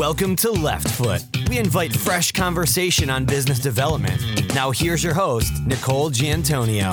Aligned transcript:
Welcome 0.00 0.34
to 0.36 0.50
Left 0.50 0.88
Foot. 0.92 1.22
We 1.50 1.58
invite 1.58 1.94
fresh 1.94 2.32
conversation 2.32 3.10
on 3.10 3.26
business 3.26 3.58
development. 3.58 4.54
Now, 4.54 4.70
here's 4.70 5.04
your 5.04 5.12
host, 5.12 5.52
Nicole 5.66 6.08
Giantonio. 6.08 6.90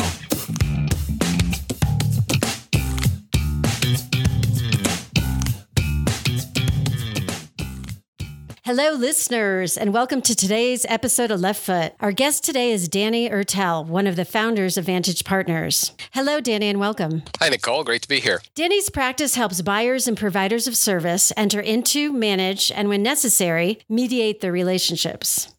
Hello, 8.68 8.92
listeners, 8.92 9.78
and 9.78 9.94
welcome 9.94 10.22
to 10.22 10.36
today's 10.36 10.86
episode 10.90 11.32
of 11.32 11.40
Left 11.40 11.64
Foot. 11.64 11.94
Our 12.02 12.12
guest 12.12 12.44
today 12.44 12.74
is 12.74 12.90
Danny 12.90 13.30
Ertel, 13.30 13.86
one 13.86 14.06
of 14.06 14.18
the 14.18 14.26
founders 14.26 14.78
of 14.78 14.84
Vantage 14.84 15.24
Partners. 15.24 15.94
Hello, 16.12 16.42
Danny, 16.42 16.68
and 16.68 16.78
welcome. 16.78 17.24
Hi, 17.40 17.48
Nicole. 17.48 17.86
Great 17.86 18.02
to 18.02 18.10
be 18.10 18.20
here. 18.20 18.42
Danny's 18.56 18.90
practice 18.90 19.36
helps 19.36 19.62
buyers 19.62 20.06
and 20.06 20.18
providers 20.18 20.68
of 20.68 20.76
service 20.76 21.32
enter 21.38 21.62
into, 21.62 22.12
manage, 22.12 22.70
and 22.70 22.90
when 22.90 23.02
necessary, 23.02 23.80
mediate 23.88 24.42
their 24.42 24.52
relationships. 24.52 25.56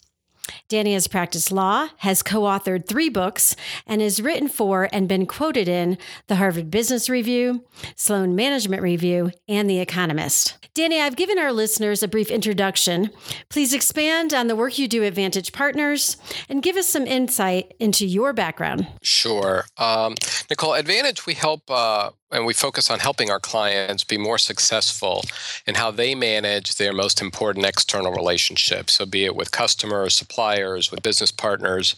Danny 0.68 0.92
has 0.92 1.08
practiced 1.08 1.50
law, 1.50 1.88
has 1.98 2.22
co 2.22 2.42
authored 2.42 2.86
three 2.86 3.08
books, 3.08 3.56
and 3.86 4.02
has 4.02 4.20
written 4.20 4.48
for 4.48 4.88
and 4.92 5.08
been 5.08 5.24
quoted 5.24 5.66
in 5.66 5.96
the 6.26 6.36
Harvard 6.36 6.70
Business 6.70 7.08
Review, 7.08 7.64
Sloan 7.96 8.36
Management 8.36 8.82
Review, 8.82 9.30
and 9.48 9.68
The 9.68 9.80
Economist. 9.80 10.58
Danny, 10.74 11.00
I've 11.00 11.16
given 11.16 11.38
our 11.38 11.52
listeners 11.52 12.02
a 12.02 12.08
brief 12.08 12.30
introduction. 12.30 13.10
Please 13.48 13.72
expand 13.72 14.34
on 14.34 14.46
the 14.46 14.54
work 14.54 14.78
you 14.78 14.86
do 14.86 15.02
at 15.02 15.14
Vantage 15.14 15.52
Partners 15.52 16.18
and 16.48 16.62
give 16.62 16.76
us 16.76 16.86
some 16.86 17.06
insight 17.06 17.74
into 17.80 18.06
your 18.06 18.32
background. 18.32 18.86
Sure. 19.02 19.64
Um, 19.78 20.14
Nicole, 20.50 20.74
at 20.74 20.86
Vantage, 20.86 21.26
we 21.26 21.34
help 21.34 21.62
uh, 21.70 22.10
and 22.30 22.44
we 22.44 22.52
focus 22.52 22.90
on 22.90 22.98
helping 22.98 23.30
our 23.30 23.40
clients 23.40 24.04
be 24.04 24.18
more 24.18 24.38
successful 24.38 25.22
in 25.66 25.74
how 25.74 25.90
they 25.90 26.14
manage 26.14 26.76
their 26.76 26.92
most 26.92 27.20
important 27.20 27.64
external 27.64 28.12
relationships. 28.12 28.94
So, 28.94 29.06
be 29.06 29.24
it 29.24 29.36
with 29.36 29.50
customers, 29.50 30.14
suppliers, 30.14 30.90
with 30.90 31.02
business 31.02 31.30
partners, 31.30 31.96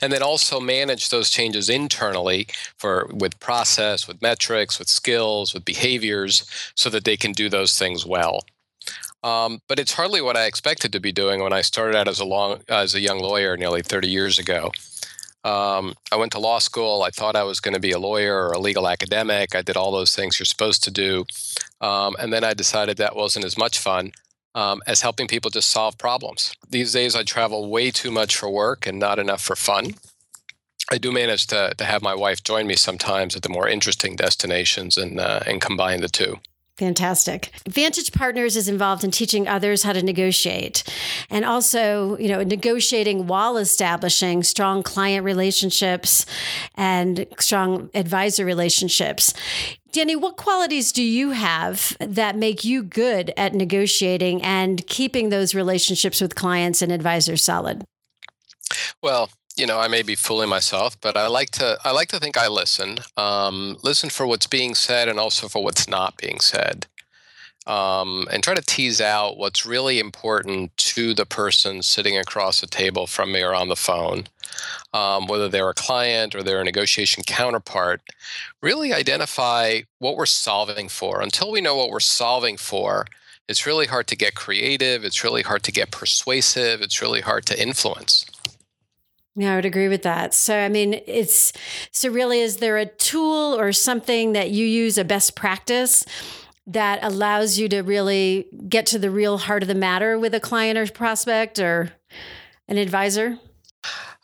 and 0.00 0.12
then 0.12 0.22
also 0.22 0.60
manage 0.60 1.10
those 1.10 1.30
changes 1.30 1.68
internally 1.68 2.48
for 2.76 3.08
with 3.12 3.38
process, 3.40 4.08
with 4.08 4.22
metrics, 4.22 4.78
with 4.78 4.88
skills, 4.88 5.54
with 5.54 5.64
behaviors, 5.64 6.44
so 6.74 6.90
that 6.90 7.04
they 7.04 7.16
can 7.16 7.32
do 7.32 7.48
those 7.48 7.78
things 7.78 8.04
well. 8.04 8.44
Um, 9.24 9.60
but 9.68 9.78
it's 9.78 9.92
hardly 9.92 10.20
what 10.20 10.36
I 10.36 10.46
expected 10.46 10.92
to 10.92 11.00
be 11.00 11.12
doing 11.12 11.42
when 11.42 11.52
I 11.52 11.62
started 11.62 11.96
out 11.96 12.08
as 12.08 12.20
a 12.20 12.24
long 12.24 12.60
as 12.68 12.94
a 12.94 13.00
young 13.00 13.18
lawyer 13.18 13.56
nearly 13.56 13.82
30 13.82 14.08
years 14.08 14.38
ago. 14.38 14.70
Um, 15.48 15.94
I 16.12 16.16
went 16.16 16.32
to 16.32 16.38
law 16.38 16.58
school. 16.58 17.02
I 17.02 17.10
thought 17.10 17.36
I 17.36 17.42
was 17.42 17.60
going 17.60 17.74
to 17.74 17.80
be 17.80 17.92
a 17.92 17.98
lawyer 17.98 18.36
or 18.44 18.52
a 18.52 18.58
legal 18.58 18.86
academic. 18.86 19.54
I 19.54 19.62
did 19.62 19.76
all 19.76 19.92
those 19.92 20.14
things 20.14 20.38
you're 20.38 20.54
supposed 20.54 20.84
to 20.84 20.90
do. 20.90 21.24
Um, 21.80 22.16
and 22.20 22.32
then 22.32 22.44
I 22.44 22.52
decided 22.52 22.96
that 22.98 23.16
wasn't 23.16 23.46
as 23.46 23.56
much 23.56 23.78
fun 23.78 24.12
um, 24.54 24.82
as 24.86 25.00
helping 25.00 25.26
people 25.26 25.50
just 25.50 25.70
solve 25.70 25.96
problems. 25.96 26.52
These 26.68 26.92
days, 26.92 27.16
I 27.16 27.22
travel 27.22 27.70
way 27.70 27.90
too 27.90 28.10
much 28.10 28.36
for 28.36 28.50
work 28.50 28.86
and 28.86 28.98
not 28.98 29.18
enough 29.18 29.42
for 29.42 29.56
fun. 29.56 29.94
I 30.90 30.98
do 30.98 31.12
manage 31.12 31.46
to, 31.48 31.72
to 31.78 31.84
have 31.84 32.02
my 32.02 32.14
wife 32.14 32.42
join 32.42 32.66
me 32.66 32.76
sometimes 32.76 33.34
at 33.36 33.42
the 33.42 33.48
more 33.48 33.68
interesting 33.68 34.16
destinations 34.16 34.96
and, 34.98 35.18
uh, 35.18 35.40
and 35.46 35.60
combine 35.60 36.00
the 36.00 36.08
two. 36.08 36.40
Fantastic. 36.78 37.50
Vantage 37.68 38.12
Partners 38.12 38.56
is 38.56 38.68
involved 38.68 39.02
in 39.02 39.10
teaching 39.10 39.48
others 39.48 39.82
how 39.82 39.92
to 39.92 40.00
negotiate 40.00 40.84
and 41.28 41.44
also, 41.44 42.16
you 42.18 42.28
know, 42.28 42.44
negotiating 42.44 43.26
while 43.26 43.56
establishing 43.56 44.44
strong 44.44 44.84
client 44.84 45.24
relationships 45.24 46.24
and 46.76 47.26
strong 47.40 47.90
advisor 47.94 48.44
relationships. 48.44 49.34
Danny, 49.90 50.14
what 50.14 50.36
qualities 50.36 50.92
do 50.92 51.02
you 51.02 51.30
have 51.30 51.96
that 51.98 52.36
make 52.36 52.64
you 52.64 52.84
good 52.84 53.32
at 53.36 53.54
negotiating 53.54 54.40
and 54.42 54.86
keeping 54.86 55.30
those 55.30 55.56
relationships 55.56 56.20
with 56.20 56.36
clients 56.36 56.80
and 56.80 56.92
advisors 56.92 57.42
solid? 57.42 57.82
Well, 59.02 59.30
you 59.58 59.66
know, 59.66 59.78
I 59.78 59.88
may 59.88 60.02
be 60.02 60.14
fooling 60.14 60.48
myself, 60.48 61.00
but 61.00 61.16
I 61.16 61.26
like 61.26 61.50
to 61.52 61.78
I 61.84 61.90
like 61.90 62.08
to 62.08 62.20
think 62.20 62.36
I 62.36 62.48
listen. 62.48 62.98
Um, 63.16 63.76
listen 63.82 64.10
for 64.10 64.26
what's 64.26 64.46
being 64.46 64.74
said 64.74 65.08
and 65.08 65.18
also 65.18 65.48
for 65.48 65.62
what's 65.62 65.88
not 65.88 66.16
being 66.16 66.40
said. 66.40 66.86
Um, 67.66 68.26
and 68.32 68.42
try 68.42 68.54
to 68.54 68.62
tease 68.62 68.98
out 68.98 69.36
what's 69.36 69.66
really 69.66 69.98
important 69.98 70.74
to 70.78 71.12
the 71.12 71.26
person 71.26 71.82
sitting 71.82 72.16
across 72.16 72.62
the 72.62 72.66
table 72.66 73.06
from 73.06 73.30
me 73.32 73.42
or 73.42 73.54
on 73.54 73.68
the 73.68 73.76
phone, 73.76 74.24
um, 74.94 75.26
whether 75.26 75.50
they're 75.50 75.68
a 75.68 75.74
client 75.74 76.34
or 76.34 76.42
they're 76.42 76.62
a 76.62 76.64
negotiation 76.64 77.24
counterpart. 77.24 78.00
Really 78.62 78.94
identify 78.94 79.82
what 79.98 80.16
we're 80.16 80.24
solving 80.24 80.88
for. 80.88 81.20
Until 81.20 81.50
we 81.50 81.60
know 81.60 81.76
what 81.76 81.90
we're 81.90 82.00
solving 82.00 82.56
for, 82.56 83.04
it's 83.50 83.66
really 83.66 83.86
hard 83.86 84.06
to 84.06 84.16
get 84.16 84.34
creative. 84.34 85.04
It's 85.04 85.22
really 85.22 85.42
hard 85.42 85.62
to 85.64 85.72
get 85.72 85.90
persuasive. 85.90 86.80
It's 86.80 87.02
really 87.02 87.20
hard 87.20 87.44
to 87.46 87.62
influence. 87.62 88.24
Yeah, 89.40 89.52
I 89.52 89.54
would 89.54 89.64
agree 89.64 89.86
with 89.86 90.02
that. 90.02 90.34
So, 90.34 90.58
I 90.58 90.68
mean, 90.68 91.00
it's 91.06 91.52
so 91.92 92.10
really, 92.10 92.40
is 92.40 92.56
there 92.56 92.76
a 92.76 92.86
tool 92.86 93.56
or 93.56 93.72
something 93.72 94.32
that 94.32 94.50
you 94.50 94.66
use, 94.66 94.98
a 94.98 95.04
best 95.04 95.36
practice 95.36 96.04
that 96.66 96.98
allows 97.04 97.56
you 97.56 97.68
to 97.68 97.82
really 97.82 98.48
get 98.68 98.84
to 98.86 98.98
the 98.98 99.12
real 99.12 99.38
heart 99.38 99.62
of 99.62 99.68
the 99.68 99.76
matter 99.76 100.18
with 100.18 100.34
a 100.34 100.40
client 100.40 100.76
or 100.76 100.90
prospect 100.92 101.60
or 101.60 101.92
an 102.66 102.78
advisor? 102.78 103.38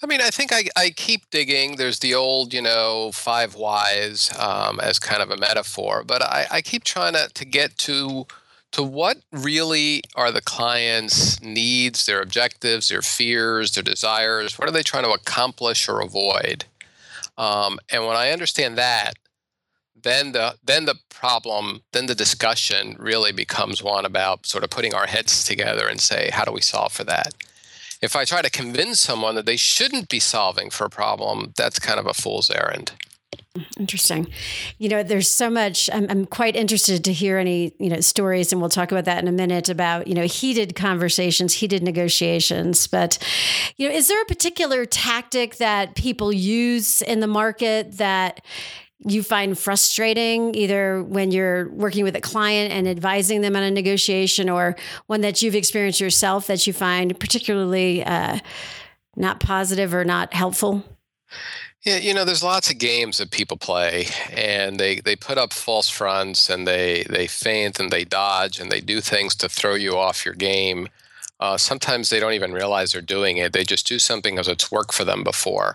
I 0.03 0.07
mean, 0.07 0.21
I 0.21 0.31
think 0.31 0.53
I, 0.53 0.65
I 0.77 0.91
keep 0.91 1.31
digging. 1.31 1.77
There's 1.77 2.01
the 2.01 2.17
old, 2.17 2.53
you 2.53 2.61
know, 2.61 3.13
five 3.13 3.55
whys 3.55 4.37
um, 4.37 4.81
as 4.81 4.99
kind 4.99 5.23
of 5.23 5.31
a 5.31 5.37
metaphor, 5.37 6.03
but 6.05 6.23
I, 6.23 6.49
I 6.51 6.61
keep 6.61 6.83
trying 6.83 7.13
to, 7.13 7.31
to 7.33 7.45
get 7.45 7.79
to 7.79 8.27
to 8.75 8.83
what 8.83 9.19
really 9.31 10.03
are 10.17 10.33
the 10.33 10.41
clients' 10.41 11.41
needs, 11.41 12.07
their 12.07 12.21
objectives, 12.21 12.89
their 12.89 13.03
fears, 13.03 13.71
their 13.71 13.85
desires? 13.85 14.59
What 14.59 14.69
are 14.69 14.73
they 14.73 14.83
trying 14.83 15.05
to 15.05 15.13
accomplish 15.13 15.89
or 15.89 16.01
avoid? 16.01 16.65
Um, 17.39 17.79
and 17.93 18.05
when 18.05 18.17
I 18.17 18.33
understand 18.33 18.77
that, 18.77 19.15
then 20.03 20.33
the 20.33 20.57
then 20.65 20.87
the 20.87 20.97
problem, 21.09 21.83
then 21.93 22.07
the 22.07 22.17
discussion 22.17 22.97
really 22.99 23.31
becomes 23.31 23.81
one 23.81 24.05
about 24.05 24.45
sort 24.45 24.65
of 24.65 24.71
putting 24.71 24.93
our 24.93 25.07
heads 25.07 25.45
together 25.45 25.87
and 25.87 26.01
say, 26.01 26.31
how 26.33 26.45
do 26.45 26.51
we 26.51 26.61
solve 26.61 26.93
for 26.93 27.05
that? 27.05 27.33
If 28.03 28.17
I 28.17 28.25
try 28.25 28.43
to 28.43 28.51
convince 28.51 28.99
someone 29.01 29.37
that 29.37 29.47
they 29.47 29.57
shouldn't 29.57 30.09
be 30.09 30.19
solving 30.19 30.69
for 30.69 30.85
a 30.85 30.91
problem, 30.91 31.55
that's 31.57 31.79
kind 31.79 32.01
of 32.01 32.07
a 32.07 32.13
fool's 32.13 32.51
errand. 32.51 32.91
Interesting. 33.79 34.27
You 34.79 34.89
know, 34.89 35.03
there's 35.03 35.31
so 35.31 35.51
much. 35.51 35.89
I'm, 35.93 36.07
I'm, 36.11 36.27
quite 36.27 36.57
interested 36.57 37.05
to 37.05 37.13
hear 37.13 37.39
any, 37.39 37.75
you 37.79 37.89
know, 37.89 38.01
stories, 38.01 38.53
and 38.53 38.61
we'll 38.61 38.71
talk 38.71 38.91
about 38.91 39.05
that 39.05 39.23
in 39.23 39.29
a 39.29 39.33
minute 39.33 39.69
about, 39.69 40.07
you 40.07 40.15
know, 40.15 40.25
heated 40.25 40.75
conversations, 40.75 41.55
heated 41.55 41.83
negotiations. 41.83 42.87
But, 42.87 43.19
you 43.77 43.89
know, 43.89 43.95
is 43.95 44.09
there 44.09 44.21
a 44.21 44.25
particular 44.25 44.85
tactic 44.85 45.57
that 45.57 45.95
people 45.95 46.33
use 46.33 47.03
in 47.03 47.21
the 47.21 47.27
market 47.27 47.99
that 47.99 48.45
you 49.07 49.23
find 49.23 49.59
frustrating, 49.59 50.55
either 50.55 51.03
when 51.03 51.31
you're 51.31 51.69
working 51.71 52.05
with 52.05 52.17
a 52.17 52.21
client 52.21 52.73
and 52.73 52.89
advising 52.89 53.43
them 53.43 53.55
on 53.55 53.63
a 53.63 53.71
negotiation, 53.71 54.49
or 54.49 54.77
one 55.07 55.21
that 55.21 55.43
you've 55.43 55.55
experienced 55.55 56.01
yourself 56.01 56.47
that 56.47 56.67
you 56.67 56.73
find 56.73 57.19
particularly 57.21 58.03
uh, 58.05 58.39
not 59.17 59.41
positive 59.41 59.95
or 59.95 60.05
not 60.05 60.33
helpful? 60.33 60.83
Yeah, 61.85 61.99
you 61.99 62.15
know, 62.15 62.25
there's 62.25 62.43
lots 62.43 62.71
of 62.71 62.79
games 62.79 63.19
that 63.19 63.31
people 63.31 63.59
play, 63.59 64.07
and 64.33 64.81
they, 64.81 65.01
they 65.01 65.17
put 65.17 65.37
up 65.37 65.53
false 65.53 65.91
fronts, 65.91 66.49
and 66.49 66.67
they 66.67 67.05
they 67.11 67.27
feint 67.27 67.79
and 67.79 67.91
they 67.91 68.05
dodge, 68.05 68.59
and 68.59 68.73
they 68.73 68.81
do 68.81 69.03
things 69.03 69.35
to 69.37 69.51
throw 69.51 69.75
you 69.75 69.97
off 69.97 70.25
your 70.25 70.35
game. 70.35 70.89
Uh, 71.41 71.59
sometimes 71.59 72.09
they 72.09 72.21
don't 72.21 72.33
even 72.33 72.53
realize 72.55 72.93
they're 72.93 73.03
doing 73.03 73.37
it. 73.37 73.53
They 73.53 73.65
just 73.65 73.87
do 73.87 73.99
something 73.99 74.35
because 74.35 74.49
it's 74.49 74.73
worked 74.73 74.95
for 74.95 75.05
them 75.05 75.23
before. 75.25 75.75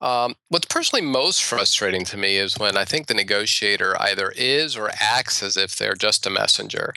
Um, 0.00 0.34
what's 0.48 0.66
personally 0.66 1.04
most 1.04 1.42
frustrating 1.44 2.04
to 2.06 2.16
me 2.16 2.36
is 2.36 2.58
when 2.58 2.78
I 2.78 2.84
think 2.84 3.06
the 3.06 3.14
negotiator 3.14 4.00
either 4.00 4.32
is 4.36 4.76
or 4.76 4.90
acts 5.00 5.42
as 5.42 5.56
if 5.56 5.76
they're 5.76 5.94
just 5.94 6.26
a 6.26 6.30
messenger. 6.30 6.94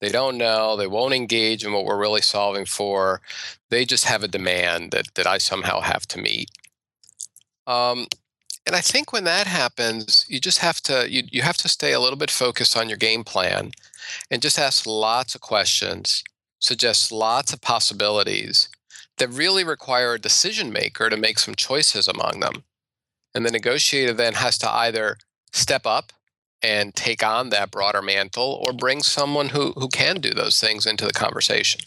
They 0.00 0.10
don't 0.10 0.36
know, 0.38 0.76
they 0.76 0.86
won't 0.86 1.14
engage 1.14 1.64
in 1.64 1.72
what 1.72 1.86
we're 1.86 1.98
really 1.98 2.20
solving 2.20 2.66
for. 2.66 3.20
They 3.70 3.84
just 3.84 4.04
have 4.04 4.22
a 4.22 4.28
demand 4.28 4.90
that, 4.92 5.14
that 5.14 5.26
I 5.26 5.38
somehow 5.38 5.80
have 5.80 6.06
to 6.08 6.20
meet. 6.20 6.50
Um, 7.66 8.06
and 8.66 8.74
I 8.74 8.80
think 8.80 9.12
when 9.12 9.24
that 9.24 9.46
happens, 9.46 10.24
you 10.28 10.40
just 10.40 10.58
have 10.58 10.80
to 10.82 11.10
you, 11.10 11.24
you 11.30 11.42
have 11.42 11.56
to 11.58 11.68
stay 11.68 11.92
a 11.92 12.00
little 12.00 12.16
bit 12.18 12.30
focused 12.30 12.76
on 12.76 12.88
your 12.88 12.98
game 12.98 13.24
plan 13.24 13.72
and 14.30 14.42
just 14.42 14.58
ask 14.58 14.86
lots 14.86 15.34
of 15.34 15.40
questions, 15.40 16.24
suggest 16.60 17.12
lots 17.12 17.52
of 17.52 17.60
possibilities 17.60 18.68
that 19.18 19.28
really 19.28 19.64
require 19.64 20.14
a 20.14 20.20
decision 20.20 20.72
maker 20.72 21.08
to 21.08 21.16
make 21.16 21.38
some 21.38 21.54
choices 21.54 22.08
among 22.08 22.40
them. 22.40 22.64
And 23.34 23.44
the 23.44 23.50
negotiator 23.50 24.12
then 24.12 24.34
has 24.34 24.58
to 24.58 24.70
either 24.70 25.18
step 25.52 25.86
up 25.86 26.12
and 26.62 26.94
take 26.94 27.22
on 27.22 27.50
that 27.50 27.70
broader 27.70 28.00
mantle 28.00 28.64
or 28.66 28.72
bring 28.72 29.02
someone 29.02 29.50
who, 29.50 29.72
who 29.72 29.88
can 29.88 30.20
do 30.20 30.30
those 30.30 30.60
things 30.60 30.86
into 30.86 31.04
the 31.04 31.12
conversation. 31.12 31.82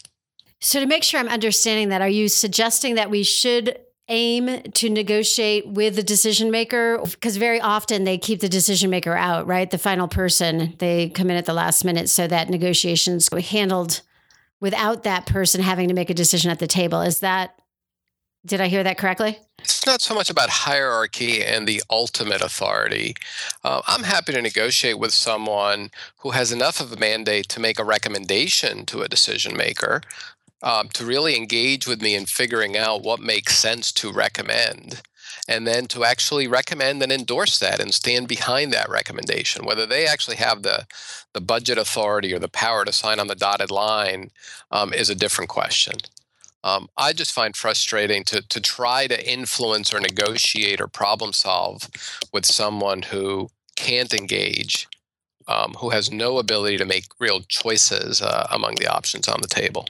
So, 0.60 0.80
to 0.80 0.86
make 0.86 1.04
sure 1.04 1.20
I'm 1.20 1.28
understanding 1.28 1.88
that, 1.90 2.00
are 2.00 2.08
you 2.08 2.28
suggesting 2.28 2.94
that 2.96 3.10
we 3.10 3.22
should 3.22 3.78
aim 4.08 4.62
to 4.72 4.88
negotiate 4.88 5.66
with 5.68 5.96
the 5.96 6.02
decision 6.02 6.50
maker 6.50 6.98
because 7.04 7.36
very 7.36 7.60
often 7.60 8.04
they 8.04 8.16
keep 8.16 8.40
the 8.40 8.48
decision 8.48 8.88
maker 8.88 9.14
out 9.14 9.46
right 9.46 9.70
the 9.70 9.78
final 9.78 10.08
person 10.08 10.74
they 10.78 11.10
come 11.10 11.30
in 11.30 11.36
at 11.36 11.44
the 11.44 11.52
last 11.52 11.84
minute 11.84 12.08
so 12.08 12.26
that 12.26 12.48
negotiations 12.48 13.28
handled 13.50 14.00
without 14.60 15.02
that 15.04 15.26
person 15.26 15.62
having 15.62 15.88
to 15.88 15.94
make 15.94 16.10
a 16.10 16.14
decision 16.14 16.50
at 16.50 16.58
the 16.58 16.66
table. 16.66 17.00
Is 17.00 17.20
that 17.20 17.54
did 18.46 18.60
I 18.60 18.68
hear 18.68 18.84
that 18.84 18.98
correctly? 18.98 19.38
It's 19.58 19.84
not 19.84 20.00
so 20.00 20.14
much 20.14 20.30
about 20.30 20.48
hierarchy 20.48 21.44
and 21.44 21.66
the 21.66 21.82
ultimate 21.90 22.40
authority. 22.40 23.14
Uh, 23.64 23.82
I'm 23.86 24.04
happy 24.04 24.32
to 24.32 24.40
negotiate 24.40 24.98
with 24.98 25.12
someone 25.12 25.90
who 26.18 26.30
has 26.30 26.52
enough 26.52 26.80
of 26.80 26.92
a 26.92 26.96
mandate 26.96 27.48
to 27.48 27.60
make 27.60 27.78
a 27.78 27.84
recommendation 27.84 28.86
to 28.86 29.02
a 29.02 29.08
decision 29.08 29.56
maker, 29.56 30.02
um, 30.62 30.88
to 30.90 31.04
really 31.04 31.36
engage 31.36 31.86
with 31.86 32.02
me 32.02 32.14
in 32.14 32.26
figuring 32.26 32.76
out 32.76 33.02
what 33.02 33.20
makes 33.20 33.56
sense 33.56 33.92
to 33.92 34.12
recommend 34.12 35.02
and 35.46 35.66
then 35.66 35.86
to 35.86 36.04
actually 36.04 36.46
recommend 36.46 37.02
and 37.02 37.10
endorse 37.10 37.58
that 37.58 37.80
and 37.80 37.94
stand 37.94 38.28
behind 38.28 38.72
that 38.72 38.88
recommendation 38.88 39.64
whether 39.64 39.86
they 39.86 40.06
actually 40.06 40.36
have 40.36 40.62
the 40.62 40.86
the 41.34 41.40
budget 41.40 41.78
authority 41.78 42.32
or 42.32 42.38
the 42.38 42.48
power 42.48 42.84
to 42.84 42.92
sign 42.92 43.20
on 43.20 43.26
the 43.26 43.34
dotted 43.34 43.70
line 43.70 44.30
um, 44.70 44.92
is 44.92 45.10
a 45.10 45.14
different 45.14 45.48
question. 45.48 45.94
Um, 46.64 46.88
i 46.96 47.12
just 47.12 47.32
find 47.32 47.54
frustrating 47.54 48.24
to, 48.24 48.42
to 48.48 48.60
try 48.60 49.06
to 49.06 49.30
influence 49.30 49.94
or 49.94 50.00
negotiate 50.00 50.80
or 50.80 50.88
problem 50.88 51.32
solve 51.32 51.88
with 52.32 52.44
someone 52.44 53.02
who 53.02 53.48
can't 53.76 54.12
engage 54.12 54.88
um, 55.46 55.74
who 55.78 55.90
has 55.90 56.10
no 56.10 56.38
ability 56.38 56.76
to 56.76 56.84
make 56.84 57.04
real 57.20 57.40
choices 57.42 58.20
uh, 58.20 58.48
among 58.50 58.74
the 58.74 58.88
options 58.88 59.28
on 59.28 59.40
the 59.40 59.46
table 59.46 59.86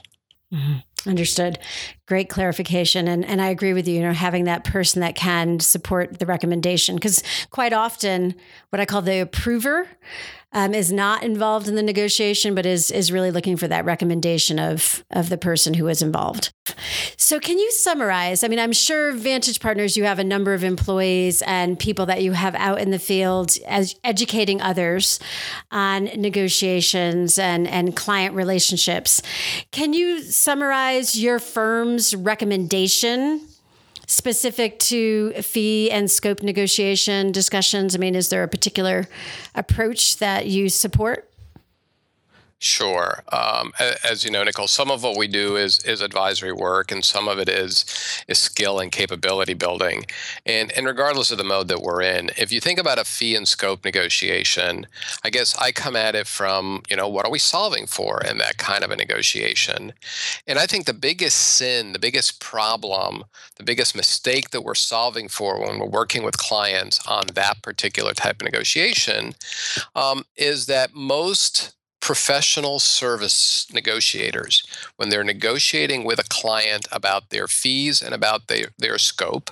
mm-hmm. 0.53 0.79
Understood. 1.07 1.59
Great 2.07 2.27
clarification. 2.27 3.07
And 3.07 3.23
and 3.23 3.41
I 3.41 3.49
agree 3.49 3.71
with 3.71 3.87
you, 3.87 3.95
you 3.95 4.01
know, 4.01 4.11
having 4.11 4.43
that 4.45 4.65
person 4.65 4.99
that 4.99 5.15
can 5.15 5.61
support 5.61 6.19
the 6.19 6.25
recommendation. 6.25 6.95
Because 6.95 7.23
quite 7.51 7.71
often 7.71 8.35
what 8.69 8.81
I 8.81 8.85
call 8.85 9.01
the 9.01 9.21
approver 9.21 9.87
um, 10.51 10.73
is 10.73 10.91
not 10.91 11.23
involved 11.23 11.67
in 11.67 11.75
the 11.75 11.83
negotiation, 11.83 12.55
but 12.55 12.65
is 12.65 12.91
is 12.91 13.11
really 13.11 13.31
looking 13.31 13.57
for 13.57 13.67
that 13.67 13.85
recommendation 13.85 14.59
of 14.59 15.03
of 15.11 15.29
the 15.29 15.37
person 15.37 15.75
who 15.75 15.87
is 15.87 16.01
involved. 16.01 16.51
So, 17.17 17.39
can 17.39 17.59
you 17.59 17.71
summarize? 17.71 18.43
I 18.43 18.47
mean, 18.47 18.59
I'm 18.59 18.71
sure 18.71 19.11
Vantage 19.11 19.59
Partners, 19.59 19.97
you 19.97 20.05
have 20.05 20.19
a 20.19 20.23
number 20.23 20.53
of 20.53 20.63
employees 20.63 21.41
and 21.43 21.77
people 21.77 22.05
that 22.07 22.23
you 22.23 22.31
have 22.31 22.55
out 22.55 22.79
in 22.79 22.91
the 22.91 22.99
field 22.99 23.57
as 23.67 23.95
educating 24.03 24.61
others 24.61 25.19
on 25.71 26.05
negotiations 26.15 27.37
and 27.37 27.67
and 27.67 27.95
client 27.95 28.35
relationships. 28.35 29.21
Can 29.71 29.93
you 29.93 30.21
summarize 30.21 31.19
your 31.19 31.39
firm's 31.39 32.15
recommendation 32.15 33.41
specific 34.09 34.79
to 34.79 35.31
fee 35.33 35.91
and 35.91 36.09
scope 36.09 36.41
negotiation 36.41 37.31
discussions? 37.31 37.95
I 37.95 37.99
mean, 37.99 38.15
is 38.15 38.29
there 38.29 38.43
a 38.43 38.47
particular 38.47 39.07
approach 39.53 40.17
that 40.17 40.47
you 40.47 40.67
support? 40.67 41.28
Sure. 42.61 43.23
Um, 43.31 43.71
as 44.03 44.25
you 44.25 44.31
know, 44.31 44.43
Nicole, 44.43 44.67
some 44.67 44.91
of 44.91 45.01
what 45.01 45.17
we 45.17 45.29
do 45.29 45.55
is 45.55 45.79
is 45.85 46.01
advisory 46.01 46.51
work, 46.51 46.91
and 46.91 47.05
some 47.05 47.29
of 47.29 47.39
it 47.39 47.47
is 47.47 47.85
is 48.27 48.37
skill 48.37 48.79
and 48.79 48.91
capability 48.91 49.53
building. 49.53 50.05
And 50.45 50.69
and 50.73 50.85
regardless 50.85 51.31
of 51.31 51.37
the 51.37 51.45
mode 51.45 51.69
that 51.69 51.81
we're 51.81 52.01
in, 52.01 52.31
if 52.37 52.51
you 52.51 52.59
think 52.59 52.77
about 52.77 52.99
a 52.99 53.05
fee 53.05 53.33
and 53.33 53.47
scope 53.47 53.85
negotiation, 53.85 54.87
I 55.23 55.29
guess 55.29 55.55
I 55.57 55.71
come 55.71 55.95
at 55.95 56.15
it 56.15 56.27
from 56.27 56.83
you 56.89 56.97
know 56.97 57.07
what 57.07 57.25
are 57.25 57.31
we 57.31 57.39
solving 57.39 57.87
for 57.87 58.21
in 58.29 58.39
that 58.39 58.57
kind 58.57 58.83
of 58.83 58.91
a 58.91 58.97
negotiation. 58.97 59.93
And 60.45 60.59
I 60.59 60.65
think 60.65 60.85
the 60.85 60.93
biggest 60.93 61.37
sin, 61.37 61.93
the 61.93 61.99
biggest 61.99 62.41
problem, 62.41 63.23
the 63.55 63.63
biggest 63.63 63.95
mistake 63.95 64.49
that 64.49 64.65
we're 64.65 64.75
solving 64.75 65.29
for 65.29 65.61
when 65.61 65.79
we're 65.79 65.87
working 65.87 66.23
with 66.23 66.37
clients 66.37 66.99
on 67.07 67.27
that 67.35 67.61
particular 67.61 68.13
type 68.13 68.41
of 68.41 68.45
negotiation 68.45 69.35
um, 69.95 70.25
is 70.35 70.65
that 70.65 70.93
most 70.93 71.75
professional 72.09 72.79
service 72.79 73.67
negotiators, 73.71 74.63
when 74.95 75.09
they're 75.09 75.23
negotiating 75.23 76.03
with 76.03 76.17
a 76.17 76.27
client 76.27 76.87
about 76.91 77.29
their 77.29 77.47
fees 77.47 78.01
and 78.01 78.15
about 78.15 78.47
their, 78.47 78.69
their 78.79 78.97
scope, 78.97 79.51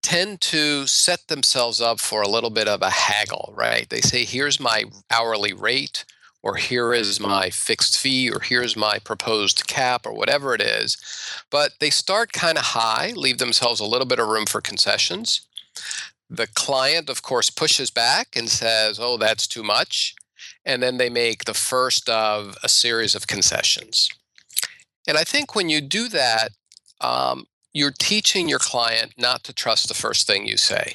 tend 0.00 0.40
to 0.40 0.86
set 0.86 1.28
themselves 1.28 1.78
up 1.78 2.00
for 2.00 2.22
a 2.22 2.28
little 2.28 2.48
bit 2.48 2.66
of 2.66 2.80
a 2.80 2.88
haggle, 2.88 3.52
right? 3.54 3.90
They 3.90 4.00
say, 4.00 4.24
here's 4.24 4.58
my 4.58 4.84
hourly 5.10 5.52
rate, 5.52 6.06
or 6.42 6.56
here 6.56 6.94
is 6.94 7.20
my 7.20 7.50
fixed 7.50 7.98
fee, 7.98 8.30
or 8.30 8.40
here's 8.40 8.74
my 8.74 8.98
proposed 8.98 9.66
cap, 9.66 10.06
or 10.06 10.14
whatever 10.14 10.54
it 10.54 10.62
is. 10.62 10.96
But 11.50 11.72
they 11.78 11.90
start 11.90 12.32
kind 12.32 12.56
of 12.56 12.64
high, 12.64 13.12
leave 13.14 13.36
themselves 13.36 13.80
a 13.80 13.84
little 13.84 14.06
bit 14.06 14.18
of 14.18 14.28
room 14.28 14.46
for 14.46 14.62
concessions. 14.62 15.42
The 16.30 16.46
client, 16.46 17.10
of 17.10 17.20
course, 17.20 17.50
pushes 17.50 17.90
back 17.90 18.28
and 18.34 18.48
says, 18.48 18.98
oh, 18.98 19.18
that's 19.18 19.46
too 19.46 19.62
much 19.62 20.14
and 20.64 20.82
then 20.82 20.98
they 20.98 21.10
make 21.10 21.44
the 21.44 21.54
first 21.54 22.08
of 22.08 22.56
a 22.62 22.68
series 22.68 23.14
of 23.14 23.26
concessions. 23.26 24.08
And 25.06 25.16
I 25.16 25.24
think 25.24 25.54
when 25.54 25.68
you 25.68 25.80
do 25.80 26.08
that, 26.08 26.50
um, 27.00 27.46
you're 27.72 27.92
teaching 27.98 28.48
your 28.48 28.58
client 28.58 29.14
not 29.16 29.44
to 29.44 29.52
trust 29.52 29.88
the 29.88 29.94
first 29.94 30.26
thing 30.26 30.46
you 30.46 30.56
say. 30.56 30.94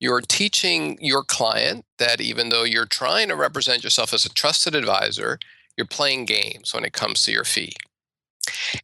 You're 0.00 0.20
teaching 0.20 0.98
your 1.00 1.24
client 1.24 1.84
that 1.98 2.20
even 2.20 2.50
though 2.50 2.64
you're 2.64 2.86
trying 2.86 3.28
to 3.28 3.36
represent 3.36 3.82
yourself 3.82 4.14
as 4.14 4.24
a 4.24 4.28
trusted 4.28 4.74
advisor, 4.74 5.38
you're 5.76 5.86
playing 5.86 6.24
games 6.24 6.72
when 6.72 6.84
it 6.84 6.92
comes 6.92 7.22
to 7.22 7.32
your 7.32 7.44
fee. 7.44 7.72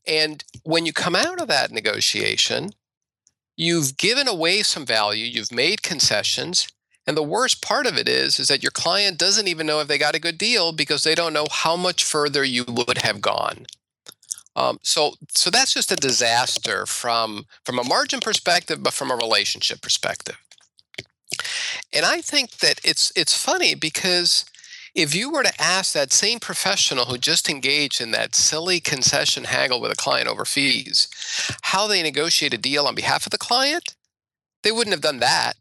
And 0.06 0.44
when 0.64 0.86
you 0.86 0.92
come 0.92 1.14
out 1.14 1.40
of 1.40 1.48
that 1.48 1.70
negotiation, 1.70 2.70
you've 3.56 3.96
given 3.96 4.28
away 4.28 4.62
some 4.62 4.84
value, 4.84 5.24
you've 5.24 5.52
made 5.52 5.82
concessions, 5.82 6.66
and 7.06 7.16
the 7.16 7.22
worst 7.22 7.60
part 7.62 7.86
of 7.86 7.98
it 7.98 8.08
is, 8.08 8.38
is 8.38 8.48
that 8.48 8.62
your 8.62 8.70
client 8.70 9.18
doesn't 9.18 9.48
even 9.48 9.66
know 9.66 9.80
if 9.80 9.88
they 9.88 9.98
got 9.98 10.14
a 10.14 10.20
good 10.20 10.38
deal 10.38 10.72
because 10.72 11.04
they 11.04 11.14
don't 11.14 11.34
know 11.34 11.46
how 11.50 11.76
much 11.76 12.02
further 12.02 12.44
you 12.44 12.64
would 12.66 12.98
have 12.98 13.20
gone. 13.20 13.66
Um, 14.56 14.78
so, 14.82 15.14
so 15.28 15.50
that's 15.50 15.74
just 15.74 15.92
a 15.92 15.96
disaster 15.96 16.86
from 16.86 17.46
from 17.64 17.78
a 17.78 17.84
margin 17.84 18.20
perspective, 18.20 18.82
but 18.82 18.92
from 18.92 19.10
a 19.10 19.16
relationship 19.16 19.82
perspective. 19.82 20.38
And 21.92 22.06
I 22.06 22.20
think 22.20 22.58
that 22.58 22.80
it's 22.84 23.12
it's 23.16 23.36
funny 23.36 23.74
because 23.74 24.44
if 24.94 25.12
you 25.12 25.28
were 25.28 25.42
to 25.42 25.60
ask 25.60 25.92
that 25.92 26.12
same 26.12 26.38
professional 26.38 27.06
who 27.06 27.18
just 27.18 27.50
engaged 27.50 28.00
in 28.00 28.12
that 28.12 28.36
silly 28.36 28.78
concession 28.78 29.44
haggle 29.44 29.80
with 29.80 29.90
a 29.90 29.96
client 29.96 30.28
over 30.28 30.44
fees, 30.44 31.08
how 31.62 31.88
they 31.88 32.00
negotiate 32.00 32.54
a 32.54 32.58
deal 32.58 32.86
on 32.86 32.94
behalf 32.94 33.26
of 33.26 33.30
the 33.30 33.38
client, 33.38 33.96
they 34.62 34.70
wouldn't 34.70 34.94
have 34.94 35.02
done 35.02 35.18
that 35.18 35.56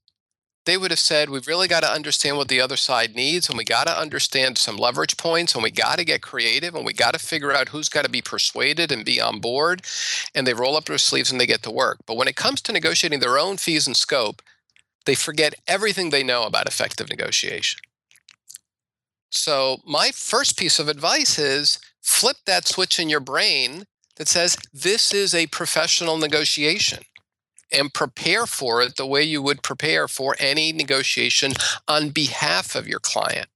they 0.66 0.78
would 0.78 0.92
have 0.92 1.00
said, 1.00 1.30
we've 1.30 1.48
really 1.48 1.68
got 1.68 1.82
to 1.82 1.92
understand 1.92 2.38
what 2.38 2.48
the 2.48 2.62
other 2.62 2.78
side 2.78 3.16
needs, 3.16 3.50
and 3.50 3.58
we 3.58 3.66
got 3.66 3.86
to 3.86 4.00
understand 4.00 4.58
some 4.58 4.78
leverage 4.78 5.18
points, 5.18 5.54
and 5.54 5.64
we 5.64 5.72
got 5.72 5.98
to 5.98 6.06
get 6.06 6.22
creative, 6.22 6.74
and 6.74 6.86
we 6.86 6.94
got 6.94 7.14
to 7.14 7.20
figure 7.20 7.52
out 7.52 7.70
who's 7.70 7.90
got 7.90 8.06
to 8.06 8.10
be 8.10 8.22
persuaded 8.22 8.92
and 8.92 9.04
be 9.04 9.20
on 9.20 9.40
board. 9.40 9.82
And 10.34 10.48
they 10.48 10.54
roll 10.54 10.78
up 10.78 10.86
their 10.86 10.98
sleeves 10.98 11.32
and 11.32 11.40
they 11.40 11.46
get 11.46 11.64
to 11.64 11.72
work. 11.72 12.00
But 12.06 12.16
when 12.16 12.28
it 12.28 12.38
comes 12.38 12.62
to 12.62 12.72
negotiating 12.72 13.20
their 13.20 13.38
own 13.38 13.58
fees 13.58 13.88
and 13.88 13.98
scope, 13.98 14.42
they 15.06 15.16
forget 15.16 15.56
everything 15.68 16.10
they 16.10 16.24
know 16.24 16.44
about 16.44 16.68
effective 16.68 17.10
negotiation. 17.10 17.82
So, 19.30 19.78
my 19.86 20.12
first 20.12 20.58
piece 20.58 20.80
of 20.80 20.88
advice 20.88 21.38
is 21.38 21.80
flip 22.02 22.38
that 22.46 22.68
switch 22.68 23.00
in 23.00 23.10
your 23.10 23.20
brain 23.20 23.86
that 24.16 24.28
says, 24.28 24.56
this 24.72 25.14
is 25.14 25.34
a 25.34 25.48
professional 25.48 26.18
negotiation 26.18 27.04
and 27.74 27.94
prepare 27.94 28.46
for 28.46 28.82
it 28.82 28.96
the 28.96 29.08
way 29.08 29.24
you 29.24 29.42
would 29.42 29.64
prepare 29.64 30.08
for 30.08 30.36
any 30.40 30.72
negotiation 30.72 31.54
on 31.88 32.10
behalf 32.10 32.76
of 32.76 32.88
your 32.88 33.00
client. 33.00 33.48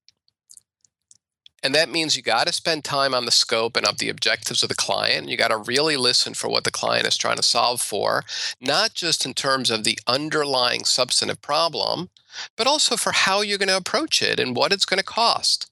And 1.63 1.73
that 1.73 1.89
means 1.89 2.15
you 2.15 2.21
got 2.21 2.47
to 2.47 2.53
spend 2.53 2.83
time 2.83 3.13
on 3.13 3.25
the 3.25 3.31
scope 3.31 3.75
and 3.75 3.85
of 3.85 3.97
the 3.97 4.09
objectives 4.09 4.61
of 4.61 4.69
the 4.69 4.75
client. 4.75 5.27
You 5.27 5.37
got 5.37 5.47
to 5.49 5.57
really 5.57 5.97
listen 5.97 6.33
for 6.33 6.47
what 6.47 6.63
the 6.63 6.71
client 6.71 7.07
is 7.07 7.17
trying 7.17 7.37
to 7.37 7.43
solve 7.43 7.81
for, 7.81 8.23
not 8.61 8.93
just 8.93 9.25
in 9.25 9.33
terms 9.33 9.71
of 9.71 9.83
the 9.83 9.97
underlying 10.07 10.85
substantive 10.85 11.41
problem, 11.41 12.09
but 12.55 12.67
also 12.67 12.95
for 12.95 13.11
how 13.11 13.41
you're 13.41 13.57
going 13.57 13.67
to 13.69 13.77
approach 13.77 14.21
it 14.21 14.39
and 14.39 14.55
what 14.55 14.71
it's 14.71 14.85
going 14.85 14.99
to 14.99 15.03
cost. 15.03 15.67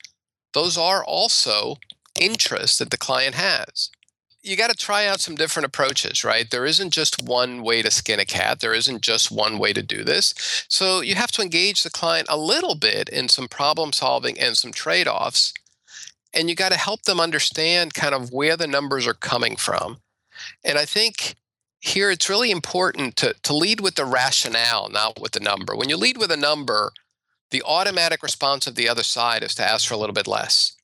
Those 0.53 0.77
are 0.77 1.03
also 1.03 1.75
interests 2.19 2.79
that 2.79 2.89
the 2.89 2.97
client 2.97 3.35
has 3.35 3.89
you 4.45 4.55
got 4.55 4.69
to 4.69 4.77
try 4.77 5.07
out 5.07 5.19
some 5.19 5.35
different 5.35 5.65
approaches, 5.65 6.23
right? 6.23 6.49
There 6.49 6.65
isn't 6.65 6.91
just 6.91 7.21
one 7.23 7.63
way 7.63 7.81
to 7.81 7.89
skin 7.89 8.19
a 8.19 8.25
cat. 8.25 8.59
There 8.59 8.75
isn't 8.75 9.01
just 9.01 9.31
one 9.31 9.57
way 9.57 9.73
to 9.73 9.81
do 9.81 10.03
this. 10.03 10.65
So 10.69 11.01
you 11.01 11.15
have 11.15 11.31
to 11.31 11.41
engage 11.41 11.81
the 11.81 11.89
client 11.89 12.27
a 12.29 12.37
little 12.37 12.75
bit 12.75 13.09
in 13.09 13.27
some 13.27 13.47
problem 13.47 13.91
solving 13.91 14.39
and 14.39 14.55
some 14.55 14.71
trade 14.71 15.07
offs. 15.07 15.51
And 16.31 16.47
you 16.47 16.55
got 16.55 16.71
to 16.71 16.77
help 16.77 17.03
them 17.03 17.19
understand 17.19 17.95
kind 17.95 18.13
of 18.13 18.31
where 18.31 18.55
the 18.55 18.67
numbers 18.67 19.07
are 19.07 19.15
coming 19.15 19.55
from. 19.55 19.97
And 20.63 20.77
I 20.77 20.85
think 20.85 21.35
here 21.79 22.11
it's 22.11 22.29
really 22.29 22.51
important 22.51 23.15
to, 23.17 23.33
to 23.43 23.55
lead 23.55 23.81
with 23.81 23.95
the 23.95 24.05
rationale, 24.05 24.89
not 24.89 25.19
with 25.19 25.31
the 25.31 25.39
number. 25.39 25.75
When 25.75 25.89
you 25.89 25.97
lead 25.97 26.17
with 26.17 26.31
a 26.31 26.37
number, 26.37 26.91
the 27.49 27.63
automatic 27.63 28.21
response 28.21 28.67
of 28.67 28.75
the 28.75 28.89
other 28.89 29.03
side 29.03 29.43
is 29.43 29.55
to 29.55 29.63
ask 29.63 29.87
for 29.87 29.95
a 29.95 29.97
little 29.97 30.13
bit 30.13 30.27
less 30.27 30.74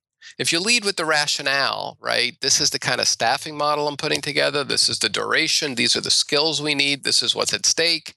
if 0.42 0.52
you 0.52 0.60
lead 0.60 0.84
with 0.84 0.96
the 0.96 1.06
rationale, 1.06 1.98
right, 2.02 2.36
this 2.42 2.60
is 2.60 2.72
the 2.72 2.80
kind 2.80 3.00
of 3.00 3.08
staffing 3.08 3.56
model 3.56 3.88
I'm 3.88 3.96
putting 3.96 4.22
together, 4.22 4.64
this 4.64 4.90
is 4.90 4.98
the 4.98 5.08
duration, 5.08 5.76
these 5.76 5.96
are 5.96 6.02
the 6.02 6.10
skills 6.10 6.60
we 6.60 6.74
need, 6.74 7.04
this 7.04 7.22
is 7.22 7.36
what's 7.36 7.54
at 7.54 7.64
stake, 7.64 8.16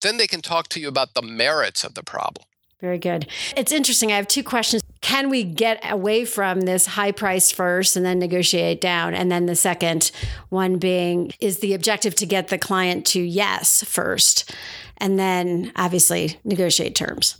then 0.00 0.16
they 0.16 0.28
can 0.28 0.42
talk 0.42 0.68
to 0.68 0.80
you 0.80 0.86
about 0.86 1.14
the 1.14 1.22
merits 1.22 1.82
of 1.82 1.94
the 1.94 2.04
problem. 2.04 2.46
Very 2.80 2.98
good. 2.98 3.26
It's 3.56 3.72
interesting. 3.72 4.12
I 4.12 4.16
have 4.16 4.28
two 4.28 4.44
questions. 4.44 4.82
Can 5.00 5.28
we 5.28 5.42
get 5.42 5.80
away 5.90 6.24
from 6.24 6.60
this 6.60 6.86
high 6.86 7.10
price 7.10 7.50
first 7.50 7.96
and 7.96 8.06
then 8.06 8.20
negotiate 8.20 8.80
down? 8.80 9.14
And 9.14 9.32
then 9.32 9.46
the 9.46 9.56
second 9.56 10.12
one 10.50 10.78
being 10.78 11.32
is 11.40 11.58
the 11.58 11.74
objective 11.74 12.14
to 12.16 12.26
get 12.26 12.48
the 12.48 12.58
client 12.58 13.06
to 13.06 13.20
yes 13.20 13.82
first 13.82 14.54
and 14.98 15.18
then 15.18 15.72
obviously 15.74 16.38
negotiate 16.44 16.94
terms? 16.94 17.38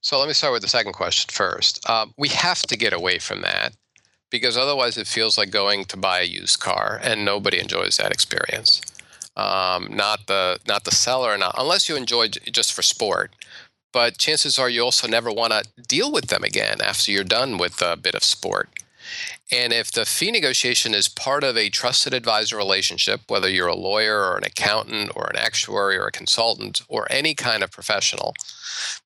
So 0.00 0.18
let 0.18 0.28
me 0.28 0.34
start 0.34 0.52
with 0.52 0.62
the 0.62 0.68
second 0.68 0.92
question 0.92 1.30
first. 1.32 1.88
Um, 1.88 2.12
we 2.16 2.28
have 2.28 2.62
to 2.62 2.76
get 2.76 2.92
away 2.92 3.18
from 3.18 3.42
that 3.42 3.74
because 4.30 4.56
otherwise 4.56 4.96
it 4.96 5.06
feels 5.06 5.36
like 5.36 5.50
going 5.50 5.84
to 5.86 5.96
buy 5.96 6.20
a 6.20 6.24
used 6.24 6.60
car 6.60 7.00
and 7.02 7.24
nobody 7.24 7.58
enjoys 7.58 7.96
that 7.96 8.12
experience. 8.12 8.80
Um, 9.36 9.88
not 9.90 10.26
the 10.28 10.58
not 10.66 10.84
the 10.84 10.90
seller, 10.94 11.36
not 11.36 11.54
unless 11.58 11.88
you 11.88 11.96
enjoy 11.96 12.28
just 12.28 12.72
for 12.72 12.82
sport 12.82 13.32
but 13.96 14.18
chances 14.18 14.58
are 14.58 14.68
you 14.68 14.82
also 14.82 15.08
never 15.08 15.32
want 15.32 15.54
to 15.54 15.64
deal 15.88 16.12
with 16.12 16.26
them 16.26 16.44
again 16.44 16.82
after 16.82 17.10
you're 17.10 17.24
done 17.24 17.56
with 17.56 17.80
a 17.80 17.96
bit 17.96 18.14
of 18.14 18.22
sport. 18.22 18.68
And 19.52 19.72
if 19.72 19.92
the 19.92 20.04
fee 20.04 20.30
negotiation 20.30 20.94
is 20.94 21.08
part 21.08 21.44
of 21.44 21.56
a 21.56 21.70
trusted 21.70 22.12
advisor 22.12 22.56
relationship, 22.56 23.20
whether 23.28 23.48
you're 23.48 23.68
a 23.68 23.74
lawyer 23.76 24.20
or 24.20 24.36
an 24.36 24.44
accountant 24.44 25.12
or 25.14 25.28
an 25.28 25.36
actuary 25.36 25.96
or 25.96 26.06
a 26.06 26.12
consultant 26.12 26.82
or 26.88 27.06
any 27.10 27.34
kind 27.34 27.62
of 27.62 27.70
professional, 27.70 28.34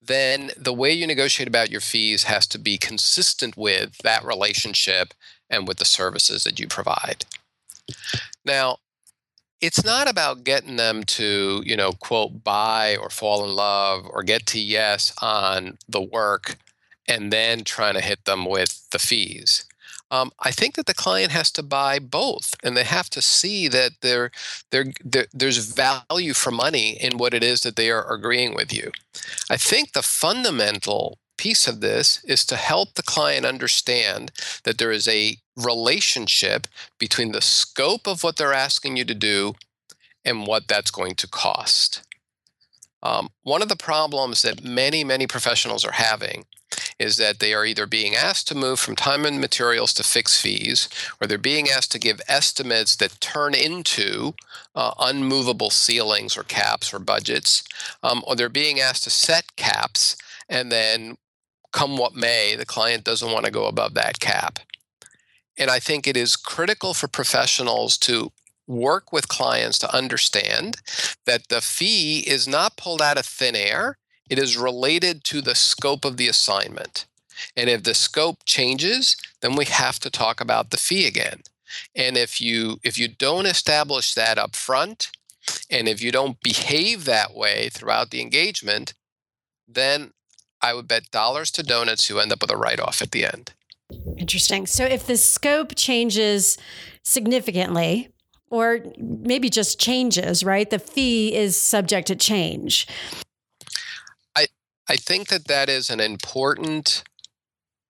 then 0.03 0.51
the 0.57 0.73
way 0.73 0.93
you 0.93 1.07
negotiate 1.07 1.49
about 1.49 1.71
your 1.71 1.81
fees 1.81 2.25
has 2.25 2.47
to 2.49 2.59
be 2.59 2.79
consistent 2.79 3.57
with 3.57 3.99
that 3.99 4.25
relationship 4.25 5.15
and 5.49 5.69
with 5.69 5.79
the 5.79 5.85
services 5.85 6.45
that 6.45 6.59
you 6.59 6.67
provide. 6.67 7.25
Now, 8.45 8.79
it's 9.61 9.85
not 9.85 10.09
about 10.09 10.45
getting 10.45 10.77
them 10.77 11.05
to, 11.05 11.63
you 11.67 11.77
know, 11.77 11.93
quote, 11.93 12.43
buy 12.43 12.97
or 12.97 13.11
fall 13.11 13.45
in 13.45 13.55
love 13.55 14.07
or 14.09 14.23
get 14.23 14.47
to 14.47 14.59
yes 14.59 15.13
on 15.21 15.77
the 15.87 16.01
work 16.01 16.57
and 17.07 17.33
then 17.33 17.65
trying 17.65 17.95
to 17.95 18.01
hit 18.01 18.25
them 18.25 18.47
with 18.47 18.89
the 18.91 18.99
fees. 18.99 19.65
Um, 20.11 20.33
I 20.41 20.51
think 20.51 20.75
that 20.75 20.87
the 20.87 20.95
client 20.95 21.31
has 21.31 21.51
to 21.53 21.63
buy 21.63 21.99
both, 22.01 22.55
and 22.65 22.77
they 22.77 22.85
have 22.85 23.09
to 23.11 23.23
see 23.23 23.69
that 23.69 23.93
there, 24.01 24.33
there's 24.71 25.73
value 25.73 26.35
for 26.35 26.51
money 26.51 26.99
in 27.01 27.17
what 27.17 27.33
it 27.33 27.45
is 27.45 27.61
that 27.61 27.77
they 27.77 27.91
are 27.91 28.13
agreeing 28.13 28.55
with 28.55 28.73
you. 28.73 28.91
I 29.49 29.57
think 29.57 29.93
the 29.93 30.03
fundamental 30.03 31.19
piece 31.37 31.67
of 31.67 31.81
this 31.81 32.23
is 32.25 32.45
to 32.47 32.57
help 32.57 32.95
the 32.95 33.03
client 33.03 33.47
understand 33.47 34.31
that 34.65 34.79
there 34.79 34.91
is 34.91 35.09
a 35.09 35.37
relationship 35.57 36.67
between 36.99 37.33
the 37.33 37.41
scope 37.41 38.07
of 38.07 38.23
what 38.23 38.37
they're 38.37 38.53
asking 38.53 38.97
you 38.97 39.05
to 39.05 39.15
do 39.15 39.55
and 40.25 40.47
what 40.47 40.69
that's 40.69 40.91
going 40.91 41.15
to 41.15 41.27
cost. 41.29 42.03
Um, 43.03 43.31
one 43.43 43.63
of 43.63 43.69
the 43.69 43.77
problems 43.77 44.43
that 44.43 44.63
many, 44.63 45.05
many 45.05 45.27
professionals 45.27 45.85
are 45.85 45.93
having 45.93 46.45
is 47.01 47.17
that 47.17 47.39
they 47.39 47.55
are 47.55 47.65
either 47.65 47.87
being 47.87 48.15
asked 48.15 48.47
to 48.47 48.55
move 48.55 48.79
from 48.79 48.95
time 48.95 49.25
and 49.25 49.41
materials 49.41 49.95
to 49.95 50.05
fixed 50.05 50.41
fees, 50.41 50.89
or 51.21 51.27
they're 51.27 51.39
being 51.39 51.69
asked 51.69 51.91
to 51.93 51.99
give 51.99 52.21
estimates 52.29 52.95
that 52.97 53.21
turn 53.21 53.55
into 53.55 54.35
uh, 54.75 54.93
unmovable 55.01 55.71
ceilings 55.71 56.37
or 56.37 56.43
caps 56.43 56.93
or 56.93 56.99
budgets, 56.99 57.65
um, 58.03 58.23
or 58.27 58.37
they're 58.37 58.51
being 58.51 58.79
asked 58.79 59.05
to 59.05 59.11
set 59.11 59.57
caps 59.57 60.17
and 60.49 60.71
then 60.71 61.17
come 61.73 61.97
what 61.97 62.15
may, 62.15 62.55
the 62.55 62.67
client 62.67 63.05
doesn't 63.05 63.33
want 63.33 63.47
to 63.47 63.51
go 63.51 63.65
above 63.65 63.95
that 63.95 64.21
cap. 64.21 64.59
And 65.57 65.71
I 65.71 65.79
think 65.79 66.07
it 66.07 66.17
is 66.17 66.37
critical 66.37 66.93
for 66.93 67.09
professionals 67.09 67.97
to 67.99 68.31
work 68.67 69.13
with 69.13 69.29
clients 69.29 69.79
to 69.79 69.95
understand 69.95 70.77
that 71.27 71.49
the 71.49 71.61
fee 71.61 72.21
is 72.21 72.47
not 72.47 72.77
pulled 72.77 73.01
out 73.01 73.19
of 73.19 73.25
thin 73.25 73.57
air, 73.57 73.97
it 74.31 74.39
is 74.39 74.57
related 74.57 75.25
to 75.25 75.43
the 75.43 75.55
scope 75.55 76.05
of 76.05 76.17
the 76.17 76.29
assignment. 76.29 77.05
And 77.57 77.69
if 77.69 77.83
the 77.83 77.95
scope 77.95 78.39
changes, 78.47 79.17
then 79.43 79.57
we 79.57 79.65
have 79.67 79.99
to 80.01 80.11
talk 80.11 80.41
about 80.41 80.71
the 80.71 80.77
fee 80.77 81.07
again. 81.07 81.43
And 81.95 82.17
if 82.17 82.41
you 82.41 82.79
if 82.83 82.99
you 82.99 83.09
don't 83.09 83.47
establish 83.47 84.15
that 84.15 84.39
up 84.39 84.57
front, 84.57 85.11
and 85.71 85.89
if 85.89 86.03
you 86.03 86.13
don't 86.13 86.41
behave 86.43 87.05
that 87.05 87.35
way 87.35 87.69
throughout 87.71 88.11
the 88.11 88.21
engagement, 88.21 88.95
then 89.69 90.13
I 90.63 90.75
would 90.75 90.89
bet 90.89 91.11
dollars 91.11 91.51
to 91.53 91.63
donuts 91.63 92.09
you 92.09 92.19
end 92.19 92.33
up 92.33 92.43
with 92.43 92.51
a 92.51 92.57
write 92.57 92.81
off 92.81 93.03
at 93.03 93.13
the 93.13 93.25
end. 93.25 93.53
Interesting. 94.19 94.67
So 94.67 94.85
if 94.85 95.07
the 95.07 95.17
scope 95.17 95.75
changes 95.75 96.59
significantly, 97.03 98.11
or 98.51 98.81
maybe 98.99 99.49
just 99.49 99.81
changes, 99.81 100.45
right? 100.45 100.69
The 100.69 100.79
fee 100.79 101.35
is 101.35 101.57
subject 101.57 102.09
to 102.09 102.17
change. 102.17 102.87
I 104.91 104.97
think 104.97 105.29
that 105.29 105.47
that 105.47 105.69
is 105.69 105.89
an 105.89 106.01
important 106.01 107.05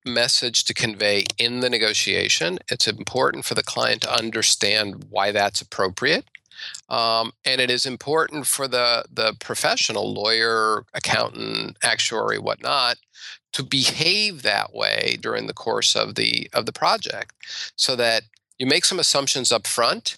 message 0.04 0.64
to 0.64 0.74
convey 0.74 1.24
in 1.38 1.60
the 1.60 1.70
negotiation. 1.70 2.58
It's 2.70 2.86
important 2.86 3.46
for 3.46 3.54
the 3.54 3.62
client 3.62 4.02
to 4.02 4.14
understand 4.14 5.06
why 5.08 5.32
that's 5.32 5.62
appropriate. 5.62 6.26
Um, 6.90 7.32
and 7.42 7.58
it 7.58 7.70
is 7.70 7.86
important 7.86 8.46
for 8.46 8.68
the 8.68 9.04
the 9.10 9.34
professional 9.40 10.12
lawyer, 10.12 10.84
accountant, 10.92 11.78
actuary, 11.82 12.38
whatnot, 12.38 12.98
to 13.54 13.62
behave 13.62 14.42
that 14.42 14.74
way 14.74 15.16
during 15.22 15.46
the 15.46 15.54
course 15.54 15.96
of 15.96 16.16
the 16.16 16.50
of 16.52 16.66
the 16.66 16.72
project, 16.72 17.32
so 17.76 17.96
that 17.96 18.24
you 18.58 18.66
make 18.66 18.84
some 18.84 18.98
assumptions 18.98 19.50
up 19.50 19.66
front. 19.66 20.16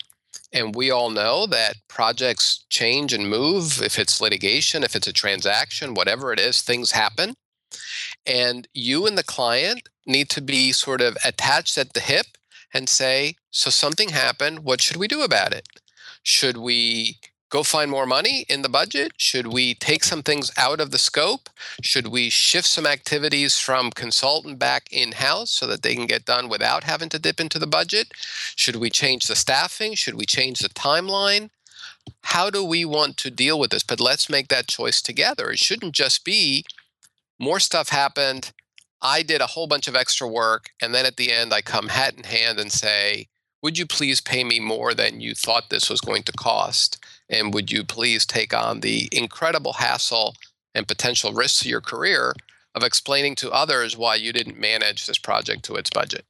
And 0.52 0.74
we 0.74 0.90
all 0.90 1.10
know 1.10 1.46
that 1.46 1.76
projects 1.88 2.64
change 2.68 3.12
and 3.12 3.28
move. 3.28 3.80
If 3.80 3.98
it's 3.98 4.20
litigation, 4.20 4.84
if 4.84 4.94
it's 4.94 5.06
a 5.06 5.12
transaction, 5.12 5.94
whatever 5.94 6.32
it 6.32 6.38
is, 6.38 6.60
things 6.60 6.90
happen. 6.90 7.34
And 8.26 8.68
you 8.74 9.06
and 9.06 9.16
the 9.16 9.24
client 9.24 9.88
need 10.06 10.28
to 10.30 10.40
be 10.40 10.72
sort 10.72 11.00
of 11.00 11.16
attached 11.24 11.78
at 11.78 11.94
the 11.94 12.00
hip 12.00 12.26
and 12.74 12.88
say, 12.88 13.36
So 13.50 13.70
something 13.70 14.10
happened. 14.10 14.60
What 14.60 14.80
should 14.80 14.96
we 14.96 15.08
do 15.08 15.22
about 15.22 15.52
it? 15.52 15.68
Should 16.22 16.56
we 16.56 17.18
go 17.52 17.62
find 17.62 17.90
more 17.90 18.06
money 18.06 18.46
in 18.48 18.62
the 18.62 18.68
budget? 18.68 19.12
Should 19.18 19.46
we 19.46 19.74
take 19.74 20.04
some 20.04 20.22
things 20.22 20.50
out 20.56 20.80
of 20.80 20.90
the 20.90 20.98
scope? 20.98 21.50
Should 21.82 22.06
we 22.06 22.30
shift 22.30 22.66
some 22.66 22.86
activities 22.86 23.58
from 23.58 23.90
consultant 23.90 24.58
back 24.58 24.88
in 24.90 25.12
house 25.12 25.50
so 25.50 25.66
that 25.66 25.82
they 25.82 25.94
can 25.94 26.06
get 26.06 26.24
done 26.24 26.48
without 26.48 26.84
having 26.84 27.10
to 27.10 27.18
dip 27.18 27.38
into 27.38 27.58
the 27.58 27.66
budget? 27.66 28.12
Should 28.56 28.76
we 28.76 28.88
change 28.88 29.26
the 29.26 29.36
staffing? 29.36 29.94
Should 29.94 30.14
we 30.14 30.24
change 30.24 30.60
the 30.60 30.70
timeline? 30.70 31.50
How 32.22 32.48
do 32.48 32.64
we 32.64 32.86
want 32.86 33.18
to 33.18 33.30
deal 33.30 33.60
with 33.60 33.70
this? 33.70 33.82
But 33.82 34.00
let's 34.00 34.30
make 34.30 34.48
that 34.48 34.66
choice 34.66 35.02
together. 35.02 35.50
It 35.50 35.58
shouldn't 35.58 35.94
just 35.94 36.24
be 36.24 36.64
more 37.38 37.60
stuff 37.60 37.90
happened. 37.90 38.52
I 39.02 39.22
did 39.22 39.42
a 39.42 39.48
whole 39.48 39.66
bunch 39.66 39.88
of 39.88 39.94
extra 39.94 40.26
work. 40.26 40.70
And 40.80 40.94
then 40.94 41.04
at 41.04 41.18
the 41.18 41.30
end, 41.30 41.52
I 41.52 41.60
come 41.60 41.88
hat 41.88 42.14
in 42.16 42.24
hand 42.24 42.58
and 42.58 42.72
say, 42.72 43.28
would 43.62 43.78
you 43.78 43.86
please 43.86 44.20
pay 44.20 44.42
me 44.42 44.58
more 44.58 44.92
than 44.92 45.20
you 45.20 45.34
thought 45.34 45.70
this 45.70 45.88
was 45.88 46.00
going 46.00 46.24
to 46.24 46.32
cost? 46.32 46.98
And 47.32 47.52
would 47.54 47.72
you 47.72 47.82
please 47.82 48.26
take 48.26 48.54
on 48.54 48.80
the 48.80 49.08
incredible 49.10 49.72
hassle 49.72 50.36
and 50.74 50.86
potential 50.86 51.32
risks 51.32 51.60
to 51.60 51.68
your 51.68 51.80
career 51.80 52.34
of 52.74 52.82
explaining 52.82 53.34
to 53.36 53.50
others 53.50 53.96
why 53.96 54.14
you 54.14 54.32
didn't 54.32 54.60
manage 54.60 55.06
this 55.06 55.18
project 55.18 55.64
to 55.64 55.76
its 55.76 55.90
budget? 55.90 56.24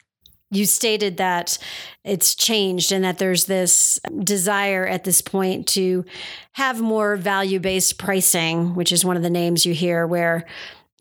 You 0.50 0.66
stated 0.66 1.16
that 1.16 1.59
it's 2.04 2.35
changed 2.35 2.92
and 2.92 3.04
that 3.04 3.18
there's 3.18 3.47
this 3.47 3.99
desire 4.23 4.87
at 4.87 5.04
this 5.04 5.23
point 5.23 5.66
to 5.68 6.04
have 6.52 6.80
more 6.80 7.16
value 7.16 7.59
based 7.59 7.99
pricing, 7.99 8.75
which 8.75 8.92
is 8.92 9.04
one 9.04 9.16
of 9.16 9.23
the 9.23 9.30
names 9.30 9.64
you 9.64 9.73
hear 9.73 10.06
where 10.06 10.47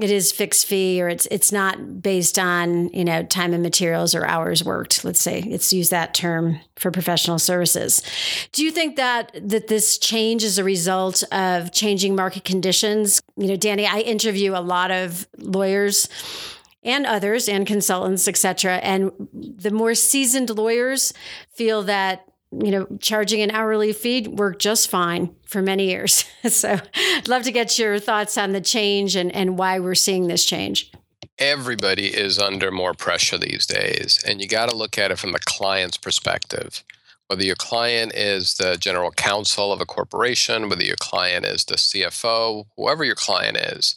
it 0.03 0.12
is 0.12 0.31
fixed 0.31 0.65
fee 0.65 1.01
or 1.01 1.10
it's 1.10 1.27
it's 1.31 1.51
not 1.51 2.01
based 2.01 2.38
on 2.38 2.89
you 2.89 3.05
know 3.05 3.24
time 3.24 3.53
and 3.53 3.63
materials 3.63 4.13
or 4.15 4.25
hours 4.25 4.63
worked. 4.63 5.03
Let's 5.03 5.22
say 5.22 5.39
it's 5.39 5.72
use 5.74 5.89
that 5.89 6.13
term 6.13 6.60
for 6.75 6.91
professional 6.91 7.39
services. 7.39 8.01
Do 8.51 8.63
you 8.63 8.72
think 8.72 8.96
that 8.96 9.31
that 9.50 9.67
this 9.67 9.98
change 9.98 10.43
is 10.43 10.58
a 10.58 10.63
result 10.63 11.24
of 11.31 11.72
changing 11.72 12.15
market 12.15 12.43
conditions? 12.43 13.22
You 13.38 13.48
know 13.48 13.55
danny 13.55 13.86
i 13.86 14.00
interview 14.00 14.53
a 14.55 14.62
lot 14.62 14.91
of 14.91 15.27
lawyers 15.38 16.08
and 16.84 17.05
others 17.05 17.48
and 17.48 17.65
consultants 17.65 18.27
etc 18.27 18.77
and 18.77 19.12
the 19.31 19.72
more 19.72 19.96
seasoned 19.96 20.50
lawyers 20.50 21.13
feel 21.53 21.84
that 21.84 22.30
you 22.51 22.72
know, 22.72 22.88
charging 23.00 23.41
an 23.41 23.51
hourly 23.51 23.93
fee 23.93 24.27
worked 24.27 24.62
just 24.62 24.89
fine 24.89 25.34
for 25.46 25.62
many 25.62 25.89
years. 25.89 26.25
so 26.50 26.77
I'd 26.96 27.27
love 27.27 27.43
to 27.43 27.51
get 27.51 27.79
your 27.79 28.00
thoughts 28.00 28.38
on 28.38 28.51
the 28.51 28.62
change 28.62 29.15
and, 29.15 29.34
and 29.34 29.58
why 29.58 29.79
we're 29.79 29.96
seeing 29.96 30.27
this 30.27 30.46
change. 30.46 30.91
Everybody 31.39 32.08
is 32.08 32.38
under 32.38 32.72
more 32.72 32.93
pressure 32.93 33.38
these 33.38 33.65
days, 33.65 34.22
and 34.27 34.41
you 34.41 34.48
got 34.48 34.70
to 34.70 34.75
look 34.75 34.98
at 34.98 35.12
it 35.12 35.17
from 35.17 35.31
the 35.31 35.39
client's 35.39 35.98
perspective 35.98 36.84
whether 37.31 37.45
your 37.45 37.55
client 37.55 38.13
is 38.13 38.55
the 38.55 38.75
general 38.75 39.09
counsel 39.11 39.71
of 39.71 39.79
a 39.79 39.85
corporation, 39.85 40.67
whether 40.67 40.83
your 40.83 40.97
client 41.00 41.45
is 41.45 41.63
the 41.63 41.75
CFO, 41.75 42.65
whoever 42.75 43.05
your 43.05 43.15
client 43.15 43.55
is, 43.55 43.95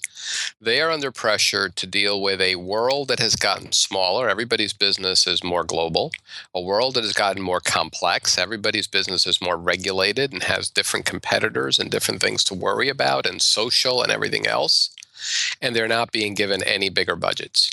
they 0.61 0.81
are 0.81 0.93
under 0.93 1.11
pressure 1.11 1.69
to 1.69 1.85
deal 1.85 2.23
with 2.23 2.41
a 2.41 2.55
world 2.55 3.09
that 3.09 3.19
has 3.19 3.35
gotten 3.35 3.73
smaller. 3.73 4.29
Everybody's 4.29 4.73
business 4.73 5.27
is 5.27 5.43
more 5.43 5.65
global, 5.65 6.13
a 6.55 6.61
world 6.61 6.95
that 6.95 7.03
has 7.03 7.13
gotten 7.13 7.43
more 7.43 7.59
complex. 7.59 8.39
Everybody's 8.39 8.87
business 8.87 9.27
is 9.27 9.43
more 9.43 9.57
regulated 9.57 10.33
and 10.33 10.45
has 10.45 10.71
different 10.71 11.05
competitors 11.05 11.81
and 11.81 11.91
different 11.91 12.21
things 12.21 12.45
to 12.45 12.55
worry 12.55 12.89
about, 12.89 13.27
and 13.27 13.43
social 13.43 14.01
and 14.01 14.13
everything 14.13 14.47
else. 14.47 14.91
and 15.61 15.75
they're 15.75 15.89
not 15.89 16.13
being 16.13 16.35
given 16.35 16.63
any 16.63 16.91
bigger 16.91 17.17
budgets. 17.17 17.71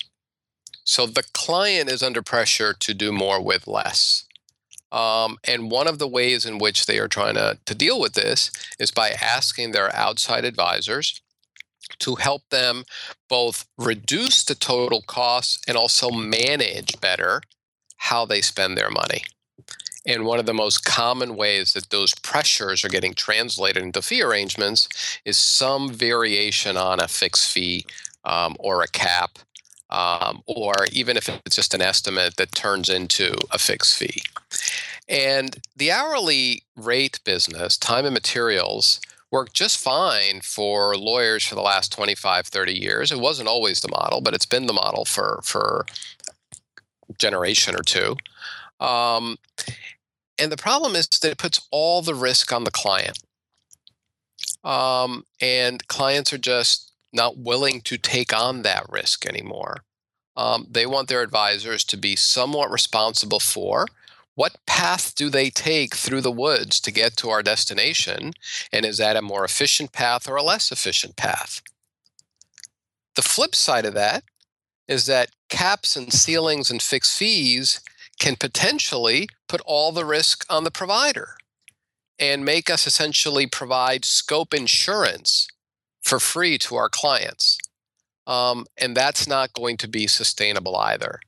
So 0.86 1.06
the 1.06 1.24
client 1.34 1.92
is 1.92 2.02
under 2.02 2.22
pressure 2.24 2.74
to 2.74 2.94
do 2.94 3.12
more 3.12 3.44
with 3.44 3.68
less. 3.68 4.26
Um, 4.92 5.38
and 5.46 5.72
one 5.72 5.88
of 5.88 6.00
the 6.00 6.08
ways 6.08 6.46
in 6.46 6.58
which 6.58 6.86
they 6.86 7.00
are 7.00 7.08
trying 7.08 7.36
to, 7.36 7.58
to 7.66 7.76
deal 7.76 8.00
with 8.00 8.14
this 8.14 8.52
is 8.78 8.92
by 8.92 9.12
asking 9.12 9.72
their 9.72 9.96
outside 9.96 10.44
advisors 10.44 11.22
to 12.00 12.16
help 12.16 12.44
them 12.50 12.84
both 13.30 13.66
reduce 13.78 14.44
the 14.44 14.56
total 14.56 15.02
costs 15.02 15.62
and 15.68 15.78
also 15.78 16.10
manage 16.10 17.00
better 17.00 17.42
how 17.98 18.26
they 18.26 18.42
spend 18.42 18.78
their 18.78 18.90
money. 18.90 19.24
And 20.06 20.26
one 20.26 20.40
of 20.40 20.48
the 20.48 20.54
most 20.54 20.84
common 20.84 21.36
ways 21.36 21.74
that 21.74 21.92
those 21.92 22.16
pressures 22.16 22.84
are 22.84 22.90
getting 22.90 23.14
translated 23.14 23.84
into 23.84 24.02
fee 24.02 24.24
arrangements 24.24 24.90
is 25.26 25.38
some 25.38 25.90
variation 25.90 26.76
on 26.76 27.00
a 27.00 27.08
fixed 27.08 27.52
fee 27.52 27.86
um, 28.24 28.56
or 28.60 28.82
a 28.82 28.88
cap, 28.88 29.38
um, 29.92 30.42
or 30.46 30.74
even 30.92 31.18
if 31.18 31.30
it's 31.46 31.56
just 31.56 31.74
an 31.74 31.82
estimate 31.82 32.38
that 32.38 32.54
turns 32.54 32.90
into 32.90 33.34
a 33.52 33.60
fixed 33.60 33.96
fee. 33.96 34.22
And 35.08 35.58
the 35.76 35.92
hourly 35.92 36.64
rate 36.76 37.20
business, 37.26 37.78
time 37.78 38.06
and 38.06 38.14
materials, 38.14 39.02
worked 39.32 39.54
just 39.54 39.82
fine 39.82 40.42
for 40.42 40.96
lawyers 40.98 41.46
for 41.46 41.56
the 41.56 41.62
last 41.62 41.92
25, 41.92 42.48
30 42.48 42.74
years. 42.74 43.12
It 43.12 43.20
wasn't 43.20 43.48
always 43.48 43.80
the 43.80 43.88
model, 43.90 44.22
but 44.22 44.34
it's 44.34 44.46
been 44.46 44.68
the 44.68 44.74
model 44.74 45.06
for, 45.06 45.40
for 45.44 45.86
generation 47.18 47.76
or 47.76 47.84
two. 47.84 48.18
Um, 48.80 49.38
and 50.38 50.52
the 50.52 50.58
problem 50.58 50.96
is 50.96 51.08
that 51.08 51.32
it 51.32 51.38
puts 51.38 51.66
all 51.72 52.02
the 52.02 52.16
risk 52.16 52.52
on 52.52 52.64
the 52.64 52.72
client. 52.72 53.20
Um, 54.64 55.26
and 55.40 55.88
clients 55.88 56.34
are 56.34 56.38
just 56.38 56.91
not 57.14 57.38
willing 57.38 57.82
to 57.82 57.98
take 57.98 58.34
on 58.34 58.62
that 58.62 58.86
risk 58.90 59.26
anymore. 59.26 59.84
Um, 60.36 60.68
they 60.70 60.86
want 60.86 61.10
their 61.10 61.22
advisors 61.22 61.84
to 61.86 61.98
be 61.98 62.16
somewhat 62.16 62.72
responsible 62.72 63.40
for 63.40 63.86
what 64.36 64.56
path 64.66 65.14
do 65.14 65.30
they 65.30 65.50
take 65.50 65.96
through 65.96 66.22
the 66.22 66.32
woods 66.32 66.80
to 66.82 66.92
get 66.92 67.18
to 67.18 67.30
our 67.30 67.44
destination? 67.44 68.34
And 68.72 68.86
is 68.86 68.98
that 68.98 69.18
a 69.18 69.22
more 69.22 69.44
efficient 69.44 69.92
path 69.92 70.28
or 70.28 70.36
a 70.36 70.44
less 70.44 70.72
efficient 70.72 71.18
path? 71.18 71.62
The 73.16 73.22
flip 73.22 73.54
side 73.56 73.86
of 73.86 73.94
that 73.94 74.24
is 74.88 75.06
that 75.06 75.32
caps 75.50 75.96
and 75.96 76.14
ceilings 76.14 76.72
and 76.72 76.82
fixed 76.82 77.18
fees 77.18 77.82
can 78.20 78.36
potentially 78.36 79.28
put 79.48 79.62
all 79.66 79.92
the 79.92 80.06
risk 80.06 80.46
on 80.50 80.64
the 80.64 80.72
provider 80.72 81.36
and 82.18 82.46
make 82.46 82.70
us 82.70 82.88
essentially 82.88 83.48
provide 83.48 84.06
scope 84.06 84.54
insurance 84.54 85.48
for 86.12 86.20
free 86.20 86.58
to 86.58 86.76
our 86.76 86.90
clients. 86.90 87.58
Um, 88.28 88.66
and 88.78 88.98
that's 88.98 89.30
not 89.30 89.54
going 89.54 89.78
to 89.78 89.88
be 89.88 90.08
sustainable 90.08 90.76
either. 90.76 91.22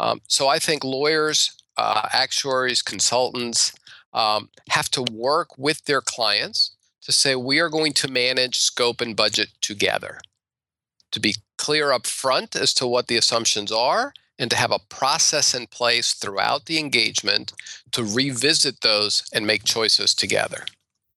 Um, 0.00 0.20
so 0.26 0.48
I 0.48 0.58
think 0.58 0.82
lawyers 0.82 1.52
uh, 1.76 2.08
actuaries, 2.12 2.82
consultants 2.82 3.72
um, 4.12 4.48
have 4.70 4.90
to 4.90 5.02
work 5.02 5.56
with 5.56 5.84
their 5.84 6.00
clients 6.00 6.74
to 7.02 7.12
say, 7.12 7.36
we 7.36 7.60
are 7.60 7.68
going 7.68 7.92
to 7.92 8.10
manage 8.10 8.58
scope 8.58 9.00
and 9.00 9.14
budget 9.14 9.50
together. 9.60 10.18
To 11.12 11.20
be 11.20 11.36
clear 11.56 11.92
up 11.92 12.04
front 12.04 12.56
as 12.56 12.74
to 12.74 12.88
what 12.88 13.06
the 13.06 13.16
assumptions 13.16 13.70
are, 13.70 14.12
and 14.40 14.50
to 14.50 14.56
have 14.56 14.72
a 14.72 14.86
process 14.88 15.54
in 15.54 15.68
place 15.68 16.14
throughout 16.14 16.64
the 16.66 16.78
engagement 16.78 17.52
to 17.92 18.02
revisit 18.02 18.80
those 18.80 19.22
and 19.32 19.46
make 19.46 19.62
choices 19.62 20.14
together 20.14 20.64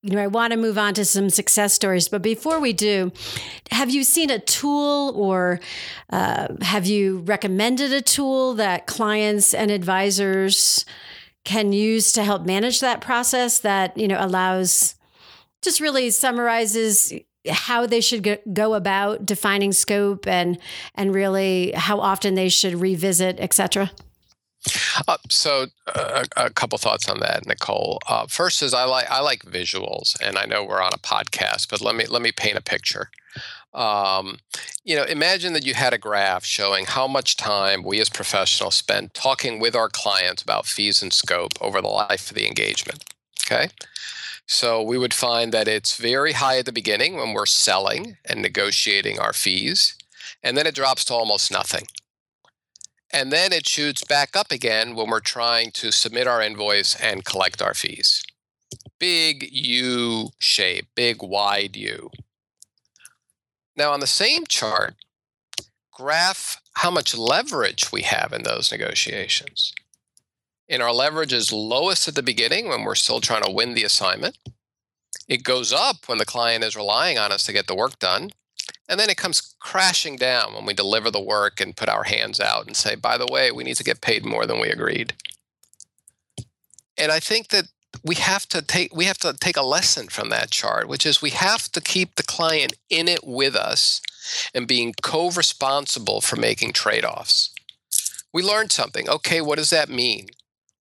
you 0.03 0.17
know, 0.17 0.21
I 0.21 0.27
want 0.27 0.51
to 0.51 0.57
move 0.57 0.77
on 0.77 0.93
to 0.95 1.05
some 1.05 1.29
success 1.29 1.73
stories, 1.73 2.09
but 2.09 2.21
before 2.21 2.59
we 2.59 2.73
do, 2.73 3.13
have 3.71 3.89
you 3.89 4.03
seen 4.03 4.29
a 4.29 4.37
tool 4.37 5.13
or 5.15 5.61
uh, 6.09 6.49
have 6.61 6.85
you 6.85 7.19
recommended 7.19 7.93
a 7.93 8.01
tool 8.01 8.53
that 8.55 8.85
clients 8.85 9.53
and 9.53 9.71
advisors 9.71 10.83
can 11.45 11.71
use 11.71 12.11
to 12.13 12.23
help 12.23 12.45
manage 12.45 12.81
that 12.81 13.01
process 13.01 13.59
that 13.59 13.97
you 13.97 14.07
know 14.07 14.17
allows 14.19 14.95
just 15.61 15.79
really 15.79 16.09
summarizes 16.09 17.13
how 17.49 17.85
they 17.85 18.01
should 18.01 18.39
go 18.53 18.73
about 18.73 19.25
defining 19.25 19.71
scope 19.71 20.27
and 20.27 20.57
and 20.95 21.15
really 21.15 21.71
how 21.75 21.99
often 21.99 22.35
they 22.35 22.49
should 22.49 22.75
revisit, 22.75 23.37
et 23.39 23.53
cetera? 23.53 23.89
Uh, 25.07 25.17
so 25.29 25.67
uh, 25.93 26.23
a 26.37 26.49
couple 26.49 26.77
thoughts 26.77 27.09
on 27.09 27.19
that, 27.19 27.45
Nicole. 27.45 27.99
Uh, 28.07 28.27
first 28.27 28.61
is 28.61 28.73
I 28.73 28.85
like 28.85 29.09
I 29.09 29.21
like 29.21 29.43
visuals, 29.43 30.15
and 30.21 30.37
I 30.37 30.45
know 30.45 30.63
we're 30.63 30.81
on 30.81 30.93
a 30.93 30.97
podcast, 30.97 31.69
but 31.69 31.81
let 31.81 31.95
me 31.95 32.05
let 32.05 32.21
me 32.21 32.31
paint 32.31 32.57
a 32.57 32.61
picture. 32.61 33.09
Um, 33.73 34.37
you 34.83 34.95
know, 34.95 35.03
imagine 35.03 35.53
that 35.53 35.65
you 35.65 35.73
had 35.73 35.93
a 35.93 35.97
graph 35.97 36.45
showing 36.45 36.85
how 36.85 37.07
much 37.07 37.37
time 37.37 37.83
we 37.83 37.99
as 37.99 38.09
professionals 38.09 38.75
spend 38.75 39.13
talking 39.13 39.59
with 39.59 39.75
our 39.75 39.89
clients 39.89 40.43
about 40.43 40.67
fees 40.67 41.01
and 41.01 41.11
scope 41.11 41.53
over 41.59 41.81
the 41.81 41.87
life 41.87 42.29
of 42.29 42.35
the 42.35 42.47
engagement. 42.47 43.03
Okay. 43.45 43.69
So 44.45 44.81
we 44.81 44.97
would 44.97 45.13
find 45.13 45.51
that 45.53 45.67
it's 45.67 45.97
very 45.97 46.33
high 46.33 46.59
at 46.59 46.65
the 46.65 46.71
beginning 46.71 47.15
when 47.15 47.33
we're 47.33 47.45
selling 47.45 48.17
and 48.25 48.41
negotiating 48.41 49.17
our 49.17 49.33
fees, 49.33 49.95
and 50.43 50.55
then 50.55 50.67
it 50.67 50.75
drops 50.75 51.05
to 51.05 51.13
almost 51.13 51.51
nothing 51.51 51.87
and 53.13 53.31
then 53.31 53.53
it 53.53 53.67
shoots 53.67 54.03
back 54.03 54.35
up 54.35 54.51
again 54.51 54.95
when 54.95 55.07
we're 55.07 55.19
trying 55.19 55.71
to 55.71 55.91
submit 55.91 56.27
our 56.27 56.41
invoice 56.41 56.95
and 56.95 57.23
collect 57.23 57.61
our 57.61 57.75
fees. 57.75 58.23
Big 58.99 59.47
U 59.51 60.29
shape, 60.39 60.87
big 60.95 61.21
wide 61.21 61.75
U. 61.75 62.09
Now, 63.77 63.91
on 63.91 63.99
the 63.99 64.07
same 64.07 64.45
chart, 64.47 64.95
graph 65.91 66.59
how 66.77 66.89
much 66.89 67.15
leverage 67.15 67.91
we 67.91 68.01
have 68.01 68.33
in 68.33 68.43
those 68.43 68.71
negotiations. 68.71 69.73
And 70.67 70.81
our 70.81 70.93
leverage 70.93 71.33
is 71.33 71.53
lowest 71.53 72.07
at 72.07 72.15
the 72.15 72.23
beginning 72.23 72.67
when 72.67 72.83
we're 72.83 72.95
still 72.95 73.21
trying 73.21 73.43
to 73.43 73.51
win 73.51 73.75
the 73.75 73.83
assignment. 73.83 74.37
It 75.27 75.43
goes 75.43 75.71
up 75.71 76.07
when 76.07 76.17
the 76.17 76.25
client 76.25 76.63
is 76.63 76.75
relying 76.75 77.17
on 77.19 77.31
us 77.31 77.43
to 77.45 77.53
get 77.53 77.67
the 77.67 77.75
work 77.75 77.99
done. 77.99 78.31
And 78.93 78.99
then 78.99 79.09
it 79.09 79.17
comes 79.17 79.55
crashing 79.59 80.17
down 80.17 80.53
when 80.53 80.67
we 80.67 80.75
deliver 80.75 81.09
the 81.09 81.19
work 81.19 81.59
and 81.59 81.75
put 81.75 81.89
our 81.89 82.03
hands 82.03 82.39
out 82.39 82.67
and 82.67 82.75
say, 82.75 82.93
by 82.93 83.17
the 83.17 83.25
way, 83.25 83.51
we 83.51 83.63
need 83.63 83.77
to 83.77 83.83
get 83.83 84.01
paid 84.01 84.23
more 84.23 84.45
than 84.45 84.61
we 84.61 84.69
agreed. 84.69 85.15
And 86.95 87.11
I 87.11 87.19
think 87.19 87.47
that 87.47 87.69
we 88.03 88.13
have 88.13 88.47
to 88.49 88.61
take 88.61 88.95
we 88.95 89.05
have 89.05 89.17
to 89.17 89.33
take 89.33 89.57
a 89.57 89.63
lesson 89.63 90.09
from 90.09 90.29
that 90.29 90.51
chart, 90.51 90.87
which 90.87 91.07
is 91.07 91.23
we 91.23 91.31
have 91.31 91.71
to 91.71 91.81
keep 91.81 92.13
the 92.13 92.21
client 92.21 92.73
in 92.87 93.07
it 93.07 93.21
with 93.23 93.55
us 93.55 93.99
and 94.53 94.67
being 94.67 94.93
co-responsible 95.01 96.21
for 96.21 96.35
making 96.35 96.73
trade-offs. 96.73 97.51
We 98.31 98.43
learned 98.43 98.71
something. 98.71 99.09
Okay, 99.09 99.41
what 99.41 99.57
does 99.57 99.71
that 99.71 99.89
mean? 99.89 100.27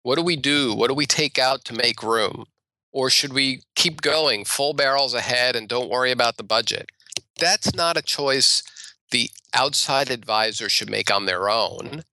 What 0.02 0.16
do 0.16 0.22
we 0.22 0.34
do? 0.34 0.74
What 0.74 0.88
do 0.88 0.94
we 0.94 1.06
take 1.06 1.38
out 1.38 1.64
to 1.66 1.74
make 1.74 2.02
room? 2.02 2.46
Or 2.90 3.08
should 3.08 3.32
we 3.32 3.62
keep 3.76 4.00
going 4.02 4.44
full 4.44 4.72
barrels 4.72 5.14
ahead 5.14 5.54
and 5.54 5.68
don't 5.68 5.88
worry 5.88 6.10
about 6.10 6.38
the 6.38 6.42
budget? 6.42 6.90
That's 7.40 7.74
not 7.74 7.96
a 7.96 8.02
choice 8.02 8.62
the 9.10 9.30
outside 9.52 10.10
advisor 10.10 10.68
should 10.68 10.90
make 10.90 11.10
on 11.10 11.26
their 11.26 11.50
own. 11.50 12.04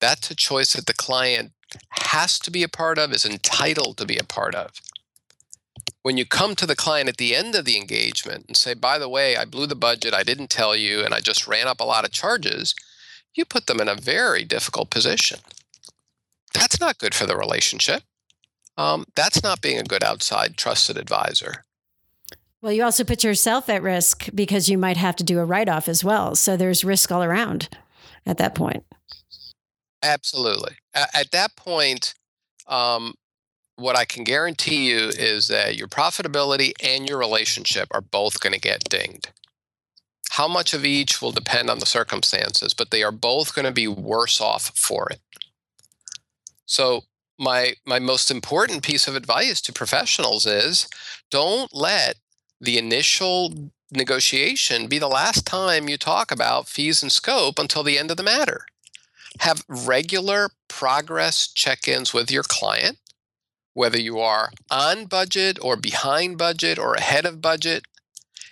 That's 0.00 0.30
a 0.30 0.34
choice 0.34 0.72
that 0.72 0.86
the 0.86 0.94
client 0.94 1.52
has 1.90 2.38
to 2.40 2.50
be 2.50 2.62
a 2.62 2.68
part 2.68 2.98
of, 2.98 3.12
is 3.12 3.26
entitled 3.26 3.98
to 3.98 4.06
be 4.06 4.16
a 4.16 4.24
part 4.24 4.54
of. 4.54 4.70
When 6.02 6.16
you 6.16 6.24
come 6.24 6.54
to 6.54 6.66
the 6.66 6.76
client 6.76 7.08
at 7.08 7.16
the 7.16 7.34
end 7.34 7.54
of 7.54 7.64
the 7.64 7.76
engagement 7.76 8.44
and 8.46 8.56
say, 8.56 8.74
by 8.74 8.98
the 8.98 9.08
way, 9.08 9.36
I 9.36 9.44
blew 9.44 9.66
the 9.66 9.74
budget, 9.74 10.14
I 10.14 10.22
didn't 10.22 10.50
tell 10.50 10.76
you, 10.76 11.04
and 11.04 11.12
I 11.12 11.20
just 11.20 11.48
ran 11.48 11.66
up 11.66 11.80
a 11.80 11.84
lot 11.84 12.04
of 12.04 12.12
charges, 12.12 12.74
you 13.34 13.44
put 13.44 13.66
them 13.66 13.80
in 13.80 13.88
a 13.88 13.94
very 13.94 14.44
difficult 14.44 14.88
position. 14.88 15.40
That's 16.54 16.80
not 16.80 16.98
good 16.98 17.14
for 17.14 17.26
the 17.26 17.36
relationship. 17.36 18.02
Um, 18.78 19.06
that's 19.14 19.42
not 19.42 19.60
being 19.60 19.78
a 19.78 19.84
good 19.84 20.04
outside 20.04 20.56
trusted 20.56 20.96
advisor. 20.96 21.65
Well, 22.62 22.72
you 22.72 22.82
also 22.82 23.04
put 23.04 23.22
yourself 23.22 23.68
at 23.68 23.82
risk 23.82 24.28
because 24.34 24.68
you 24.68 24.78
might 24.78 24.96
have 24.96 25.16
to 25.16 25.24
do 25.24 25.38
a 25.38 25.44
write 25.44 25.68
off 25.68 25.88
as 25.88 26.02
well. 26.02 26.34
So 26.34 26.56
there's 26.56 26.84
risk 26.84 27.12
all 27.12 27.22
around 27.22 27.68
at 28.24 28.38
that 28.38 28.54
point. 28.54 28.84
Absolutely. 30.02 30.76
At 30.94 31.30
that 31.32 31.56
point, 31.56 32.14
um, 32.66 33.14
what 33.76 33.96
I 33.96 34.04
can 34.04 34.24
guarantee 34.24 34.90
you 34.90 35.08
is 35.08 35.48
that 35.48 35.76
your 35.76 35.88
profitability 35.88 36.72
and 36.82 37.08
your 37.08 37.18
relationship 37.18 37.88
are 37.90 38.00
both 38.00 38.40
going 38.40 38.52
to 38.52 38.60
get 38.60 38.84
dinged. 38.88 39.30
How 40.30 40.48
much 40.48 40.74
of 40.74 40.84
each 40.84 41.22
will 41.22 41.32
depend 41.32 41.70
on 41.70 41.78
the 41.78 41.86
circumstances, 41.86 42.74
but 42.74 42.90
they 42.90 43.02
are 43.02 43.12
both 43.12 43.54
going 43.54 43.66
to 43.66 43.72
be 43.72 43.86
worse 43.86 44.40
off 44.40 44.72
for 44.74 45.08
it. 45.10 45.20
So, 46.64 47.04
my 47.38 47.74
my 47.84 47.98
most 47.98 48.30
important 48.30 48.82
piece 48.82 49.06
of 49.06 49.14
advice 49.14 49.60
to 49.60 49.72
professionals 49.72 50.46
is 50.46 50.88
don't 51.30 51.72
let 51.74 52.16
the 52.60 52.78
initial 52.78 53.70
negotiation 53.92 54.88
be 54.88 54.98
the 54.98 55.08
last 55.08 55.46
time 55.46 55.88
you 55.88 55.96
talk 55.96 56.30
about 56.30 56.68
fees 56.68 57.02
and 57.02 57.12
scope 57.12 57.58
until 57.58 57.82
the 57.82 57.98
end 57.98 58.10
of 58.10 58.16
the 58.16 58.22
matter. 58.22 58.66
Have 59.40 59.64
regular 59.68 60.50
progress 60.68 61.46
check 61.46 61.86
ins 61.86 62.12
with 62.12 62.30
your 62.30 62.42
client, 62.42 62.98
whether 63.74 63.98
you 63.98 64.18
are 64.18 64.50
on 64.70 65.04
budget 65.04 65.58
or 65.60 65.76
behind 65.76 66.38
budget 66.38 66.78
or 66.78 66.94
ahead 66.94 67.26
of 67.26 67.42
budget, 67.42 67.84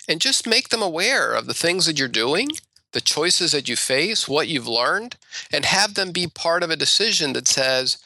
and 0.07 0.21
just 0.21 0.47
make 0.47 0.69
them 0.69 0.83
aware 0.83 1.33
of 1.33 1.47
the 1.47 1.55
things 1.55 1.87
that 1.87 1.99
you're 1.99 2.09
doing, 2.09 2.51
the 2.93 3.01
choices 3.01 3.53
that 3.53 3.69
you 3.69 3.77
face, 3.77 4.29
what 4.29 4.49
you've 4.49 4.69
learned, 4.69 5.17
and 5.53 5.65
have 5.65 5.95
them 5.95 6.13
be 6.13 6.27
part 6.27 6.63
of 6.63 6.71
a 6.71 6.77
decision 6.77 7.33
that 7.33 7.49
says, 7.49 7.97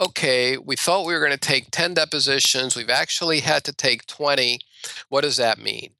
okay, 0.00 0.56
we 0.58 0.76
thought 0.76 1.06
we 1.06 1.14
were 1.14 1.20
going 1.20 1.32
to 1.32 1.38
take 1.38 1.70
10 1.70 1.94
depositions. 1.94 2.76
We've 2.76 2.90
actually 2.90 3.40
had 3.40 3.64
to 3.64 3.72
take 3.72 4.06
20. 4.06 4.60
What 5.08 5.22
does 5.22 5.36
that 5.36 5.58
mean? 5.58 5.90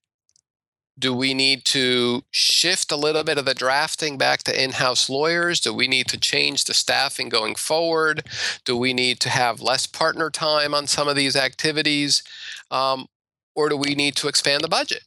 Do 0.99 1.15
we 1.15 1.33
need 1.33 1.65
to 1.67 2.25
shift 2.31 2.91
a 2.91 2.97
little 2.97 3.23
bit 3.23 3.39
of 3.39 3.45
the 3.45 3.55
drafting 3.55 4.19
back 4.19 4.43
to 4.45 4.63
in 4.63 4.73
house 4.73 5.09
lawyers? 5.09 5.61
Do 5.61 5.73
we 5.73 5.87
need 5.87 6.09
to 6.09 6.19
change 6.19 6.65
the 6.65 6.75
staffing 6.75 7.29
going 7.29 7.55
forward? 7.55 8.25
Do 8.65 8.77
we 8.77 8.93
need 8.93 9.21
to 9.21 9.31
have 9.31 9.61
less 9.61 9.87
partner 9.87 10.29
time 10.29 10.75
on 10.75 10.89
some 10.89 11.07
of 11.07 11.15
these 11.15 11.37
activities? 11.37 12.25
Um, 12.71 13.07
or 13.55 13.69
do 13.69 13.77
we 13.77 13.95
need 13.95 14.17
to 14.17 14.29
expand 14.29 14.65
the 14.65 14.69
budget? 14.69 15.05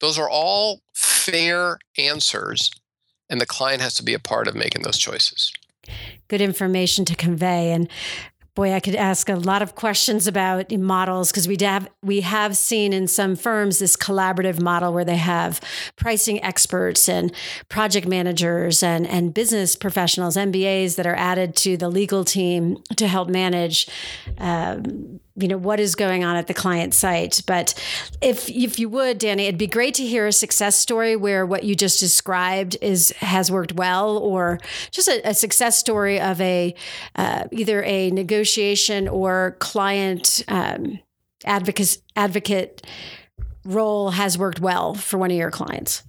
Those 0.00 0.18
are 0.18 0.30
all 0.30 0.80
fair 0.94 1.78
answers, 1.98 2.70
and 3.28 3.40
the 3.40 3.46
client 3.46 3.82
has 3.82 3.94
to 3.94 4.04
be 4.04 4.14
a 4.14 4.20
part 4.20 4.46
of 4.46 4.54
making 4.54 4.82
those 4.82 4.96
choices 4.96 5.52
good 6.30 6.40
information 6.40 7.04
to 7.04 7.16
convey. 7.16 7.72
And 7.72 7.88
boy, 8.54 8.72
I 8.72 8.80
could 8.80 8.94
ask 8.94 9.28
a 9.28 9.36
lot 9.36 9.62
of 9.62 9.74
questions 9.74 10.26
about 10.26 10.70
models 10.72 11.30
because 11.30 11.46
we 11.46 11.56
have 11.60 11.88
we 12.02 12.20
have 12.20 12.56
seen 12.56 12.92
in 12.92 13.06
some 13.06 13.36
firms 13.36 13.78
this 13.78 13.96
collaborative 13.96 14.60
model 14.60 14.92
where 14.92 15.04
they 15.04 15.16
have 15.16 15.60
pricing 15.96 16.42
experts 16.42 17.08
and 17.08 17.32
project 17.68 18.06
managers 18.06 18.82
and 18.82 19.06
and 19.06 19.32
business 19.32 19.76
professionals, 19.76 20.36
MBAs 20.36 20.96
that 20.96 21.06
are 21.06 21.16
added 21.16 21.56
to 21.56 21.76
the 21.76 21.88
legal 21.88 22.24
team 22.24 22.78
to 22.96 23.06
help 23.06 23.28
manage. 23.28 23.88
Um, 24.38 25.20
you 25.40 25.48
know 25.48 25.58
what 25.58 25.80
is 25.80 25.94
going 25.94 26.24
on 26.24 26.36
at 26.36 26.46
the 26.46 26.54
client 26.54 26.94
site. 26.94 27.42
But 27.46 27.74
if 28.20 28.48
if 28.48 28.78
you 28.78 28.88
would 28.88 29.18
danny 29.18 29.44
it'd 29.44 29.58
be 29.58 29.66
great 29.66 29.94
to 29.94 30.06
hear 30.06 30.26
a 30.26 30.32
success 30.32 30.76
story 30.76 31.16
where 31.16 31.44
what 31.46 31.64
you 31.64 31.74
just 31.74 32.00
described 32.00 32.76
is 32.80 33.10
has 33.18 33.50
worked 33.50 33.74
well 33.74 34.18
or 34.18 34.58
just 34.90 35.08
a, 35.08 35.28
a 35.28 35.34
success 35.34 35.78
story 35.78 36.20
of 36.20 36.40
a 36.40 36.74
uh, 37.16 37.44
either 37.52 37.82
a 37.84 38.10
negotiation 38.10 39.08
or 39.08 39.56
client 39.60 40.42
um, 40.48 40.98
advocate 41.44 41.98
advocate 42.16 42.86
role 43.64 44.10
has 44.10 44.38
worked 44.38 44.60
well 44.60 44.94
for 44.94 45.18
one 45.18 45.30
of 45.30 45.36
your 45.36 45.50
clients. 45.50 46.02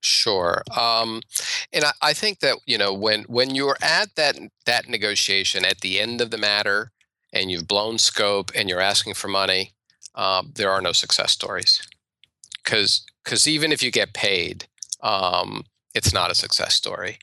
Sure, 0.00 0.62
um, 0.78 1.22
and 1.72 1.84
I, 1.84 1.92
I, 2.02 2.12
think 2.12 2.40
that 2.40 2.58
you 2.66 2.76
know 2.76 2.92
when 2.92 3.22
when 3.22 3.54
you're 3.54 3.78
at 3.80 4.14
that 4.16 4.38
that 4.66 4.86
negotiation 4.86 5.64
at 5.64 5.80
the 5.80 5.98
end 5.98 6.20
of 6.20 6.30
the 6.30 6.36
matter, 6.36 6.92
and 7.34 7.50
you've 7.50 7.68
blown 7.68 7.98
scope 7.98 8.50
and 8.54 8.68
you're 8.68 8.80
asking 8.80 9.14
for 9.14 9.28
money, 9.28 9.72
um, 10.14 10.52
there 10.54 10.70
are 10.70 10.80
no 10.80 10.92
success 10.92 11.32
stories. 11.32 11.82
Because 12.62 13.04
because 13.22 13.48
even 13.48 13.72
if 13.72 13.82
you 13.82 13.90
get 13.90 14.14
paid, 14.14 14.66
um, 15.02 15.64
it's 15.94 16.12
not 16.12 16.30
a 16.30 16.34
success 16.34 16.74
story. 16.74 17.18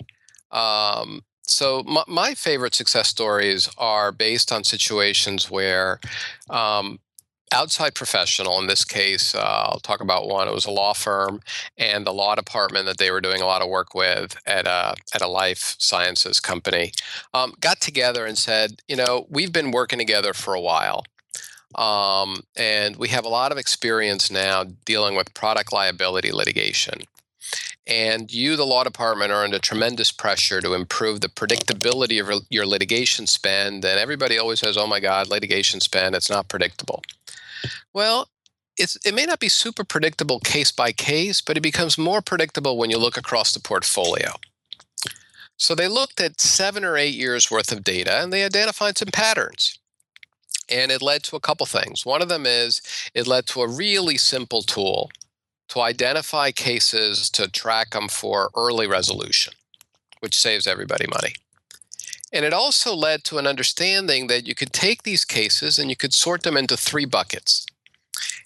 Um, 0.51 1.23
so 1.43 1.83
my, 1.83 2.03
my, 2.07 2.33
favorite 2.33 2.75
success 2.75 3.07
stories 3.07 3.69
are 3.77 4.11
based 4.11 4.51
on 4.51 4.63
situations 4.63 5.49
where 5.49 5.99
um, 6.49 6.99
outside 7.51 7.93
professional 7.93 8.59
in 8.59 8.67
this 8.67 8.85
case 8.85 9.35
uh, 9.35 9.67
i'll 9.69 9.79
talk 9.79 10.01
about 10.01 10.27
one 10.27 10.47
it 10.47 10.53
was 10.53 10.65
a 10.65 10.71
law 10.71 10.93
firm 10.93 11.41
and 11.77 12.05
the 12.05 12.13
law 12.13 12.35
department 12.35 12.85
that 12.85 12.97
they 12.97 13.11
were 13.11 13.21
doing 13.21 13.41
a 13.41 13.45
lot 13.45 13.61
of 13.61 13.69
work 13.69 13.93
with 13.93 14.37
at 14.45 14.67
a, 14.67 14.95
at 15.13 15.21
a 15.21 15.27
life 15.27 15.75
sciences 15.77 16.39
company 16.39 16.91
um, 17.33 17.53
got 17.59 17.79
together 17.79 18.25
and 18.25 18.37
said 18.37 18.81
you 18.87 18.95
know 18.95 19.25
we've 19.29 19.53
been 19.53 19.71
working 19.71 19.99
together 19.99 20.33
for 20.33 20.53
a 20.53 20.61
while 20.61 21.03
um, 21.75 22.41
and 22.57 22.97
we 22.97 23.07
have 23.07 23.23
a 23.23 23.29
lot 23.29 23.51
of 23.51 23.57
experience 23.57 24.29
now 24.29 24.65
dealing 24.85 25.15
with 25.15 25.33
product 25.33 25.71
liability 25.71 26.31
litigation 26.31 27.01
and 27.87 28.31
you, 28.31 28.55
the 28.55 28.65
law 28.65 28.83
department, 28.83 29.31
are 29.31 29.43
under 29.43 29.59
tremendous 29.59 30.11
pressure 30.11 30.61
to 30.61 30.73
improve 30.73 31.21
the 31.21 31.27
predictability 31.27 32.21
of 32.21 32.45
your 32.49 32.65
litigation 32.65 33.25
spend. 33.27 33.83
And 33.83 33.99
everybody 33.99 34.37
always 34.37 34.59
says, 34.59 34.77
oh 34.77 34.87
my 34.87 34.99
God, 34.99 35.27
litigation 35.29 35.79
spend, 35.79 36.15
it's 36.15 36.29
not 36.29 36.47
predictable. 36.47 37.03
Well, 37.93 38.29
it 38.77 39.13
may 39.13 39.25
not 39.25 39.39
be 39.39 39.49
super 39.49 39.83
predictable 39.83 40.39
case 40.39 40.71
by 40.71 40.91
case, 40.91 41.41
but 41.41 41.57
it 41.57 41.61
becomes 41.61 41.97
more 41.97 42.21
predictable 42.21 42.77
when 42.77 42.89
you 42.89 42.97
look 42.97 43.17
across 43.17 43.51
the 43.51 43.59
portfolio. 43.59 44.31
So 45.57 45.75
they 45.75 45.87
looked 45.87 46.19
at 46.19 46.41
seven 46.41 46.83
or 46.83 46.97
eight 46.97 47.13
years 47.13 47.51
worth 47.51 47.71
of 47.71 47.83
data 47.83 48.21
and 48.21 48.33
they 48.33 48.43
identified 48.43 48.97
some 48.97 49.09
patterns. 49.13 49.77
And 50.67 50.91
it 50.91 51.01
led 51.01 51.21
to 51.23 51.35
a 51.35 51.39
couple 51.41 51.65
things. 51.67 52.05
One 52.05 52.21
of 52.21 52.29
them 52.29 52.45
is 52.47 52.81
it 53.13 53.27
led 53.27 53.45
to 53.47 53.61
a 53.61 53.67
really 53.67 54.17
simple 54.17 54.63
tool 54.63 55.11
to 55.67 55.81
identify 55.81 56.51
cases 56.51 57.29
to 57.31 57.47
track 57.47 57.91
them 57.91 58.07
for 58.07 58.49
early 58.55 58.87
resolution, 58.87 59.53
which 60.21 60.35
saves 60.35 60.65
everybody 60.65 61.05
money. 61.07 61.35
And 62.33 62.45
it 62.45 62.53
also 62.53 62.95
led 62.95 63.23
to 63.25 63.37
an 63.37 63.47
understanding 63.47 64.27
that 64.27 64.47
you 64.47 64.55
could 64.55 64.71
take 64.71 65.03
these 65.03 65.25
cases 65.25 65.77
and 65.77 65.89
you 65.89 65.95
could 65.95 66.13
sort 66.13 66.43
them 66.43 66.55
into 66.55 66.77
three 66.77 67.05
buckets. 67.05 67.65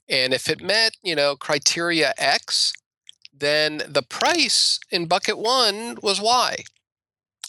And 0.09 0.33
if 0.33 0.49
it 0.49 0.61
met, 0.61 0.97
you 1.03 1.15
know, 1.15 1.35
criteria 1.35 2.13
X, 2.17 2.73
then 3.37 3.81
the 3.87 4.01
price 4.01 4.79
in 4.89 5.07
bucket 5.07 5.37
one 5.37 5.97
was 6.01 6.21
Y. 6.21 6.63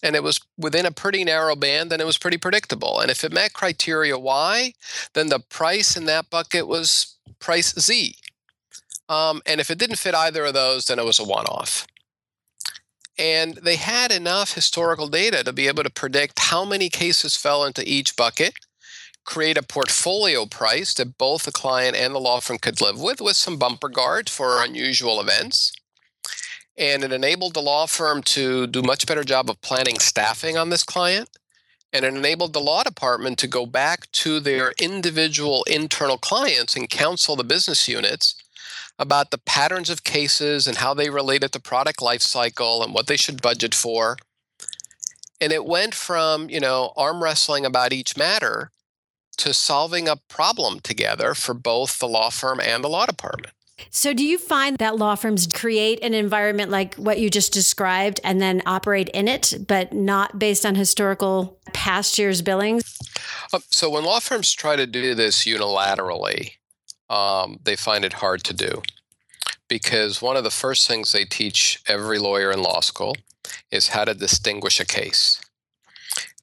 And 0.03 0.15
it 0.15 0.23
was 0.23 0.41
within 0.59 0.85
a 0.85 0.91
pretty 0.91 1.25
narrow 1.25 1.57
band 1.57 1.93
and 1.93 2.03
it 2.03 2.07
was 2.07 2.19
pretty 2.19 2.37
predictable. 2.37 3.01
And 3.01 3.11
if 3.11 3.25
it 3.25 3.33
met 3.33 3.55
criteria 3.55 4.19
Y, 4.19 4.75
then 5.15 5.29
the 5.29 5.41
price 5.41 5.97
in 5.97 6.05
that 6.05 6.29
bucket 6.29 6.67
was 6.67 7.17
price 7.39 7.75
Z. 7.79 8.15
Um, 9.09 9.41
and 9.47 9.61
if 9.61 9.71
it 9.71 9.79
didn't 9.79 9.97
fit 9.97 10.15
either 10.15 10.45
of 10.45 10.55
those, 10.55 10.87
then 10.87 10.99
it 10.99 11.05
was 11.05 11.19
a 11.19 11.25
one 11.25 11.47
off. 11.47 11.87
And 13.19 13.55
they 13.55 13.77
had 13.77 14.13
enough 14.13 14.55
historical 14.55 15.09
data 15.09 15.43
to 15.43 15.53
be 15.53 15.69
able 15.69 15.83
to 15.83 15.91
predict 15.91 16.39
how 16.39 16.65
many 16.65 16.89
cases 16.89 17.37
fell 17.37 17.65
into 17.65 17.89
each 17.89 18.15
bucket, 18.15 18.55
create 19.25 19.57
a 19.57 19.63
portfolio 19.63 20.45
price 20.45 20.93
that 20.95 21.17
both 21.17 21.45
the 21.45 21.53
client 21.53 21.97
and 21.97 22.15
the 22.15 22.21
law 22.21 22.41
firm 22.41 22.59
could 22.59 22.81
live 22.81 23.01
with, 23.01 23.21
with 23.21 23.37
some 23.37 23.57
bumper 23.57 23.89
guard 23.89 24.29
for 24.29 24.63
unusual 24.63 25.21
events. 25.21 25.73
And 26.77 27.03
it 27.03 27.13
enabled 27.13 27.55
the 27.55 27.63
law 27.63 27.87
firm 27.87 28.23
to 28.25 28.67
do 28.67 28.83
much 28.83 29.07
better 29.07 29.25
job 29.25 29.49
of 29.49 29.63
planning 29.63 29.99
staffing 29.99 30.59
on 30.59 30.69
this 30.69 30.85
client. 30.85 31.31
And 31.93 32.05
it 32.05 32.15
enabled 32.15 32.53
the 32.53 32.61
law 32.61 32.83
department 32.83 33.39
to 33.39 33.47
go 33.47 33.65
back 33.65 34.11
to 34.13 34.41
their 34.41 34.75
individual 34.79 35.65
internal 35.65 36.19
clients 36.19 36.77
and 36.77 36.91
counsel 36.91 37.35
the 37.35 37.45
business 37.45 37.89
units 37.89 38.35
about 38.99 39.31
the 39.31 39.39
patterns 39.39 39.91
of 39.91 40.05
cases 40.05 40.67
and 40.67 40.79
how 40.79 40.95
they 40.95 41.11
related 41.11 41.53
to 41.53 41.61
product 41.61 42.01
life 42.01 42.23
cycle 42.23 42.83
and 42.83 42.95
what 42.95 43.07
they 43.07 43.17
should 43.17 43.43
budget 43.43 43.75
for. 43.75 44.17
And 45.41 45.53
it 45.53 45.67
went 45.67 45.95
from, 45.95 46.49
you 46.49 46.61
know, 46.61 46.93
arm 46.97 47.23
wrestling 47.23 47.67
about 47.67 47.93
each 47.93 48.17
matter 48.17 48.71
to 49.39 49.53
solving 49.53 50.09
a 50.09 50.17
problem 50.17 50.81
together 50.81 51.35
for 51.35 51.53
both 51.53 51.99
the 51.99 52.09
law 52.09 52.31
firm 52.31 52.59
and 52.61 52.83
the 52.83 52.89
law 52.89 53.05
department. 53.05 53.53
So, 53.91 54.15
do 54.15 54.25
you 54.25 54.39
find 54.39 54.79
that 54.79 54.97
law 54.97 55.17
firms 55.17 55.47
create 55.47 56.03
an 56.03 56.15
environment 56.15 56.71
like 56.71 56.95
what 56.95 57.19
you 57.19 57.29
just 57.29 57.53
described 57.53 58.21
and 58.25 58.41
then 58.41 58.63
operate 58.65 59.11
in 59.11 59.29
it, 59.29 59.53
but 59.69 59.93
not 59.93 60.39
based 60.39 60.65
on 60.65 60.75
historical 60.75 61.59
past 61.75 62.19
year's 62.19 62.41
billings? 62.41 62.99
Uh, 63.53 63.59
so, 63.71 63.91
when 63.91 64.05
law 64.05 64.19
firms 64.19 64.53
try 64.53 64.77
to 64.77 64.87
do 64.87 65.15
this 65.15 65.45
unilaterally, 65.45 66.53
um, 67.09 67.61
they 67.65 67.77
find 67.77 68.05
it 68.05 68.15
hard 68.15 68.43
to 68.45 68.55
do 68.55 68.83
because 69.69 70.23
one 70.23 70.37
of 70.37 70.45
the 70.45 70.51
first 70.51 70.87
things 70.87 71.13
they 71.13 71.25
teach 71.25 71.83
every 71.87 72.19
lawyer 72.19 72.51
in 72.51 72.63
law 72.63 72.81
school 72.81 73.17
is 73.71 73.89
how 73.89 74.05
to 74.05 74.15
distinguish 74.15 74.81
a 74.81 74.85
case. 74.85 75.41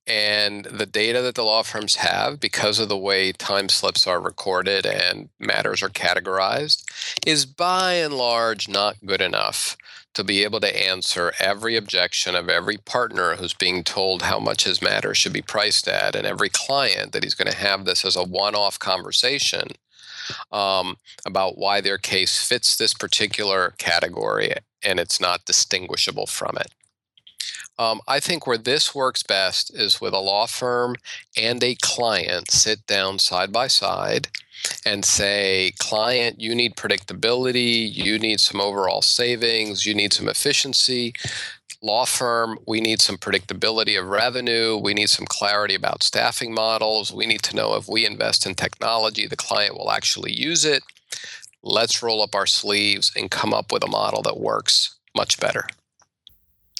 And 0.05 0.65
the 0.65 0.85
data 0.85 1.21
that 1.21 1.35
the 1.35 1.43
law 1.43 1.63
firms 1.63 1.95
have, 1.95 2.39
because 2.39 2.77
of 2.77 2.89
the 2.89 2.97
way 2.97 3.31
time 3.31 3.69
slips 3.69 4.05
are 4.05 4.19
recorded 4.19 4.85
and 4.85 5.29
matters 5.39 5.81
are 5.81 5.89
categorized, 5.89 6.83
is 7.25 7.45
by 7.45 7.93
and 7.93 8.13
large 8.13 8.67
not 8.67 8.97
good 9.05 9.21
enough 9.21 9.77
to 10.13 10.23
be 10.23 10.43
able 10.43 10.59
to 10.59 10.87
answer 10.87 11.31
every 11.39 11.75
objection 11.77 12.35
of 12.35 12.49
every 12.49 12.77
partner 12.77 13.35
who's 13.35 13.53
being 13.53 13.83
told 13.83 14.23
how 14.23 14.39
much 14.39 14.65
his 14.65 14.81
matter 14.81 15.15
should 15.15 15.33
be 15.33 15.41
priced 15.41 15.87
at, 15.87 16.15
and 16.15 16.27
every 16.27 16.49
client 16.49 17.13
that 17.13 17.23
he's 17.23 17.33
going 17.33 17.49
to 17.49 17.57
have 17.57 17.85
this 17.85 18.03
as 18.03 18.17
a 18.17 18.23
one 18.23 18.55
off 18.55 18.77
conversation 18.77 19.69
um, 20.51 20.97
about 21.25 21.57
why 21.57 21.81
their 21.81 21.97
case 21.97 22.43
fits 22.45 22.75
this 22.75 22.93
particular 22.93 23.73
category 23.77 24.53
and 24.83 24.99
it's 24.99 25.21
not 25.21 25.45
distinguishable 25.45 26.27
from 26.27 26.57
it. 26.57 26.71
Um, 27.79 28.01
I 28.07 28.19
think 28.19 28.45
where 28.45 28.57
this 28.57 28.93
works 28.93 29.23
best 29.23 29.73
is 29.73 29.99
with 29.99 30.13
a 30.13 30.19
law 30.19 30.45
firm 30.45 30.95
and 31.35 31.63
a 31.63 31.75
client 31.81 32.51
sit 32.51 32.85
down 32.85 33.17
side 33.17 33.51
by 33.51 33.67
side 33.67 34.27
and 34.85 35.03
say, 35.03 35.73
client, 35.79 36.39
you 36.39 36.53
need 36.53 36.75
predictability, 36.75 37.91
you 37.91 38.19
need 38.19 38.39
some 38.39 38.61
overall 38.61 39.01
savings, 39.01 39.85
you 39.85 39.95
need 39.95 40.13
some 40.13 40.29
efficiency 40.29 41.13
law 41.83 42.05
firm, 42.05 42.57
we 42.65 42.81
need 42.81 43.01
some 43.01 43.17
predictability 43.17 43.99
of 43.99 44.07
revenue. 44.07 44.77
We 44.77 44.93
need 44.93 45.09
some 45.09 45.25
clarity 45.27 45.75
about 45.75 46.01
staffing 46.01 46.53
models. 46.53 47.11
We 47.13 47.27
need 47.27 47.43
to 47.43 47.55
know 47.55 47.75
if 47.75 47.87
we 47.89 48.05
invest 48.05 48.45
in 48.45 48.55
technology, 48.55 49.27
the 49.27 49.35
client 49.35 49.77
will 49.77 49.91
actually 49.91 50.33
use 50.33 50.65
it. 50.65 50.83
let's 51.65 52.03
roll 52.03 52.21
up 52.21 52.35
our 52.35 52.45
sleeves 52.45 53.11
and 53.15 53.31
come 53.31 53.53
up 53.53 53.71
with 53.71 53.83
a 53.83 53.87
model 53.87 54.21
that 54.21 54.39
works 54.39 54.97
much 55.15 55.39
better. 55.39 55.67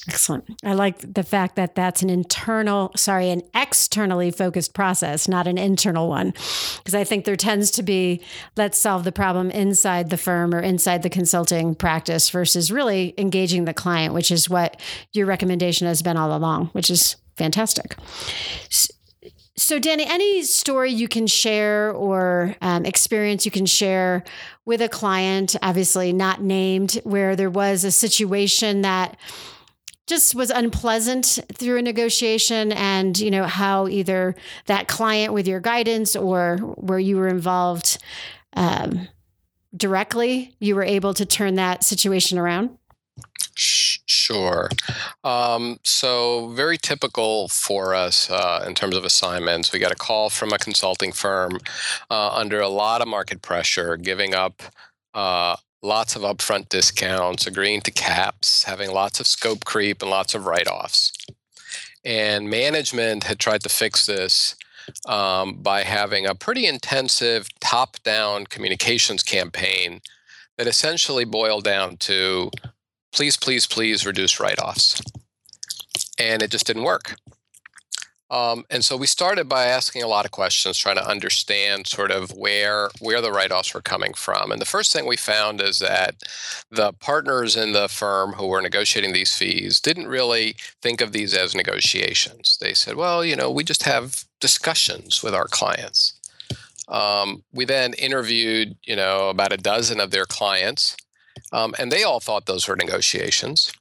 Excellent. 0.08 0.44
I 0.66 0.74
like 0.74 1.14
the 1.14 1.24
fact 1.24 1.56
that 1.56 1.76
that's 1.76 2.02
an 2.02 2.10
internal, 2.10 2.92
sorry, 2.96 3.30
an 3.30 3.42
externally 3.56 4.32
focused 4.32 4.74
process, 4.74 5.30
not 5.30 5.48
an 5.48 5.58
internal 5.58 6.10
one. 6.10 6.32
Because 6.78 6.94
I 6.94 7.06
think 7.06 7.24
there 7.24 7.38
tends 7.38 7.72
to 7.72 7.84
be, 7.84 8.22
let's 8.58 8.78
solve 8.78 9.06
the 9.06 9.14
problem 9.14 9.50
inside 9.50 10.10
the 10.10 10.18
firm 10.18 10.54
or 10.54 10.60
inside 10.60 11.04
the 11.04 11.10
consulting 11.10 11.74
practice 11.74 12.30
versus 12.30 12.70
really 12.70 13.14
engaging 13.18 13.64
the 13.64 13.74
client, 13.74 14.14
which 14.14 14.30
is 14.30 14.50
what 14.50 14.80
your 15.14 15.26
recommendation 15.26 15.88
has 15.88 16.02
been 16.02 16.18
all 16.18 16.36
along, 16.36 16.68
which 16.68 16.90
is 16.90 17.16
fantastic. 17.38 17.96
So, 19.56 19.80
Danny, 19.80 20.04
any 20.06 20.44
story 20.44 20.92
you 20.92 21.08
can 21.08 21.28
share 21.28 21.92
or 21.92 22.56
um, 22.62 22.86
experience 22.86 23.46
you 23.46 23.52
can 23.52 23.68
share 23.68 24.24
with 24.66 24.82
a 24.82 24.90
client, 24.90 25.56
obviously 25.62 26.12
not 26.12 26.42
named, 26.42 27.00
where 27.04 27.36
there 27.36 27.52
was 27.52 27.84
a 27.84 27.92
situation 27.92 28.82
that 28.82 29.16
just 30.08 30.36
was 30.36 30.50
unpleasant 30.50 31.40
through 31.54 31.78
a 31.78 31.82
negotiation 31.82 32.72
and 32.74 33.20
you 33.20 33.32
know 33.32 33.46
how 33.46 33.88
either 33.88 34.36
that 34.66 34.88
client 34.88 35.34
with 35.34 35.48
your 35.48 35.60
guidance 35.60 36.16
or 36.16 36.58
where 36.58 37.00
you 37.00 37.18
were 37.18 37.28
involved 37.28 37.98
um, 38.54 39.08
directly 39.76 40.56
you 40.60 40.76
were 40.76 40.84
able 40.84 41.14
to 41.14 41.26
turn 41.26 41.56
that 41.56 41.84
situation 41.84 42.38
around 42.38 42.78
Sure. 43.56 44.70
Um, 45.24 45.80
so, 45.84 46.48
very 46.50 46.78
typical 46.78 47.48
for 47.50 47.94
us 47.94 48.30
uh, 48.30 48.64
in 48.68 48.74
terms 48.74 48.96
of 48.96 49.06
assignments. 49.06 49.72
We 49.72 49.80
got 49.80 49.92
a 49.92 49.96
call 49.96 50.30
from 50.30 50.52
a 50.52 50.58
consulting 50.58 51.12
firm 51.12 51.60
uh, 52.10 52.30
under 52.30 52.60
a 52.60 52.68
lot 52.68 53.02
of 53.02 53.08
market 53.08 53.42
pressure, 53.42 53.96
giving 53.96 54.34
up 54.34 54.64
uh, 55.14 55.56
lots 55.84 56.16
of 56.16 56.22
upfront 56.22 56.70
discounts, 56.70 57.46
agreeing 57.46 57.82
to 57.82 57.92
caps, 57.92 58.64
having 58.64 58.92
lots 58.92 59.20
of 59.20 59.28
scope 59.28 59.66
creep, 59.66 60.02
and 60.02 60.10
lots 60.10 60.34
of 60.34 60.46
write 60.46 60.68
offs. 60.68 61.12
And 62.06 62.50
management 62.50 63.26
had 63.26 63.38
tried 63.38 63.62
to 63.64 63.70
fix 63.70 64.06
this 64.06 64.56
um, 65.06 65.56
by 65.56 65.84
having 65.84 66.26
a 66.26 66.36
pretty 66.36 66.66
intensive 66.66 67.48
top 67.60 68.02
down 68.04 68.46
communications 68.46 69.24
campaign 69.24 70.02
that 70.58 70.68
essentially 70.68 71.26
boiled 71.26 71.64
down 71.64 71.98
to 71.98 72.50
please, 73.12 73.38
please, 73.38 73.68
please 73.68 74.06
reduce 74.06 74.40
write 74.40 74.60
offs. 74.60 75.02
And 76.18 76.42
it 76.42 76.52
just 76.52 76.66
didn't 76.66 76.84
work. 76.84 77.16
Um, 78.34 78.66
and 78.72 78.84
so 78.84 78.98
we 78.98 79.06
started 79.06 79.48
by 79.48 79.66
asking 79.66 80.02
a 80.02 80.08
lot 80.08 80.26
of 80.26 80.32
questions, 80.32 80.76
trying 80.80 80.96
to 80.96 81.08
understand 81.08 81.86
sort 81.86 82.10
of 82.10 82.32
where 82.32 82.90
where 83.00 83.22
the 83.22 83.32
write-offs 83.32 83.76
were 83.76 83.82
coming 83.82 84.16
from. 84.16 84.52
And 84.52 84.60
the 84.60 84.66
first 84.66 84.92
thing 84.92 85.06
we 85.06 85.18
found 85.18 85.62
is 85.62 85.78
that 85.78 86.16
the 86.72 86.94
partners 86.94 87.56
in 87.56 87.74
the 87.74 87.88
firm 87.88 88.34
who 88.34 88.48
were 88.48 88.64
negotiating 88.64 89.14
these 89.14 89.36
fees 89.36 89.80
didn't 89.80 90.08
really 90.08 90.56
think 90.82 91.00
of 91.00 91.12
these 91.12 91.36
as 91.36 91.54
negotiations. 91.54 92.58
They 92.60 92.74
said, 92.74 92.96
"Well, 92.96 93.24
you 93.24 93.36
know, 93.36 93.52
we 93.52 93.64
just 93.64 93.84
have 93.84 94.26
discussions 94.40 95.22
with 95.22 95.36
our 95.36 95.48
clients." 95.48 96.14
Um, 96.88 97.44
we 97.54 97.66
then 97.66 97.94
interviewed, 97.94 98.76
you 98.84 98.96
know, 98.96 99.30
about 99.30 99.54
a 99.54 99.58
dozen 99.58 100.00
of 100.00 100.10
their 100.10 100.26
clients, 100.26 100.98
um, 101.52 101.76
and 101.78 101.92
they 101.92 102.04
all 102.04 102.20
thought 102.20 102.48
those 102.48 102.68
were 102.68 102.76
negotiations. 102.76 103.72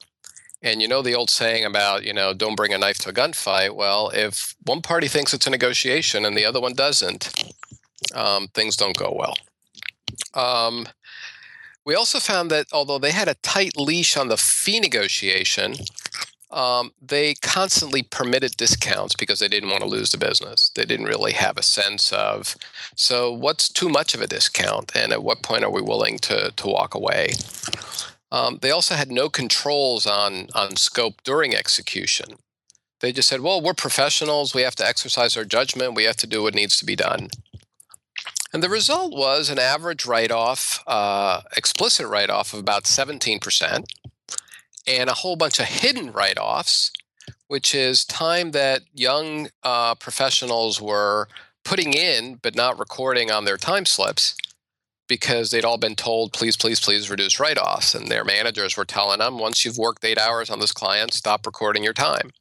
And 0.63 0.81
you 0.81 0.87
know 0.87 1.01
the 1.01 1.13
old 1.13 1.29
saying 1.29 1.65
about, 1.65 2.03
you 2.03 2.13
know, 2.13 2.33
don't 2.33 2.55
bring 2.55 2.73
a 2.73 2.77
knife 2.77 2.97
to 2.99 3.09
a 3.09 3.13
gunfight. 3.13 3.75
Well, 3.75 4.09
if 4.13 4.55
one 4.63 4.81
party 4.81 5.09
thinks 5.09 5.33
it's 5.33 5.45
a 5.45 5.49
negotiation 5.49 6.25
and 6.25 6.37
the 6.37 6.45
other 6.45 6.61
one 6.61 6.73
doesn't, 6.73 7.53
um, 8.15 8.47
things 8.53 8.77
don't 8.77 8.97
go 8.97 9.13
well. 9.13 9.35
Um, 10.33 10.87
we 11.85 11.95
also 11.95 12.19
found 12.19 12.49
that 12.51 12.67
although 12.71 12.97
they 12.97 13.11
had 13.11 13.27
a 13.27 13.35
tight 13.35 13.75
leash 13.77 14.15
on 14.15 14.29
the 14.29 14.37
fee 14.37 14.79
negotiation, 14.79 15.75
um, 16.49 16.93
they 17.01 17.33
constantly 17.41 18.03
permitted 18.03 18.55
discounts 18.55 19.15
because 19.15 19.39
they 19.39 19.47
didn't 19.49 19.69
want 19.69 19.81
to 19.81 19.89
lose 19.89 20.11
the 20.11 20.17
business. 20.17 20.71
They 20.75 20.85
didn't 20.85 21.07
really 21.07 21.33
have 21.33 21.57
a 21.57 21.63
sense 21.63 22.13
of, 22.13 22.55
so 22.95 23.33
what's 23.33 23.67
too 23.67 23.89
much 23.89 24.13
of 24.13 24.21
a 24.21 24.27
discount, 24.27 24.95
and 24.95 25.11
at 25.11 25.23
what 25.23 25.41
point 25.41 25.63
are 25.63 25.71
we 25.71 25.81
willing 25.81 26.19
to 26.19 26.53
to 26.55 26.67
walk 26.67 26.93
away? 26.93 27.33
Um, 28.33 28.57
they 28.63 28.71
also 28.71 28.95
had 28.95 29.11
no 29.11 29.29
controls 29.29 30.07
on 30.07 30.47
on 30.55 30.75
scope 30.75 31.21
during 31.23 31.55
execution. 31.55 32.37
They 32.99 33.13
just 33.13 33.29
said, 33.29 33.41
"Well, 33.41 33.61
we're 33.61 33.75
professionals. 33.75 34.55
We 34.55 34.63
have 34.63 34.75
to 34.77 34.85
exercise 34.85 35.37
our 35.37 35.45
judgment. 35.45 35.93
We 35.93 36.05
have 36.05 36.17
to 36.17 36.27
do 36.27 36.41
what 36.41 36.55
needs 36.55 36.75
to 36.77 36.85
be 36.85 36.95
done." 36.95 37.29
And 38.51 38.63
the 38.63 38.69
result 38.69 39.13
was 39.13 39.49
an 39.49 39.59
average 39.59 40.05
write-off, 40.05 40.83
uh, 40.87 41.41
explicit 41.55 42.07
write-off 42.07 42.53
of 42.53 42.59
about 42.59 42.83
17%, 42.85 43.85
and 44.85 45.09
a 45.09 45.15
whole 45.15 45.35
bunch 45.35 45.59
of 45.59 45.65
hidden 45.65 46.11
write-offs, 46.11 46.91
which 47.47 47.73
is 47.73 48.05
time 48.05 48.51
that 48.51 48.83
young 48.93 49.49
uh, 49.63 49.95
professionals 49.95 50.79
were 50.81 51.27
putting 51.63 51.93
in 51.93 52.35
but 52.35 52.55
not 52.55 52.77
recording 52.77 53.31
on 53.31 53.45
their 53.45 53.57
time 53.57 53.85
slips 53.85 54.35
because 55.07 55.51
they'd 55.51 55.65
all 55.65 55.77
been 55.77 55.95
told, 55.95 56.33
please, 56.33 56.55
please, 56.55 56.79
please 56.79 57.09
reduce 57.09 57.39
write 57.39 57.57
offs. 57.57 57.93
And 57.93 58.07
their 58.07 58.23
managers 58.23 58.77
were 58.77 58.85
telling 58.85 59.19
them, 59.19 59.37
once 59.37 59.63
you've 59.63 59.77
worked 59.77 60.05
eight 60.05 60.17
hours 60.17 60.49
on 60.49 60.59
this 60.59 60.71
client, 60.71 61.13
stop 61.13 61.45
recording 61.45 61.83
your 61.83 61.93
time. 61.93 62.31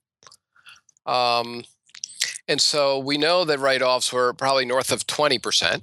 Um, 1.06 1.64
and 2.46 2.60
so 2.60 2.98
we 2.98 3.18
know 3.18 3.44
that 3.44 3.58
write 3.58 3.82
offs 3.82 4.12
were 4.12 4.32
probably 4.32 4.64
north 4.64 4.92
of 4.92 5.06
20%. 5.06 5.82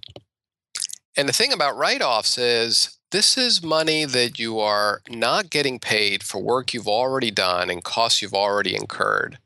And 1.17 1.27
the 1.27 1.33
thing 1.33 1.51
about 1.51 1.75
write 1.75 2.01
offs 2.01 2.37
is 2.37 2.97
this 3.11 3.37
is 3.37 3.63
money 3.63 4.05
that 4.05 4.39
you 4.39 4.59
are 4.59 5.01
not 5.09 5.49
getting 5.49 5.79
paid 5.79 6.23
for 6.23 6.41
work 6.41 6.73
you've 6.73 6.87
already 6.87 7.31
done 7.31 7.69
and 7.69 7.83
costs 7.83 8.21
you've 8.21 8.33
already 8.33 8.75
incurred. 8.75 9.39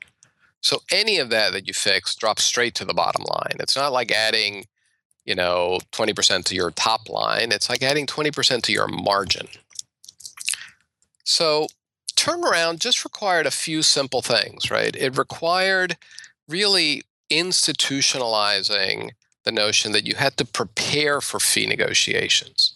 So 0.62 0.80
any 0.92 1.18
of 1.18 1.30
that 1.30 1.52
that 1.54 1.68
you 1.68 1.74
fix 1.74 2.16
drops 2.16 2.44
straight 2.44 2.76
to 2.76 2.86
the 2.86 2.94
bottom 2.94 3.24
line. 3.24 3.58
It's 3.60 3.76
not 3.76 3.92
like 3.92 4.12
adding 4.12 4.66
you 5.26 5.36
know 5.36 5.80
20% 5.92 6.44
to 6.46 6.56
your 6.56 6.72
top 6.72 7.10
line 7.10 7.52
it's 7.52 7.70
like 7.70 7.84
adding 7.84 8.06
20% 8.06 8.62
to 8.64 8.72
your 8.72 8.88
margin. 8.88 9.48
So 11.24 11.68
turnaround 12.16 12.80
just 12.80 13.04
required 13.04 13.46
a 13.46 13.52
few 13.52 13.82
simple 13.82 14.22
things 14.22 14.70
right? 14.70 14.96
It 14.96 15.18
required 15.18 15.98
really 16.48 17.04
institutionalizing 17.32 19.12
the 19.44 19.52
notion 19.52 19.92
that 19.92 20.06
you 20.06 20.16
had 20.16 20.38
to 20.38 20.46
prepare 20.46 21.20
for 21.22 21.40
fee 21.40 21.66
negotiations. 21.66 22.74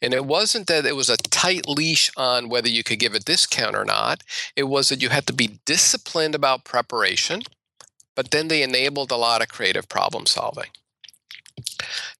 And 0.00 0.14
it 0.14 0.24
wasn't 0.24 0.68
that 0.68 0.86
it 0.86 0.94
was 0.94 1.10
a 1.10 1.16
tight 1.16 1.68
leash 1.68 2.10
on 2.16 2.48
whether 2.48 2.68
you 2.68 2.84
could 2.84 2.98
give 2.98 3.14
a 3.14 3.18
discount 3.18 3.74
or 3.74 3.84
not 3.84 4.22
it 4.54 4.64
was 4.64 4.88
that 4.88 5.02
you 5.02 5.08
had 5.08 5.26
to 5.26 5.32
be 5.32 5.58
disciplined 5.64 6.34
about 6.34 6.64
preparation 6.64 7.42
but 8.14 8.30
then 8.30 8.48
they 8.48 8.62
enabled 8.62 9.10
a 9.10 9.16
lot 9.16 9.42
of 9.42 9.48
creative 9.48 9.88
problem 9.88 10.26
solving 10.26 10.68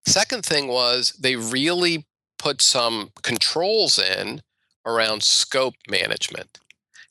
Second 0.06 0.44
thing 0.44 0.68
was 0.68 1.12
they 1.12 1.36
really 1.36 2.06
put 2.38 2.60
some 2.60 3.10
controls 3.22 3.98
in 3.98 4.42
around 4.86 5.22
scope 5.22 5.74
management. 5.88 6.58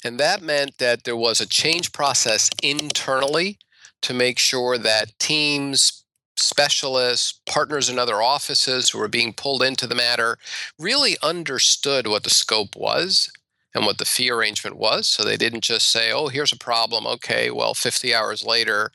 And 0.04 0.20
that 0.20 0.42
meant 0.42 0.78
that 0.78 1.06
there 1.06 1.16
was 1.16 1.40
a 1.40 1.48
change 1.48 1.92
process 1.92 2.50
internally 2.62 3.58
to 4.02 4.14
make 4.14 4.38
sure 4.38 4.78
that 4.78 5.18
teams, 5.18 6.04
specialists, 6.36 7.40
partners 7.46 7.90
in 7.90 7.98
other 7.98 8.22
offices 8.22 8.90
who 8.90 9.00
were 9.00 9.08
being 9.08 9.34
pulled 9.34 9.64
into 9.64 9.88
the 9.88 9.96
matter 9.96 10.38
really 10.78 11.16
understood 11.24 12.08
what 12.08 12.24
the 12.24 12.30
scope 12.30 12.76
was 12.76 13.32
and 13.74 13.86
what 13.86 13.98
the 13.98 14.06
fee 14.06 14.30
arrangement 14.30 14.78
was. 14.78 15.08
So 15.08 15.24
they 15.24 15.38
didn't 15.38 15.64
just 15.64 15.90
say, 15.90 16.12
oh, 16.12 16.28
here's 16.28 16.52
a 16.52 16.58
problem. 16.58 17.08
Okay, 17.08 17.50
well, 17.50 17.74
50 17.74 18.14
hours 18.14 18.44
later, 18.44 18.92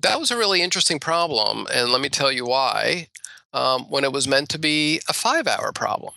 that 0.00 0.20
was 0.20 0.30
a 0.30 0.38
really 0.38 0.62
interesting 0.62 0.98
problem. 0.98 1.66
And 1.72 1.90
let 1.90 2.00
me 2.00 2.08
tell 2.08 2.30
you 2.30 2.46
why 2.46 3.08
um, 3.52 3.84
when 3.88 4.04
it 4.04 4.12
was 4.12 4.28
meant 4.28 4.48
to 4.50 4.58
be 4.58 5.00
a 5.08 5.12
five 5.12 5.46
hour 5.46 5.72
problem. 5.72 6.14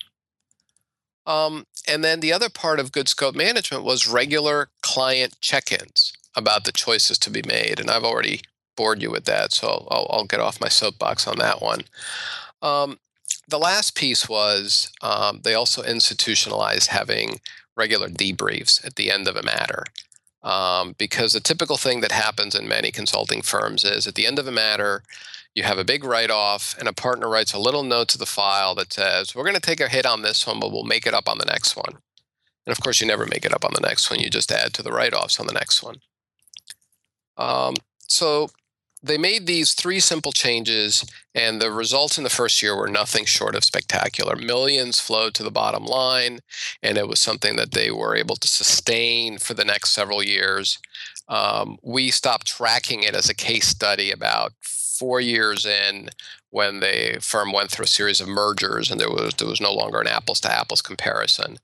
Um, 1.26 1.66
and 1.88 2.04
then 2.04 2.20
the 2.20 2.34
other 2.34 2.50
part 2.50 2.80
of 2.80 2.92
good 2.92 3.08
scope 3.08 3.36
management 3.36 3.84
was 3.84 4.08
regular 4.08 4.70
client 4.82 5.36
check 5.42 5.72
ins 5.72 6.14
about 6.36 6.64
the 6.64 6.72
choices 6.72 7.18
to 7.20 7.30
be 7.30 7.42
made. 7.46 7.80
And 7.80 7.90
I've 7.90 8.04
already 8.04 8.42
bored 8.76 9.02
you 9.02 9.12
with 9.12 9.26
that, 9.26 9.52
so 9.52 9.88
I'll, 9.92 10.08
I'll 10.10 10.26
get 10.26 10.40
off 10.40 10.62
my 10.62 10.70
soapbox 10.70 11.28
on 11.28 11.38
that 11.38 11.62
one. 11.62 11.82
Um, 12.62 13.00
the 13.48 13.60
last 13.60 13.96
piece 13.96 14.30
was 14.30 14.92
um, 15.02 15.42
they 15.44 15.54
also 15.54 15.84
institutionalized 15.84 16.90
having 16.90 17.40
regular 17.76 18.08
debriefs 18.08 18.86
at 18.86 18.96
the 18.96 19.12
end 19.12 19.28
of 19.28 19.36
a 19.36 19.44
matter. 19.44 19.86
Um, 20.44 20.96
because 20.98 21.34
the 21.34 21.40
typical 21.40 21.78
thing 21.78 22.02
that 22.02 22.12
happens 22.12 22.56
in 22.56 22.68
many 22.68 22.92
consulting 22.92 23.44
firms 23.44 23.84
is 23.84 24.08
at 24.08 24.16
the 24.16 24.26
end 24.26 24.40
of 24.40 24.48
a 24.48 24.52
matter, 24.52 25.04
you 25.54 25.64
have 25.64 25.78
a 25.78 25.84
big 25.84 26.04
write 26.04 26.32
off, 26.32 26.76
and 26.80 26.88
a 26.88 26.94
partner 26.94 27.30
writes 27.30 27.54
a 27.54 27.60
little 27.60 27.84
note 27.84 28.08
to 28.10 28.18
the 28.18 28.26
file 28.26 28.74
that 28.76 28.94
says, 28.94 29.36
We're 29.36 29.44
going 29.44 29.56
to 29.56 29.62
take 29.62 29.82
a 29.82 29.90
hit 29.90 30.06
on 30.06 30.22
this 30.22 30.48
one, 30.48 30.60
but 30.60 30.72
we'll 30.72 30.84
make 30.84 31.06
it 31.06 31.14
up 31.14 31.28
on 31.28 31.38
the 31.38 31.46
next 31.46 31.76
one. 31.76 31.98
And 32.66 32.72
of 32.72 32.82
course, 32.82 33.02
you 33.02 33.08
never 33.08 33.26
make 33.26 33.46
it 33.46 33.54
up 33.54 33.66
on 33.66 33.72
the 33.74 33.86
next 33.86 34.10
one, 34.10 34.20
you 34.20 34.30
just 34.30 34.52
add 34.52 34.74
to 34.74 34.84
the 34.84 34.92
write 34.92 35.14
offs 35.14 35.40
on 35.40 35.48
the 35.48 35.54
next 35.54 35.84
one. 35.84 35.98
Um, 37.38 37.76
so 38.08 38.50
they 39.04 39.18
made 39.18 39.48
these 39.48 39.74
three 39.74 40.00
simple 40.00 40.32
changes, 40.32 41.04
and 41.34 41.60
the 41.60 41.72
results 41.72 42.18
in 42.18 42.24
the 42.24 42.30
first 42.30 42.62
year 42.62 42.76
were 42.76 42.88
nothing 42.88 43.26
short 43.26 43.56
of 43.56 43.64
spectacular. 43.64 44.36
Millions 44.36 45.00
flowed 45.00 45.34
to 45.36 45.44
the 45.44 45.52
bottom 45.52 45.86
line, 45.86 46.40
and 46.84 46.98
it 46.98 47.08
was 47.08 47.20
something 47.20 47.56
that 47.56 47.72
they 47.72 47.90
were 47.90 48.16
able 48.16 48.36
to 48.36 48.48
sustain 48.48 49.38
for 49.40 49.54
the 49.54 49.66
next 49.66 49.92
several 49.92 50.22
years. 50.22 50.78
Um, 51.28 51.78
we 51.82 52.12
stopped 52.12 52.46
tracking 52.46 53.04
it 53.04 53.16
as 53.16 53.30
a 53.30 53.36
case 53.36 53.68
study 53.68 54.12
about 54.12 54.54
four 54.62 55.20
years 55.20 55.66
in 55.66 56.10
when 56.52 56.80
the 56.80 57.18
firm 57.22 57.52
went 57.52 57.72
through 57.72 57.86
a 57.86 57.88
series 57.88 58.22
of 58.22 58.28
mergers 58.28 58.92
and 58.92 59.00
there 59.00 59.10
was 59.10 59.34
there 59.36 59.48
was 59.48 59.62
no 59.62 59.74
longer 59.74 60.00
an 60.00 60.08
apples 60.08 60.40
to 60.42 60.52
apples 60.52 60.82
comparison. 60.82 61.58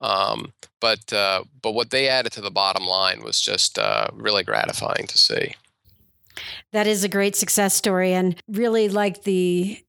Um, 0.00 0.52
but 0.80 1.12
uh, 1.12 1.44
but 1.62 1.72
what 1.72 1.90
they 1.90 2.08
added 2.08 2.32
to 2.32 2.40
the 2.40 2.50
bottom 2.50 2.86
line 2.86 3.22
was 3.22 3.40
just 3.40 3.78
uh, 3.78 4.08
really 4.12 4.42
gratifying 4.42 5.06
to 5.06 5.18
see. 5.18 5.54
That 6.72 6.86
is 6.86 7.04
a 7.04 7.08
great 7.08 7.36
success 7.36 7.74
story, 7.74 8.12
and 8.12 8.40
really 8.48 8.88
like 8.88 9.24
the 9.24 9.82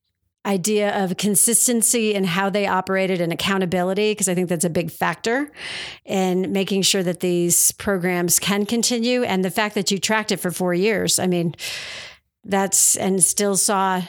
idea 0.44 1.04
of 1.04 1.18
consistency 1.18 2.16
and 2.16 2.26
how 2.26 2.50
they 2.50 2.66
operated 2.66 3.22
and 3.22 3.32
accountability 3.32 4.12
because 4.12 4.28
I 4.28 4.34
think 4.34 4.50
that's 4.50 4.66
a 4.66 4.72
big 4.72 4.90
factor 4.90 5.52
in 6.04 6.52
making 6.52 6.82
sure 6.82 7.04
that 7.04 7.20
these 7.20 7.72
programs 7.74 8.40
can 8.40 8.66
continue 8.66 9.22
and 9.22 9.46
the 9.46 9.52
fact 9.52 9.76
that 9.76 9.92
you 9.92 10.00
tracked 10.00 10.32
it 10.32 10.38
for 10.38 10.50
4 10.50 10.74
years. 10.74 11.20
I 11.20 11.28
mean, 11.28 11.54
that's 12.44 12.96
and 12.96 13.24
still 13.24 13.56
saw 13.56 14.02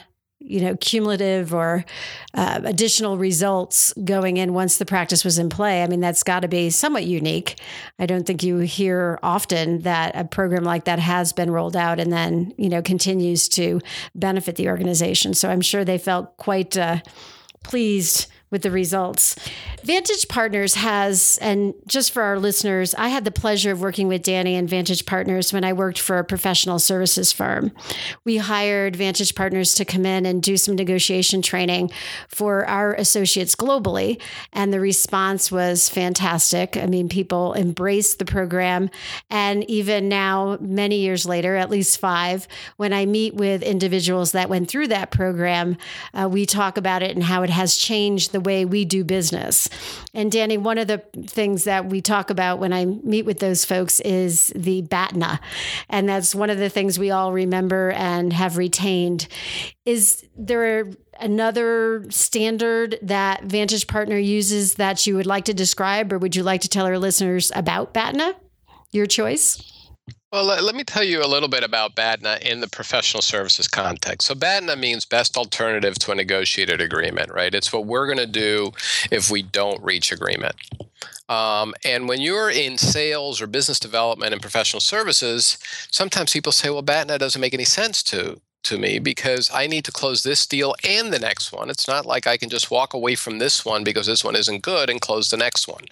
you 0.43 0.61
know 0.61 0.75
cumulative 0.77 1.53
or 1.53 1.85
uh, 2.33 2.61
additional 2.63 3.17
results 3.17 3.93
going 4.03 4.37
in 4.37 4.53
once 4.53 4.77
the 4.77 4.85
practice 4.85 5.23
was 5.23 5.39
in 5.39 5.49
play. 5.49 5.83
I 5.83 5.87
mean 5.87 5.99
that's 5.99 6.23
got 6.23 6.41
to 6.41 6.47
be 6.47 6.69
somewhat 6.69 7.05
unique. 7.05 7.59
I 7.99 8.05
don't 8.05 8.25
think 8.25 8.43
you 8.43 8.57
hear 8.59 9.19
often 9.23 9.79
that 9.79 10.15
a 10.15 10.25
program 10.25 10.63
like 10.63 10.85
that 10.85 10.99
has 10.99 11.33
been 11.33 11.51
rolled 11.51 11.75
out 11.75 11.99
and 11.99 12.11
then 12.11 12.53
you 12.57 12.69
know 12.69 12.81
continues 12.81 13.47
to 13.49 13.81
benefit 14.15 14.55
the 14.55 14.69
organization. 14.69 15.33
So 15.33 15.49
i'm 15.49 15.61
sure 15.61 15.85
they 15.85 15.97
felt 15.97 16.35
quite 16.37 16.77
uh, 16.77 16.99
pleased 17.63 18.27
with 18.53 18.61
the 18.61 18.71
results. 18.71 19.35
Vantage 19.83 20.29
Partners 20.29 20.75
has, 20.75 21.37
and 21.41 21.73
just 21.87 22.11
for 22.11 22.21
our 22.21 22.39
listeners, 22.39 22.95
I 22.95 23.09
had 23.09 23.25
the 23.25 23.31
pleasure 23.31 23.71
of 23.71 23.81
working 23.81 24.07
with 24.07 24.21
Danny 24.21 24.55
and 24.55 24.69
Vantage 24.69 25.05
Partners 25.05 25.51
when 25.51 25.65
I 25.65 25.73
worked 25.73 25.99
for 25.99 26.19
a 26.19 26.23
professional 26.23 26.79
services 26.79 27.33
firm. 27.33 27.73
We 28.23 28.37
hired 28.37 28.95
Vantage 28.95 29.35
Partners 29.35 29.73
to 29.73 29.83
come 29.83 30.05
in 30.05 30.25
and 30.25 30.41
do 30.41 30.55
some 30.55 30.75
negotiation 30.75 31.41
training 31.41 31.91
for 32.29 32.65
our 32.65 32.93
associates 32.93 33.55
globally, 33.55 34.21
and 34.53 34.71
the 34.71 34.79
response 34.79 35.51
was 35.51 35.89
fantastic. 35.89 36.77
I 36.77 36.85
mean, 36.85 37.09
people 37.09 37.55
embraced 37.55 38.19
the 38.19 38.25
program, 38.25 38.89
and 39.29 39.69
even 39.69 40.07
now, 40.07 40.57
many 40.61 40.99
years 40.99 41.25
later, 41.25 41.55
at 41.55 41.71
least 41.71 41.99
five, 41.99 42.47
when 42.77 42.93
I 42.93 43.07
meet 43.07 43.33
with 43.33 43.63
individuals 43.63 44.31
that 44.33 44.47
went 44.47 44.69
through 44.69 44.89
that 44.89 45.09
program, 45.09 45.75
uh, 46.13 46.29
we 46.31 46.45
talk 46.45 46.77
about 46.77 47.01
it 47.01 47.15
and 47.15 47.23
how 47.23 47.41
it 47.41 47.49
has 47.49 47.75
changed 47.75 48.31
the 48.31 48.42
way 48.43 48.65
we 48.65 48.85
do 48.85 49.03
business. 49.03 49.67
And 50.13 50.31
Danny, 50.31 50.57
one 50.57 50.77
of 50.77 50.87
the 50.87 50.99
things 51.27 51.63
that 51.63 51.85
we 51.87 52.01
talk 52.01 52.29
about 52.29 52.59
when 52.59 52.73
I 52.73 52.85
meet 52.85 53.25
with 53.25 53.39
those 53.39 53.65
folks 53.65 53.99
is 54.01 54.53
the 54.55 54.83
BATNA. 54.83 55.39
And 55.89 56.07
that's 56.07 56.35
one 56.35 56.49
of 56.49 56.57
the 56.57 56.69
things 56.69 56.99
we 56.99 57.11
all 57.11 57.33
remember 57.33 57.91
and 57.91 58.31
have 58.33 58.57
retained. 58.57 59.27
Is 59.85 60.23
there 60.37 60.87
another 61.19 62.05
standard 62.09 62.97
that 63.01 63.43
Vantage 63.43 63.87
Partner 63.87 64.17
uses 64.17 64.75
that 64.75 65.05
you 65.05 65.15
would 65.15 65.25
like 65.25 65.45
to 65.45 65.53
describe, 65.53 66.11
or 66.11 66.17
would 66.17 66.35
you 66.35 66.43
like 66.43 66.61
to 66.61 66.69
tell 66.69 66.85
our 66.85 66.99
listeners 66.99 67.51
about 67.55 67.93
BATNA? 67.93 68.35
Your 68.91 69.05
choice. 69.07 69.72
Well, 70.33 70.45
let, 70.45 70.63
let, 70.63 70.73
me 70.73 70.83
tell 70.83 71.03
you 71.03 71.23
a 71.23 71.27
little 71.29 71.47
bit 71.47 71.63
about 71.63 71.93
BATNA 71.93 72.39
in 72.41 72.59
the 72.59 72.67
professional 72.67 73.21
services 73.21 73.67
context. 73.67 74.27
So, 74.27 74.33
BATNA 74.33 74.75
means 74.75 75.05
best 75.05 75.37
alternative 75.37 75.93
to 75.99 76.11
a 76.11 76.15
negotiated 76.15 76.81
agreement, 76.81 77.31
right? 77.31 77.53
It's 77.53 77.71
what 77.71 77.85
we're 77.85 78.07
going 78.07 78.17
to 78.17 78.25
do 78.25 78.71
if 79.11 79.29
we 79.29 79.43
don't 79.43 79.79
reach 79.83 80.11
agreement. 80.11 80.55
Um, 81.29 81.75
and 81.85 82.09
when 82.09 82.19
you're 82.19 82.49
in 82.49 82.79
sales 82.79 83.43
or 83.43 83.45
business 83.45 83.79
development 83.79 84.33
and 84.33 84.41
professional 84.41 84.79
services, 84.79 85.59
sometimes 85.91 86.33
people 86.33 86.51
say, 86.51 86.71
well, 86.71 86.81
BATNA 86.81 87.19
doesn't 87.19 87.39
make 87.39 87.53
any 87.53 87.63
sense 87.63 88.01
to 88.01 88.41
to 88.63 88.77
me 88.77 88.99
because 88.99 89.49
I 89.53 89.67
need 89.67 89.85
to 89.85 89.91
close 89.91 90.23
this 90.23 90.45
deal 90.45 90.75
and 90.83 91.11
the 91.11 91.19
next 91.19 91.51
one. 91.51 91.69
It's 91.69 91.87
not 91.87 92.05
like 92.05 92.27
I 92.27 92.37
can 92.37 92.49
just 92.49 92.71
walk 92.71 92.93
away 92.93 93.15
from 93.15 93.39
this 93.39 93.65
one 93.65 93.83
because 93.83 94.07
this 94.07 94.23
one 94.23 94.35
isn't 94.35 94.61
good 94.61 94.89
and 94.89 95.01
close 95.01 95.29
the 95.29 95.37
next 95.37 95.67
one. 95.67 95.83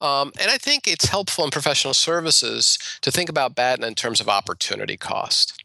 Um, 0.00 0.32
and 0.40 0.50
I 0.50 0.58
think 0.58 0.86
it's 0.86 1.06
helpful 1.06 1.44
in 1.44 1.50
professional 1.50 1.94
services 1.94 2.78
to 3.02 3.10
think 3.10 3.28
about 3.28 3.54
BATNA 3.54 3.86
in 3.86 3.94
terms 3.94 4.20
of 4.20 4.28
opportunity 4.28 4.96
cost. 4.96 5.62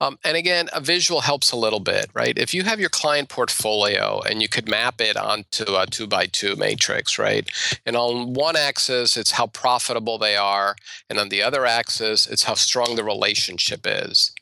Um, 0.00 0.18
and 0.24 0.36
again, 0.36 0.68
a 0.72 0.80
visual 0.80 1.20
helps 1.20 1.52
a 1.52 1.56
little 1.56 1.80
bit, 1.80 2.10
right? 2.14 2.36
If 2.38 2.54
you 2.54 2.62
have 2.64 2.80
your 2.80 2.88
client 2.88 3.28
portfolio 3.28 4.20
and 4.22 4.40
you 4.40 4.48
could 4.48 4.68
map 4.68 5.00
it 5.00 5.16
onto 5.16 5.74
a 5.74 5.86
two 5.86 6.06
by 6.06 6.26
two 6.26 6.56
matrix, 6.56 7.18
right? 7.18 7.48
And 7.84 7.96
on 7.96 8.32
one 8.32 8.56
axis, 8.56 9.16
it's 9.16 9.32
how 9.32 9.48
profitable 9.48 10.16
they 10.16 10.36
are. 10.36 10.76
And 11.08 11.18
on 11.18 11.28
the 11.28 11.42
other 11.42 11.66
axis, 11.66 12.26
it's 12.26 12.44
how 12.44 12.54
strong 12.54 12.96
the 12.96 13.04
relationship 13.04 13.80
is. 13.84 14.32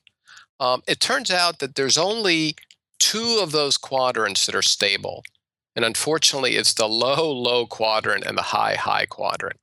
Um, 0.60 0.82
it 0.86 1.00
turns 1.00 1.30
out 1.30 1.58
that 1.60 1.74
there's 1.74 1.98
only 1.98 2.56
two 2.98 3.40
of 3.42 3.52
those 3.52 3.76
quadrants 3.76 4.46
that 4.46 4.54
are 4.54 4.62
stable. 4.62 5.22
And 5.76 5.84
unfortunately, 5.84 6.56
it's 6.56 6.74
the 6.74 6.88
low, 6.88 7.30
low 7.30 7.66
quadrant 7.66 8.24
and 8.24 8.36
the 8.36 8.42
high, 8.42 8.74
high 8.74 9.06
quadrant. 9.06 9.60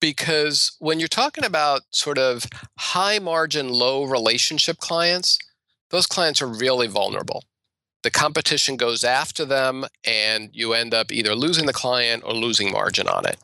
Because 0.00 0.76
when 0.80 0.98
you're 0.98 1.08
talking 1.08 1.44
about 1.44 1.82
sort 1.90 2.18
of 2.18 2.46
high 2.78 3.18
margin, 3.18 3.68
low 3.68 4.04
relationship 4.04 4.78
clients, 4.78 5.38
those 5.90 6.06
clients 6.06 6.42
are 6.42 6.48
really 6.48 6.88
vulnerable. 6.88 7.44
The 8.02 8.10
competition 8.10 8.76
goes 8.76 9.04
after 9.04 9.44
them, 9.44 9.84
and 10.04 10.50
you 10.52 10.74
end 10.74 10.92
up 10.92 11.10
either 11.10 11.34
losing 11.34 11.66
the 11.66 11.72
client 11.72 12.22
or 12.26 12.34
losing 12.34 12.70
margin 12.70 13.08
on 13.08 13.26
it. 13.26 13.38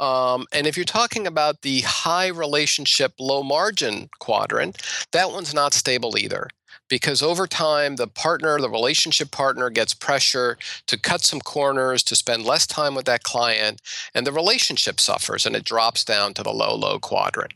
Um, 0.00 0.46
and 0.52 0.66
if 0.66 0.76
you're 0.76 0.84
talking 0.84 1.26
about 1.26 1.62
the 1.62 1.80
high 1.82 2.28
relationship, 2.28 3.14
low 3.18 3.42
margin 3.42 4.08
quadrant, 4.18 4.82
that 5.12 5.30
one's 5.30 5.54
not 5.54 5.74
stable 5.74 6.16
either. 6.18 6.48
Because 6.88 7.22
over 7.22 7.46
time, 7.46 7.96
the 7.96 8.06
partner, 8.06 8.58
the 8.60 8.68
relationship 8.68 9.30
partner, 9.30 9.70
gets 9.70 9.94
pressure 9.94 10.58
to 10.86 10.98
cut 10.98 11.22
some 11.22 11.40
corners, 11.40 12.02
to 12.02 12.14
spend 12.14 12.44
less 12.44 12.66
time 12.66 12.94
with 12.94 13.06
that 13.06 13.22
client, 13.22 13.80
and 14.14 14.26
the 14.26 14.32
relationship 14.32 15.00
suffers 15.00 15.46
and 15.46 15.56
it 15.56 15.64
drops 15.64 16.04
down 16.04 16.34
to 16.34 16.42
the 16.42 16.52
low, 16.52 16.74
low 16.74 16.98
quadrant. 16.98 17.54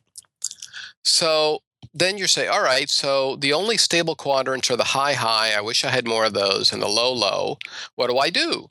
So 1.02 1.60
then 1.94 2.18
you 2.18 2.26
say, 2.26 2.46
all 2.46 2.62
right, 2.62 2.90
so 2.90 3.36
the 3.36 3.52
only 3.52 3.76
stable 3.76 4.14
quadrants 4.14 4.70
are 4.70 4.76
the 4.76 4.84
high, 4.84 5.14
high. 5.14 5.52
I 5.56 5.60
wish 5.60 5.84
I 5.84 5.90
had 5.90 6.06
more 6.06 6.24
of 6.26 6.34
those, 6.34 6.72
and 6.72 6.82
the 6.82 6.88
low, 6.88 7.12
low. 7.12 7.58
What 7.94 8.10
do 8.10 8.18
I 8.18 8.30
do? 8.30 8.66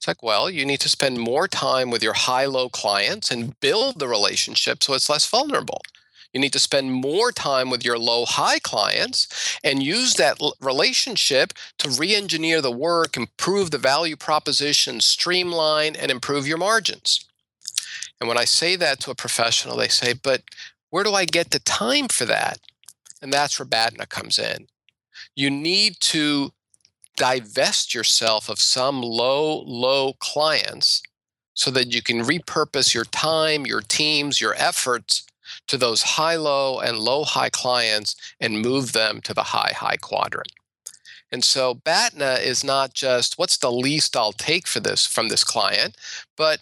It's 0.00 0.08
like, 0.08 0.22
well, 0.22 0.48
you 0.48 0.64
need 0.64 0.80
to 0.80 0.88
spend 0.88 1.18
more 1.18 1.46
time 1.46 1.90
with 1.90 2.02
your 2.02 2.14
high 2.14 2.46
low 2.46 2.70
clients 2.70 3.30
and 3.30 3.60
build 3.60 3.98
the 3.98 4.08
relationship 4.08 4.82
so 4.82 4.94
it's 4.94 5.10
less 5.10 5.28
vulnerable. 5.28 5.82
You 6.32 6.40
need 6.40 6.54
to 6.54 6.58
spend 6.58 6.90
more 6.90 7.32
time 7.32 7.68
with 7.68 7.84
your 7.84 7.98
low 7.98 8.24
high 8.24 8.60
clients 8.60 9.58
and 9.62 9.82
use 9.82 10.14
that 10.14 10.40
relationship 10.58 11.52
to 11.80 11.90
re 11.90 12.14
engineer 12.14 12.62
the 12.62 12.70
work, 12.70 13.18
improve 13.18 13.72
the 13.72 13.76
value 13.76 14.16
proposition, 14.16 15.02
streamline, 15.02 15.96
and 15.96 16.10
improve 16.10 16.48
your 16.48 16.56
margins. 16.56 17.26
And 18.18 18.26
when 18.26 18.38
I 18.38 18.46
say 18.46 18.76
that 18.76 19.00
to 19.00 19.10
a 19.10 19.14
professional, 19.14 19.76
they 19.76 19.88
say, 19.88 20.14
but 20.14 20.44
where 20.88 21.04
do 21.04 21.12
I 21.12 21.26
get 21.26 21.50
the 21.50 21.58
time 21.58 22.08
for 22.08 22.24
that? 22.24 22.58
And 23.20 23.30
that's 23.30 23.58
where 23.58 23.66
BATNA 23.66 24.08
comes 24.08 24.38
in. 24.38 24.68
You 25.36 25.50
need 25.50 25.96
to 26.00 26.54
divest 27.16 27.94
yourself 27.94 28.48
of 28.48 28.60
some 28.60 29.02
low, 29.02 29.62
low 29.62 30.14
clients 30.14 31.02
so 31.54 31.70
that 31.70 31.92
you 31.92 32.02
can 32.02 32.22
repurpose 32.22 32.94
your 32.94 33.04
time, 33.04 33.66
your 33.66 33.82
teams, 33.82 34.40
your 34.40 34.54
efforts 34.54 35.24
to 35.66 35.76
those 35.76 36.02
high 36.02 36.36
low 36.36 36.80
and 36.80 36.98
low 36.98 37.24
high 37.24 37.50
clients 37.50 38.16
and 38.40 38.62
move 38.62 38.92
them 38.92 39.20
to 39.22 39.34
the 39.34 39.42
high 39.42 39.72
high 39.76 39.96
quadrant. 39.96 40.52
And 41.32 41.44
so 41.44 41.74
BATNA 41.74 42.40
is 42.42 42.64
not 42.64 42.92
just 42.92 43.38
what's 43.38 43.58
the 43.58 43.70
least 43.70 44.16
I'll 44.16 44.32
take 44.32 44.66
for 44.66 44.80
this 44.80 45.06
from 45.06 45.28
this 45.28 45.44
client, 45.44 45.96
but 46.36 46.60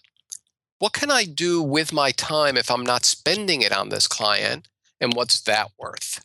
what 0.79 0.93
can 0.93 1.11
I 1.11 1.25
do 1.25 1.62
with 1.62 1.93
my 1.93 2.12
time 2.12 2.57
if 2.57 2.70
I'm 2.70 2.85
not 2.85 3.05
spending 3.05 3.62
it 3.62 3.72
on 3.72 3.89
this 3.89 4.07
client 4.07 4.68
and 5.01 5.14
what's 5.14 5.41
that 5.43 5.70
worth? 5.79 6.25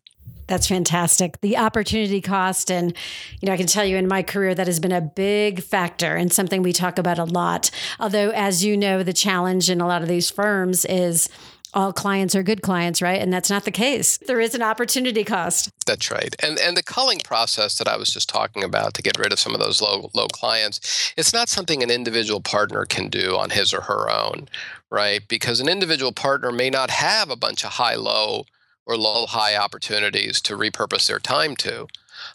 That's 0.54 0.68
fantastic. 0.68 1.42
The 1.42 1.58
opportunity 1.58 2.22
cost. 2.22 2.70
And, 2.70 2.94
you 3.42 3.48
know, 3.48 3.54
I 3.54 3.58
can 3.58 3.66
tell 3.66 3.84
you 3.84 3.98
in 3.98 4.08
my 4.08 4.22
career 4.22 4.54
that 4.54 4.68
has 4.68 4.80
been 4.80 4.92
a 4.92 5.02
big 5.02 5.64
factor 5.64 6.16
and 6.16 6.32
something 6.32 6.62
we 6.62 6.72
talk 6.72 7.00
about 7.00 7.18
a 7.18 7.24
lot. 7.24 7.72
Although, 8.00 8.30
as 8.30 8.64
you 8.64 8.78
know, 8.78 9.02
the 9.02 9.14
challenge 9.14 9.72
in 9.72 9.82
a 9.82 9.88
lot 9.88 10.04
of 10.04 10.08
these 10.08 10.30
firms 10.30 10.86
is 10.86 11.28
all 11.74 11.92
clients 11.92 12.36
are 12.36 12.44
good 12.44 12.62
clients, 12.62 13.02
right? 13.02 13.20
And 13.20 13.34
that's 13.34 13.50
not 13.50 13.66
the 13.66 13.72
case. 13.72 14.18
There 14.18 14.40
is 14.40 14.54
an 14.54 14.62
opportunity 14.62 15.24
cost. 15.24 15.72
That's 15.88 16.12
right. 16.12 16.36
And 16.44 16.60
and 16.60 16.78
the 16.78 16.84
culling 16.84 17.22
process 17.22 17.80
that 17.80 17.88
I 17.88 17.98
was 17.98 18.14
just 18.14 18.30
talking 18.30 18.64
about 18.64 18.94
to 18.94 19.02
get 19.02 19.18
rid 19.18 19.34
of 19.34 19.40
some 19.40 19.56
of 19.56 19.60
those 19.60 19.82
low 19.82 20.12
low 20.14 20.28
clients, 20.28 21.12
it's 21.18 21.34
not 21.34 21.50
something 21.50 21.82
an 21.82 21.90
individual 21.90 22.42
partner 22.42 22.86
can 22.86 23.10
do 23.10 23.36
on 23.38 23.50
his 23.50 23.74
or 23.74 23.82
her 23.82 24.08
own, 24.08 24.50
right? 24.92 25.28
Because 25.28 25.60
an 25.60 25.68
individual 25.68 26.12
partner 26.12 26.52
may 26.52 26.70
not 26.70 26.92
have 26.92 27.32
a 27.32 27.36
bunch 27.36 27.66
of 27.66 27.72
high 27.72 27.96
low 27.96 28.46
or 28.86 28.98
low 28.98 29.26
high 29.26 29.56
opportunities 29.56 30.42
to 30.42 30.58
repurpose 30.58 31.08
their 31.08 31.20
time 31.20 31.56
to. 31.58 31.88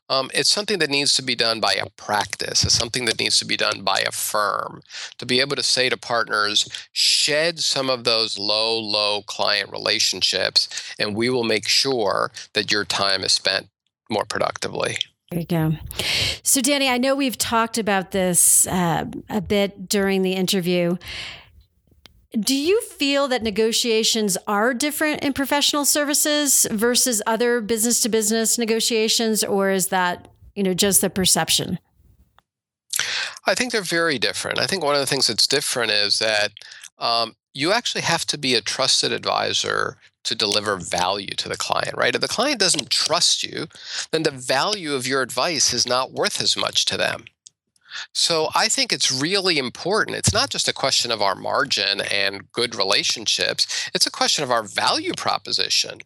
Um, 0.08 0.30
it's 0.34 0.50
something 0.50 0.78
that 0.78 0.90
needs 0.90 1.14
to 1.14 1.22
be 1.22 1.34
done 1.34 1.60
by 1.60 1.74
a 1.74 1.88
practice. 1.90 2.64
It's 2.64 2.74
something 2.74 3.04
that 3.06 3.20
needs 3.20 3.38
to 3.38 3.44
be 3.44 3.56
done 3.56 3.82
by 3.82 4.00
a 4.00 4.12
firm 4.12 4.82
to 5.18 5.26
be 5.26 5.40
able 5.40 5.56
to 5.56 5.62
say 5.62 5.88
to 5.88 5.96
partners, 5.96 6.68
shed 6.92 7.60
some 7.60 7.88
of 7.88 8.04
those 8.04 8.38
low, 8.38 8.78
low 8.78 9.22
client 9.22 9.70
relationships, 9.70 10.68
and 10.98 11.14
we 11.14 11.30
will 11.30 11.44
make 11.44 11.68
sure 11.68 12.30
that 12.54 12.72
your 12.72 12.84
time 12.84 13.22
is 13.22 13.32
spent 13.32 13.68
more 14.10 14.24
productively. 14.24 14.98
There 15.30 15.40
you 15.40 15.46
go. 15.46 15.74
So, 16.42 16.62
Danny, 16.62 16.88
I 16.88 16.96
know 16.96 17.14
we've 17.14 17.36
talked 17.36 17.76
about 17.76 18.12
this 18.12 18.66
uh, 18.66 19.04
a 19.28 19.42
bit 19.42 19.88
during 19.88 20.22
the 20.22 20.32
interview. 20.32 20.96
Do 22.32 22.54
you 22.54 22.82
feel 22.82 23.26
that 23.28 23.42
negotiations 23.42 24.36
are 24.46 24.74
different 24.74 25.24
in 25.24 25.32
professional 25.32 25.86
services 25.86 26.66
versus 26.70 27.22
other 27.26 27.60
business 27.62 28.02
to 28.02 28.10
business 28.10 28.58
negotiations, 28.58 29.42
or 29.42 29.70
is 29.70 29.88
that 29.88 30.28
you 30.54 30.62
know 30.62 30.74
just 30.74 31.00
the 31.00 31.08
perception? 31.08 31.78
I 33.46 33.54
think 33.54 33.72
they're 33.72 33.80
very 33.80 34.18
different. 34.18 34.58
I 34.58 34.66
think 34.66 34.84
one 34.84 34.94
of 34.94 35.00
the 35.00 35.06
things 35.06 35.28
that's 35.28 35.46
different 35.46 35.90
is 35.90 36.18
that 36.18 36.52
um, 36.98 37.34
you 37.54 37.72
actually 37.72 38.02
have 38.02 38.26
to 38.26 38.36
be 38.36 38.54
a 38.54 38.60
trusted 38.60 39.10
advisor 39.10 39.96
to 40.24 40.34
deliver 40.34 40.76
value 40.76 41.34
to 41.38 41.48
the 41.48 41.56
client, 41.56 41.96
right? 41.96 42.14
If 42.14 42.20
the 42.20 42.28
client 42.28 42.60
doesn't 42.60 42.90
trust 42.90 43.42
you, 43.42 43.66
then 44.10 44.24
the 44.24 44.30
value 44.30 44.92
of 44.92 45.06
your 45.06 45.22
advice 45.22 45.72
is 45.72 45.86
not 45.86 46.12
worth 46.12 46.42
as 46.42 46.56
much 46.56 46.84
to 46.86 46.98
them. 46.98 47.24
So 48.12 48.48
I 48.54 48.68
think 48.68 48.92
it's 48.92 49.12
really 49.12 49.58
important. 49.58 50.16
It's 50.16 50.32
not 50.32 50.50
just 50.50 50.68
a 50.68 50.72
question 50.72 51.10
of 51.10 51.22
our 51.22 51.34
margin 51.34 52.00
and 52.00 52.50
good 52.52 52.74
relationships, 52.74 53.90
it's 53.94 54.06
a 54.06 54.10
question 54.10 54.44
of 54.44 54.50
our 54.50 54.62
value 54.62 55.12
proposition. 55.16 56.00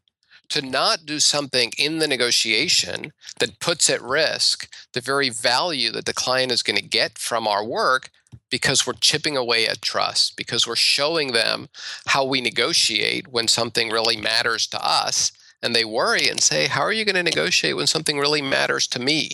To 0.50 0.60
not 0.60 1.06
do 1.06 1.18
something 1.18 1.72
in 1.78 1.98
the 1.98 2.06
negotiation 2.06 3.12
that 3.38 3.58
puts 3.58 3.88
at 3.88 4.02
risk 4.02 4.68
the 4.92 5.00
very 5.00 5.30
value 5.30 5.90
that 5.92 6.04
the 6.04 6.12
client 6.12 6.52
is 6.52 6.62
going 6.62 6.76
to 6.76 6.86
get 6.86 7.16
from 7.16 7.48
our 7.48 7.64
work 7.64 8.10
because 8.50 8.86
we're 8.86 8.92
chipping 8.92 9.36
away 9.36 9.66
at 9.66 9.80
trust, 9.80 10.36
because 10.36 10.66
we're 10.66 10.76
showing 10.76 11.32
them 11.32 11.68
how 12.08 12.24
we 12.24 12.40
negotiate 12.40 13.28
when 13.28 13.48
something 13.48 13.88
really 13.88 14.16
matters 14.16 14.66
to 14.66 14.86
us. 14.86 15.32
And 15.62 15.74
they 15.74 15.84
worry 15.84 16.28
and 16.28 16.40
say, 16.40 16.66
How 16.66 16.82
are 16.82 16.92
you 16.92 17.04
going 17.04 17.14
to 17.14 17.22
negotiate 17.22 17.76
when 17.76 17.86
something 17.86 18.18
really 18.18 18.42
matters 18.42 18.86
to 18.88 18.98
me? 18.98 19.30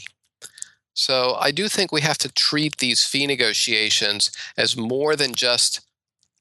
So 0.99 1.36
I 1.38 1.53
do 1.53 1.68
think 1.68 1.92
we 1.92 2.01
have 2.01 2.18
to 2.18 2.32
treat 2.32 2.78
these 2.78 3.07
fee 3.07 3.28
negotiations 3.28 4.32
as 4.57 4.76
more 4.76 5.14
than 5.14 5.32
just 5.32 5.80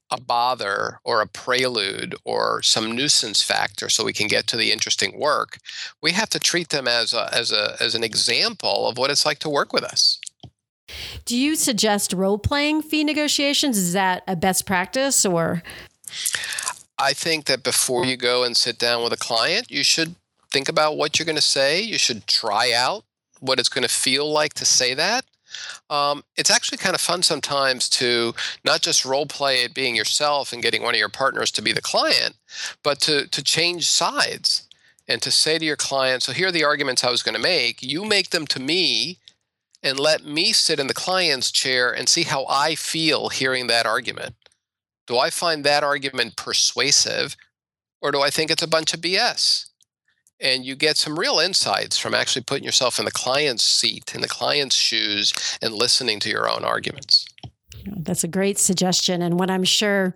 a 0.09 0.19
bother 0.19 0.99
or 1.03 1.21
a 1.21 1.27
prelude 1.27 2.15
or 2.25 2.63
some 2.63 2.95
nuisance 2.95 3.43
factor 3.43 3.87
so 3.87 4.03
we 4.03 4.13
can 4.13 4.27
get 4.27 4.47
to 4.47 4.57
the 4.57 4.71
interesting 4.71 5.19
work. 5.19 5.59
We 6.01 6.13
have 6.13 6.29
to 6.29 6.39
treat 6.39 6.69
them 6.69 6.87
as 6.87 7.13
a, 7.13 7.29
as 7.31 7.51
a 7.51 7.77
as 7.79 7.93
an 7.93 8.03
example 8.03 8.87
of 8.87 8.97
what 8.97 9.11
it's 9.11 9.27
like 9.27 9.37
to 9.39 9.49
work 9.49 9.73
with 9.73 9.83
us. 9.83 10.19
Do 11.25 11.37
you 11.37 11.55
suggest 11.55 12.11
role 12.11 12.39
playing 12.39 12.81
fee 12.81 13.03
negotiations? 13.03 13.77
Is 13.77 13.93
that 13.93 14.23
a 14.27 14.35
best 14.35 14.65
practice 14.65 15.23
or 15.23 15.61
I 16.97 17.13
think 17.13 17.45
that 17.45 17.61
before 17.61 18.05
you 18.05 18.17
go 18.17 18.43
and 18.43 18.57
sit 18.57 18.79
down 18.79 19.03
with 19.03 19.13
a 19.13 19.17
client, 19.17 19.69
you 19.69 19.83
should 19.83 20.15
think 20.49 20.67
about 20.67 20.97
what 20.97 21.19
you're 21.19 21.27
going 21.27 21.35
to 21.35 21.41
say. 21.43 21.79
You 21.79 21.99
should 21.99 22.25
try 22.25 22.73
out 22.73 23.03
what 23.39 23.59
it's 23.59 23.69
going 23.69 23.83
to 23.83 23.93
feel 23.93 24.31
like 24.31 24.53
to 24.55 24.65
say 24.65 24.93
that. 24.93 25.25
Um, 25.89 26.23
it's 26.35 26.51
actually 26.51 26.77
kind 26.77 26.95
of 26.95 27.01
fun 27.01 27.23
sometimes 27.23 27.89
to 27.89 28.33
not 28.63 28.81
just 28.81 29.05
role 29.05 29.25
play 29.25 29.63
it 29.63 29.73
being 29.73 29.95
yourself 29.95 30.51
and 30.51 30.61
getting 30.61 30.83
one 30.83 30.93
of 30.93 30.99
your 30.99 31.09
partners 31.09 31.51
to 31.51 31.61
be 31.61 31.71
the 31.71 31.81
client, 31.81 32.35
but 32.83 32.99
to 33.01 33.27
to 33.27 33.43
change 33.43 33.87
sides 33.87 34.67
and 35.07 35.21
to 35.21 35.31
say 35.31 35.57
to 35.57 35.65
your 35.65 35.77
client, 35.77 36.23
"So 36.23 36.33
here 36.33 36.49
are 36.49 36.51
the 36.51 36.65
arguments 36.65 37.03
I 37.03 37.11
was 37.11 37.23
going 37.23 37.35
to 37.35 37.41
make. 37.41 37.81
You 37.81 38.03
make 38.03 38.31
them 38.31 38.45
to 38.47 38.59
me, 38.59 39.19
and 39.81 39.99
let 39.99 40.25
me 40.25 40.51
sit 40.53 40.79
in 40.79 40.87
the 40.87 40.93
client's 40.93 41.51
chair 41.51 41.91
and 41.91 42.09
see 42.09 42.23
how 42.23 42.45
I 42.49 42.75
feel 42.75 43.29
hearing 43.29 43.67
that 43.67 43.85
argument. 43.85 44.35
Do 45.07 45.17
I 45.17 45.29
find 45.29 45.63
that 45.63 45.83
argument 45.83 46.35
persuasive, 46.35 47.37
or 48.01 48.11
do 48.11 48.21
I 48.21 48.29
think 48.29 48.51
it's 48.51 48.63
a 48.63 48.67
bunch 48.67 48.93
of 48.93 49.01
BS?" 49.01 49.66
And 50.39 50.65
you 50.65 50.75
get 50.75 50.97
some 50.97 51.17
real 51.17 51.39
insights 51.39 51.97
from 51.97 52.13
actually 52.13 52.43
putting 52.43 52.63
yourself 52.63 52.99
in 52.99 53.05
the 53.05 53.11
client's 53.11 53.63
seat, 53.63 54.13
in 54.13 54.21
the 54.21 54.27
client's 54.27 54.75
shoes, 54.75 55.33
and 55.61 55.73
listening 55.73 56.19
to 56.21 56.29
your 56.29 56.49
own 56.49 56.63
arguments. 56.63 57.25
That's 57.85 58.23
a 58.23 58.27
great 58.27 58.57
suggestion. 58.57 59.21
And 59.21 59.39
what 59.39 59.49
I'm 59.49 59.63
sure 59.63 60.13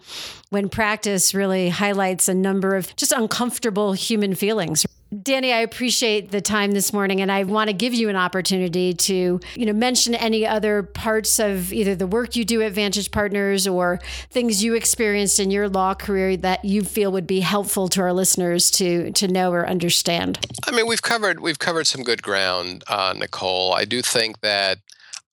when 0.50 0.70
practice 0.70 1.34
really 1.34 1.70
highlights 1.70 2.28
a 2.28 2.34
number 2.34 2.76
of 2.76 2.96
just 2.96 3.12
uncomfortable 3.12 3.94
human 3.94 4.36
feelings. 4.36 4.86
Danny, 5.12 5.52
I 5.52 5.60
appreciate 5.60 6.32
the 6.32 6.40
time 6.40 6.72
this 6.72 6.94
morning 6.94 7.20
and 7.20 7.30
I 7.30 7.44
want 7.44 7.70
to 7.70 7.74
give 7.74 7.94
you 7.94 8.08
an 8.08 8.16
opportunity 8.16 8.94
to, 8.94 9.42
you 9.56 9.66
know, 9.66 9.74
mention 9.74 10.16
any 10.16 10.48
other 10.48 10.84
parts 10.84 11.38
of 11.38 11.74
either 11.74 11.96
the 11.96 12.08
work 12.08 12.38
you 12.38 12.46
do 12.46 12.62
at 12.62 12.72
Vantage 12.72 13.12
Partners 13.12 13.68
or 13.68 14.00
things 14.30 14.64
you 14.64 14.74
experienced 14.74 15.38
in 15.38 15.52
your 15.52 15.68
law 15.68 15.94
career 15.94 16.38
that 16.38 16.64
you 16.64 16.84
feel 16.84 17.12
would 17.12 17.28
be 17.28 17.42
helpful 17.42 17.90
to 17.90 18.02
our 18.02 18.14
listeners 18.14 18.72
to 18.72 19.12
to 19.12 19.28
know 19.28 19.52
or 19.52 19.68
understand. 19.68 20.40
I 20.66 20.72
mean, 20.72 20.88
we've 20.88 21.02
covered 21.02 21.42
we've 21.42 21.60
covered 21.60 21.88
some 21.88 22.04
good 22.04 22.24
ground, 22.24 22.86
uh, 22.88 23.14
Nicole. 23.18 23.74
I 23.74 23.84
do 23.84 24.02
think 24.02 24.40
that 24.40 24.78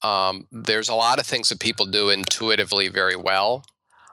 um, 0.02 0.48
there's 0.50 0.88
a 0.88 0.94
lot 0.94 1.20
of 1.20 1.26
things 1.26 1.50
that 1.50 1.60
people 1.60 1.86
do 1.86 2.10
intuitively 2.10 2.88
very 2.88 3.16
well. 3.16 3.64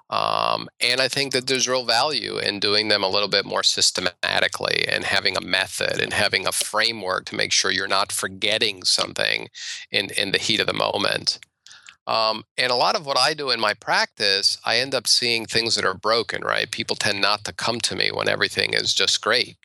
Um, 0.09 0.69
and 0.79 1.01
I 1.01 1.07
think 1.07 1.33
that 1.33 1.47
there's 1.47 1.67
real 1.67 1.85
value 1.85 2.37
in 2.37 2.59
doing 2.59 2.89
them 2.89 3.03
a 3.03 3.09
little 3.09 3.27
bit 3.27 3.45
more 3.45 3.63
systematically 3.63 4.85
and 4.87 5.03
having 5.03 5.35
a 5.35 5.41
method 5.41 5.99
and 5.99 6.13
having 6.13 6.45
a 6.45 6.51
framework 6.51 7.25
to 7.25 7.35
make 7.35 7.51
sure 7.51 7.71
you're 7.71 7.87
not 7.87 8.11
forgetting 8.11 8.83
something 8.83 9.49
in, 9.91 10.09
in 10.11 10.31
the 10.31 10.37
heat 10.37 10.59
of 10.59 10.67
the 10.67 10.73
moment. 10.73 11.39
Um, 12.07 12.43
and 12.55 12.71
a 12.71 12.75
lot 12.75 12.95
of 12.95 13.05
what 13.05 13.17
I 13.17 13.33
do 13.33 13.49
in 13.49 13.59
my 13.59 13.73
practice, 13.73 14.59
I 14.63 14.77
end 14.77 14.93
up 14.93 15.07
seeing 15.07 15.45
things 15.45 15.75
that 15.75 15.85
are 15.85 15.95
broken, 15.95 16.43
right? 16.43 16.69
People 16.69 16.95
tend 16.95 17.19
not 17.19 17.43
to 17.45 17.53
come 17.53 17.79
to 17.81 17.95
me 17.95 18.11
when 18.13 18.29
everything 18.29 18.73
is 18.73 18.93
just 18.93 19.21
great. 19.21 19.57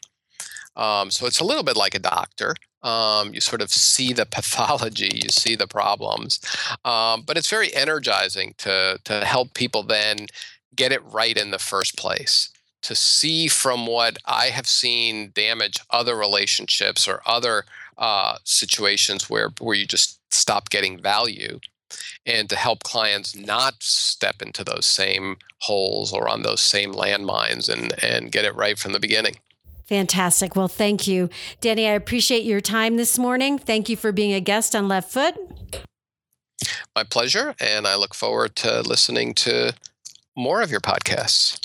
Um, 0.75 1.11
so 1.11 1.27
it's 1.27 1.41
a 1.41 1.45
little 1.45 1.63
bit 1.63 1.77
like 1.77 1.95
a 1.95 1.99
doctor. 1.99 2.55
Um, 2.83 3.35
you 3.35 3.41
sort 3.41 3.63
of 3.63 3.71
see 3.71 4.13
the 4.13 4.27
pathology, 4.31 5.11
you 5.15 5.29
see 5.29 5.55
the 5.55 5.67
problems, 5.67 6.41
um, 6.85 7.23
but 7.27 7.37
it's 7.37 7.51
very 7.51 7.75
energizing 7.75 8.55
to 8.59 8.99
to 9.05 9.25
help 9.25 9.55
people 9.55 9.83
then 9.83 10.27
get 10.75 10.93
it 10.93 11.05
right 11.05 11.37
in 11.37 11.51
the 11.51 11.59
first 11.59 11.97
place. 11.97 12.51
To 12.83 12.95
see 12.95 13.49
from 13.49 13.87
what 13.87 14.17
I 14.25 14.47
have 14.47 14.67
seen 14.67 15.33
damage 15.35 15.77
other 15.91 16.17
relationships 16.17 17.07
or 17.07 17.21
other 17.27 17.65
uh, 17.99 18.39
situations 18.45 19.29
where 19.29 19.51
where 19.61 19.77
you 19.77 19.87
just 19.87 20.19
stop 20.33 20.71
getting 20.71 20.99
value, 20.99 21.61
and 22.25 22.49
to 22.49 22.57
help 22.57 22.83
clients 22.83 23.37
not 23.37 23.83
step 23.83 24.41
into 24.41 24.65
those 24.65 24.87
same 24.87 25.37
holes 25.59 26.13
or 26.13 26.29
on 26.29 26.43
those 26.43 26.61
same 26.61 26.95
landmines 26.95 27.69
and 27.69 27.93
and 28.03 28.33
get 28.33 28.45
it 28.45 28.55
right 28.55 28.79
from 28.79 28.93
the 28.93 29.01
beginning. 29.01 29.37
Fantastic. 29.91 30.55
Well, 30.55 30.69
thank 30.69 31.09
you. 31.09 31.29
Danny, 31.61 31.89
I 31.89 31.95
appreciate 31.95 32.45
your 32.45 32.61
time 32.61 32.97
this 32.97 33.19
morning. 33.19 33.59
Thank 33.59 33.89
you 33.89 33.97
for 33.97 34.13
being 34.13 34.33
a 34.33 34.41
guest 34.41 34.77
on 34.77 34.87
Left 34.87 35.11
Foot. 35.11 35.35
My 36.95 37.03
pleasure. 37.03 37.57
And 37.61 37.89
I 37.89 37.97
look 37.97 38.15
forward 38.15 38.55
to 38.57 38.83
listening 38.83 39.35
to 39.35 39.75
more 40.37 40.63
of 40.63 40.71
your 40.71 40.79
podcasts. 40.79 41.59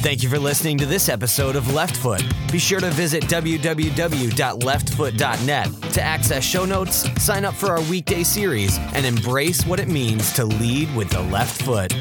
Thank 0.00 0.22
you 0.22 0.30
for 0.30 0.38
listening 0.38 0.78
to 0.78 0.86
this 0.86 1.10
episode 1.10 1.54
of 1.54 1.74
Left 1.74 1.96
Foot. 1.96 2.24
Be 2.50 2.58
sure 2.58 2.80
to 2.80 2.90
visit 2.92 3.24
www.leftfoot.net 3.24 5.92
to 5.92 6.02
access 6.02 6.42
show 6.42 6.64
notes, 6.64 7.22
sign 7.22 7.44
up 7.44 7.52
for 7.52 7.66
our 7.66 7.82
weekday 7.82 8.22
series, 8.22 8.78
and 8.94 9.04
embrace 9.04 9.66
what 9.66 9.78
it 9.78 9.88
means 9.88 10.32
to 10.32 10.46
lead 10.46 10.96
with 10.96 11.10
the 11.10 11.20
left 11.20 11.62
foot. 11.62 11.92